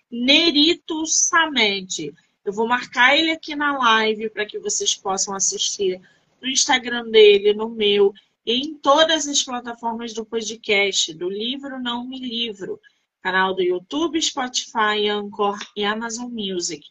Nerito 0.09 1.05
Samed. 1.05 2.13
Eu 2.43 2.51
vou 2.51 2.67
marcar 2.67 3.17
ele 3.17 3.31
aqui 3.31 3.55
na 3.55 3.77
live 3.77 4.29
para 4.29 4.45
que 4.45 4.59
vocês 4.59 4.95
possam 4.95 5.35
assistir 5.35 6.01
no 6.41 6.47
Instagram 6.47 7.09
dele, 7.09 7.53
no 7.53 7.69
meu, 7.69 8.13
em 8.45 8.75
todas 8.75 9.27
as 9.27 9.41
plataformas 9.43 10.13
do 10.13 10.25
podcast, 10.25 11.13
do 11.13 11.29
Livro 11.29 11.81
Não 11.81 12.07
Me 12.07 12.19
Livro, 12.19 12.79
canal 13.21 13.55
do 13.55 13.61
YouTube, 13.61 14.21
Spotify, 14.21 15.07
Anchor 15.09 15.57
e 15.75 15.85
Amazon 15.85 16.29
Music. 16.29 16.85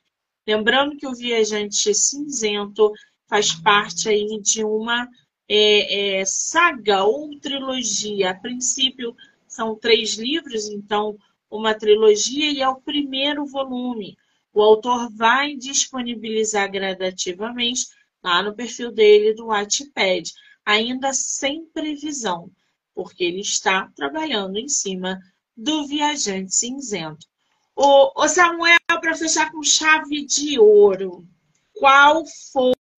Lembrando 0.46 0.96
que 0.96 1.06
o 1.06 1.14
Viajante 1.14 1.94
Cinzento 1.94 2.90
faz 3.28 3.52
parte 3.52 4.08
aí 4.08 4.40
de 4.40 4.64
uma 4.64 5.06
é, 5.48 6.20
é, 6.20 6.24
saga 6.24 7.04
ou 7.04 7.38
trilogia. 7.38 8.30
A 8.30 8.34
princípio 8.34 9.14
são 9.46 9.76
três 9.76 10.14
livros, 10.14 10.68
então 10.68 11.18
uma 11.50 11.74
trilogia 11.74 12.50
e 12.50 12.62
é 12.62 12.68
o 12.68 12.80
primeiro 12.80 13.44
volume. 13.44 14.16
O 14.54 14.62
autor 14.62 15.10
vai 15.14 15.54
disponibilizar 15.54 16.70
gradativamente 16.70 17.86
lá 18.22 18.42
no 18.42 18.54
perfil 18.54 18.90
dele 18.90 19.34
do 19.34 19.46
Wattpad, 19.46 20.32
ainda 20.64 21.12
sem 21.12 21.66
previsão, 21.66 22.50
porque 22.94 23.24
ele 23.24 23.40
está 23.40 23.90
trabalhando 23.94 24.56
em 24.58 24.68
cima 24.68 25.18
do 25.56 25.86
Viajante 25.86 26.54
Cinzento. 26.54 27.26
O, 27.74 28.28
Samuel, 28.28 28.78
para 28.86 29.14
fechar 29.14 29.50
com 29.50 29.62
chave 29.62 30.24
de 30.26 30.58
ouro, 30.58 31.26
qual 31.72 32.22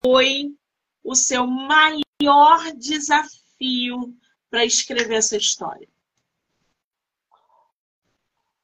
foi 0.01 0.55
o 1.03 1.15
seu 1.15 1.45
maior 1.45 2.73
desafio 2.75 4.15
para 4.49 4.65
escrever 4.65 5.15
essa 5.15 5.37
história? 5.37 5.87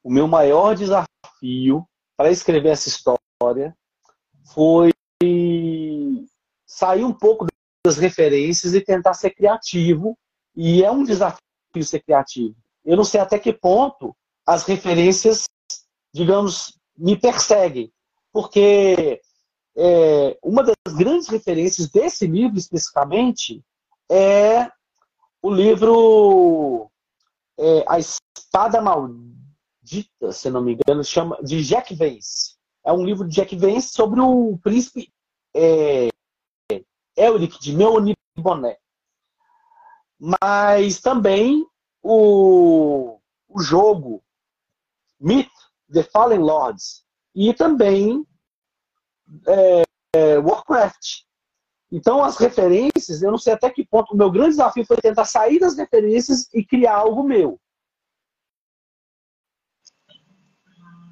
O 0.02 0.10
meu 0.10 0.26
maior 0.26 0.74
desafio 0.74 1.86
para 2.16 2.30
escrever 2.30 2.70
essa 2.70 2.88
história 2.88 3.76
foi 4.52 4.90
sair 6.66 7.04
um 7.04 7.12
pouco 7.12 7.46
das 7.84 7.96
referências 7.96 8.74
e 8.74 8.80
tentar 8.80 9.14
ser 9.14 9.30
criativo. 9.30 10.16
E 10.54 10.82
é 10.82 10.90
um 10.90 11.04
desafio 11.04 11.40
ser 11.82 12.00
criativo. 12.00 12.54
Eu 12.84 12.96
não 12.96 13.04
sei 13.04 13.20
até 13.20 13.38
que 13.38 13.52
ponto 13.52 14.14
as 14.46 14.64
referências, 14.64 15.44
digamos, 16.12 16.78
me 16.96 17.16
perseguem. 17.16 17.92
Porque 18.32 19.20
é, 19.76 20.38
uma 20.42 20.62
das 20.62 20.94
grandes 20.94 21.28
referências 21.28 21.88
desse 21.88 22.26
livro 22.26 22.58
especificamente 22.58 23.62
é 24.10 24.70
o 25.42 25.50
livro 25.50 26.90
é, 27.58 27.84
A 27.88 27.98
Espada 27.98 28.80
Maldita, 28.82 30.32
se 30.32 30.50
não 30.50 30.62
me 30.62 30.74
engano, 30.74 31.02
chama 31.02 31.38
de 31.42 31.62
Jack 31.64 31.94
Vance. 31.94 32.56
É 32.84 32.92
um 32.92 33.04
livro 33.04 33.26
de 33.26 33.34
Jack 33.34 33.56
Vance 33.56 33.92
sobre 33.92 34.20
o 34.20 34.58
príncipe 34.62 35.12
é, 35.54 36.08
Elric 37.20 37.60
de 37.60 37.74
Meuniboné. 37.74 38.78
Mas 40.18 41.00
também 41.00 41.66
o, 42.02 43.18
o 43.48 43.60
jogo 43.60 44.22
Myth, 45.18 45.50
The 45.92 46.02
Fallen 46.02 46.40
Lords. 46.40 47.04
E 47.34 47.52
também 47.54 48.26
é, 49.46 49.82
é, 50.14 50.38
Warcraft. 50.38 51.24
Então, 51.92 52.22
as 52.22 52.36
referências, 52.36 53.22
eu 53.22 53.30
não 53.30 53.38
sei 53.38 53.52
até 53.52 53.68
que 53.70 53.84
ponto. 53.84 54.14
O 54.14 54.16
meu 54.16 54.30
grande 54.30 54.50
desafio 54.50 54.86
foi 54.86 54.96
tentar 54.96 55.24
sair 55.24 55.58
das 55.58 55.76
referências 55.76 56.48
e 56.54 56.64
criar 56.64 56.96
algo 56.96 57.22
meu. 57.22 57.60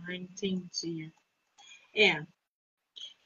Ah, 0.07 0.15
entendi. 0.15 1.13
É. 1.95 2.25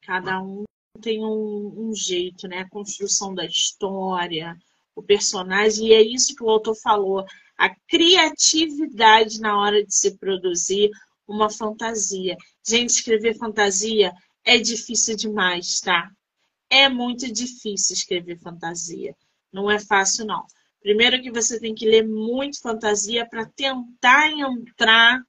Cada 0.01 0.41
um 0.41 0.64
tem 1.01 1.24
um, 1.24 1.88
um 1.88 1.95
jeito, 1.95 2.47
né? 2.47 2.61
A 2.61 2.68
construção 2.68 3.34
da 3.34 3.45
história, 3.45 4.57
o 4.95 5.03
personagem, 5.03 5.88
e 5.88 5.93
é 5.93 6.03
isso 6.03 6.34
que 6.34 6.45
o 6.45 6.51
autor 6.51 6.74
falou. 6.74 7.24
A 7.57 7.74
criatividade 7.88 9.40
na 9.40 9.59
hora 9.59 9.84
de 9.84 9.95
se 9.95 10.16
produzir 10.18 10.90
uma 11.26 11.49
fantasia. 11.49 12.36
Gente, 12.66 12.90
escrever 12.90 13.36
fantasia 13.36 14.12
é 14.45 14.59
difícil 14.59 15.16
demais, 15.16 15.80
tá? 15.80 16.11
É 16.68 16.88
muito 16.88 17.30
difícil 17.32 17.95
escrever 17.95 18.38
fantasia. 18.38 19.14
Não 19.53 19.70
é 19.70 19.78
fácil, 19.78 20.26
não. 20.26 20.45
Primeiro 20.80 21.22
que 21.22 21.30
você 21.30 21.61
tem 21.61 21.74
que 21.74 21.86
ler 21.86 22.07
muito 22.07 22.61
fantasia 22.61 23.26
para 23.28 23.47
tentar 23.47 24.30
entrar 24.32 25.20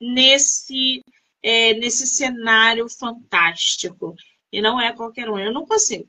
nesse, 0.00 1.02
é, 1.42 1.74
nesse 1.74 2.06
cenário 2.06 2.88
fantástico. 2.88 4.14
E 4.52 4.60
não 4.60 4.80
é 4.80 4.92
qualquer 4.92 5.28
um. 5.28 5.38
Eu 5.38 5.52
não 5.52 5.66
consigo. 5.66 6.08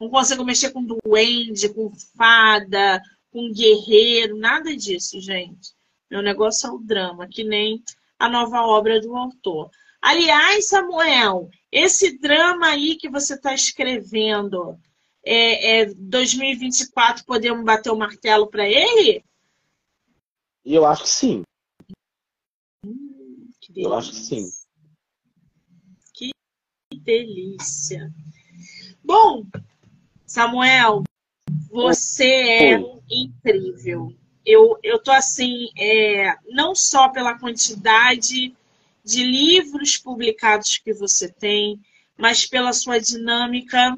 Não 0.00 0.08
consigo 0.08 0.44
mexer 0.44 0.70
com 0.70 0.84
duende, 0.84 1.72
com 1.72 1.92
fada, 2.16 3.00
com 3.30 3.52
guerreiro, 3.52 4.36
nada 4.36 4.76
disso, 4.76 5.20
gente. 5.20 5.72
Meu 6.10 6.22
negócio 6.22 6.68
é 6.68 6.72
o 6.72 6.78
drama, 6.78 7.26
que 7.26 7.42
nem 7.42 7.82
a 8.18 8.28
nova 8.28 8.62
obra 8.62 9.00
do 9.00 9.16
autor. 9.16 9.70
Aliás, 10.00 10.68
Samuel, 10.68 11.48
esse 11.72 12.18
drama 12.18 12.66
aí 12.68 12.96
que 12.96 13.08
você 13.08 13.34
está 13.34 13.54
escrevendo, 13.54 14.78
é, 15.24 15.80
é 15.80 15.86
2024 15.86 17.24
podemos 17.24 17.64
bater 17.64 17.90
o 17.90 17.96
martelo 17.96 18.46
para 18.46 18.68
ele? 18.68 19.24
Eu 20.64 20.86
acho 20.86 21.02
que 21.04 21.08
sim. 21.08 21.42
Hum, 22.84 23.48
que 23.60 23.82
Eu 23.82 23.94
acho 23.94 24.10
que 24.10 24.16
sim. 24.16 24.46
Que 27.04 27.18
delícia. 27.18 28.10
Bom, 29.04 29.46
Samuel, 30.26 31.04
você 31.70 32.24
é 32.24 32.80
incrível. 33.10 34.14
Eu, 34.44 34.78
eu 34.82 34.98
tô 34.98 35.10
assim, 35.10 35.68
é, 35.78 36.34
não 36.48 36.74
só 36.74 37.08
pela 37.10 37.38
quantidade 37.38 38.54
de 39.04 39.22
livros 39.22 39.98
publicados 39.98 40.78
que 40.78 40.94
você 40.94 41.28
tem, 41.28 41.78
mas 42.16 42.46
pela 42.46 42.72
sua 42.72 42.98
dinâmica 42.98 43.96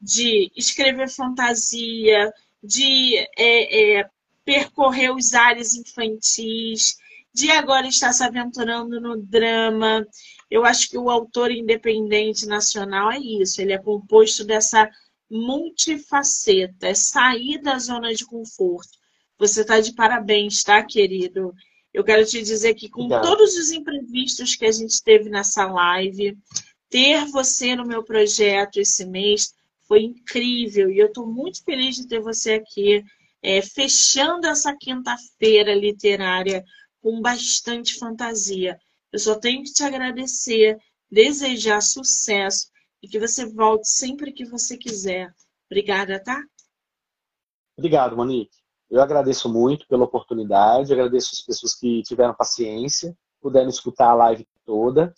de 0.00 0.50
escrever 0.54 1.08
fantasia, 1.08 2.32
de 2.62 3.16
é, 3.38 4.00
é, 4.00 4.10
percorrer 4.44 5.14
os 5.14 5.32
ares 5.32 5.74
infantis, 5.74 6.98
de 7.32 7.50
agora 7.50 7.86
estar 7.86 8.12
se 8.12 8.22
aventurando 8.22 9.00
no 9.00 9.16
drama. 9.16 10.06
Eu 10.52 10.66
acho 10.66 10.90
que 10.90 10.98
o 10.98 11.08
autor 11.08 11.50
independente 11.50 12.44
nacional 12.44 13.10
é 13.10 13.18
isso, 13.18 13.58
ele 13.58 13.72
é 13.72 13.78
composto 13.78 14.44
dessa 14.44 14.86
multifaceta, 15.30 16.88
é 16.88 16.94
sair 16.94 17.56
da 17.62 17.78
zona 17.78 18.12
de 18.12 18.26
conforto. 18.26 18.98
Você 19.38 19.62
está 19.62 19.80
de 19.80 19.94
parabéns, 19.94 20.62
tá, 20.62 20.84
querido? 20.84 21.54
Eu 21.90 22.04
quero 22.04 22.26
te 22.26 22.42
dizer 22.42 22.74
que 22.74 22.90
com 22.90 23.04
Obrigado. 23.04 23.22
todos 23.22 23.56
os 23.56 23.72
imprevistos 23.72 24.54
que 24.54 24.66
a 24.66 24.70
gente 24.70 25.02
teve 25.02 25.30
nessa 25.30 25.64
live, 25.64 26.36
ter 26.90 27.24
você 27.30 27.74
no 27.74 27.86
meu 27.86 28.04
projeto 28.04 28.76
esse 28.76 29.06
mês 29.06 29.54
foi 29.88 30.02
incrível. 30.02 30.90
E 30.90 30.98
eu 30.98 31.06
estou 31.06 31.26
muito 31.26 31.64
feliz 31.64 31.96
de 31.96 32.06
ter 32.06 32.20
você 32.20 32.52
aqui, 32.52 33.02
é, 33.42 33.62
fechando 33.62 34.46
essa 34.46 34.76
quinta-feira 34.76 35.74
literária 35.74 36.62
com 37.00 37.22
bastante 37.22 37.94
fantasia. 37.94 38.78
Eu 39.12 39.18
só 39.18 39.38
tenho 39.38 39.62
que 39.62 39.72
te 39.72 39.82
agradecer, 39.82 40.78
desejar 41.10 41.82
sucesso 41.82 42.68
e 43.02 43.08
que 43.08 43.18
você 43.18 43.44
volte 43.44 43.88
sempre 43.88 44.32
que 44.32 44.44
você 44.44 44.76
quiser. 44.76 45.30
Obrigada, 45.70 46.22
tá? 46.22 46.42
Obrigado, 47.76 48.16
Monique. 48.16 48.56
Eu 48.90 49.00
agradeço 49.00 49.48
muito 49.48 49.86
pela 49.86 50.04
oportunidade, 50.04 50.92
agradeço 50.92 51.30
as 51.32 51.40
pessoas 51.40 51.74
que 51.74 52.02
tiveram 52.02 52.34
paciência, 52.34 53.16
puderam 53.40 53.68
escutar 53.68 54.10
a 54.10 54.14
live 54.14 54.46
toda 54.64 55.14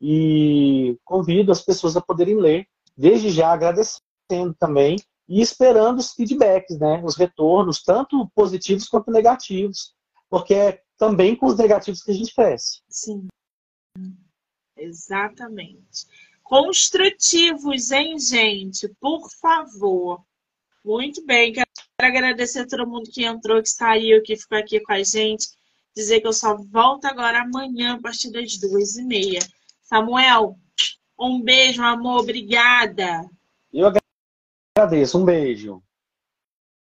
e 0.00 0.98
convido 1.04 1.52
as 1.52 1.60
pessoas 1.60 1.96
a 1.96 2.00
poderem 2.00 2.40
ler, 2.40 2.66
desde 2.96 3.30
já 3.30 3.52
agradecendo 3.52 4.54
também 4.58 4.96
e 5.28 5.40
esperando 5.40 5.98
os 5.98 6.12
feedbacks, 6.12 6.78
né, 6.78 7.02
os 7.04 7.16
retornos, 7.16 7.82
tanto 7.82 8.30
positivos 8.34 8.88
quanto 8.88 9.10
negativos, 9.10 9.94
porque 10.28 10.54
é 10.54 10.80
também 10.96 11.36
com 11.36 11.46
os 11.46 11.56
negativos 11.56 12.02
que 12.02 12.10
a 12.10 12.14
gente 12.14 12.34
cresce. 12.34 12.80
Sim, 12.88 13.26
exatamente. 14.76 16.06
Construtivos, 16.42 17.90
hein, 17.90 18.18
gente? 18.18 18.88
Por 19.00 19.28
favor. 19.40 20.22
Muito 20.84 21.24
bem, 21.24 21.52
quero 21.52 21.66
agradecer 21.98 22.60
a 22.60 22.66
todo 22.66 22.86
mundo 22.86 23.10
que 23.10 23.24
entrou, 23.24 23.62
que 23.62 23.70
saiu, 23.70 24.22
que 24.22 24.36
ficou 24.36 24.58
aqui 24.58 24.78
com 24.80 24.92
a 24.92 25.02
gente. 25.02 25.48
Dizer 25.96 26.20
que 26.20 26.26
eu 26.26 26.32
só 26.32 26.56
volto 26.56 27.06
agora 27.06 27.40
amanhã, 27.40 27.94
a 27.94 28.00
partir 28.00 28.30
das 28.30 28.58
duas 28.58 28.96
e 28.96 29.02
meia. 29.02 29.40
Samuel, 29.82 30.56
um 31.18 31.40
beijo, 31.40 31.82
amor, 31.82 32.20
obrigada. 32.20 33.28
Eu 33.72 33.90
agradeço, 34.76 35.18
um 35.18 35.24
beijo. 35.24 35.82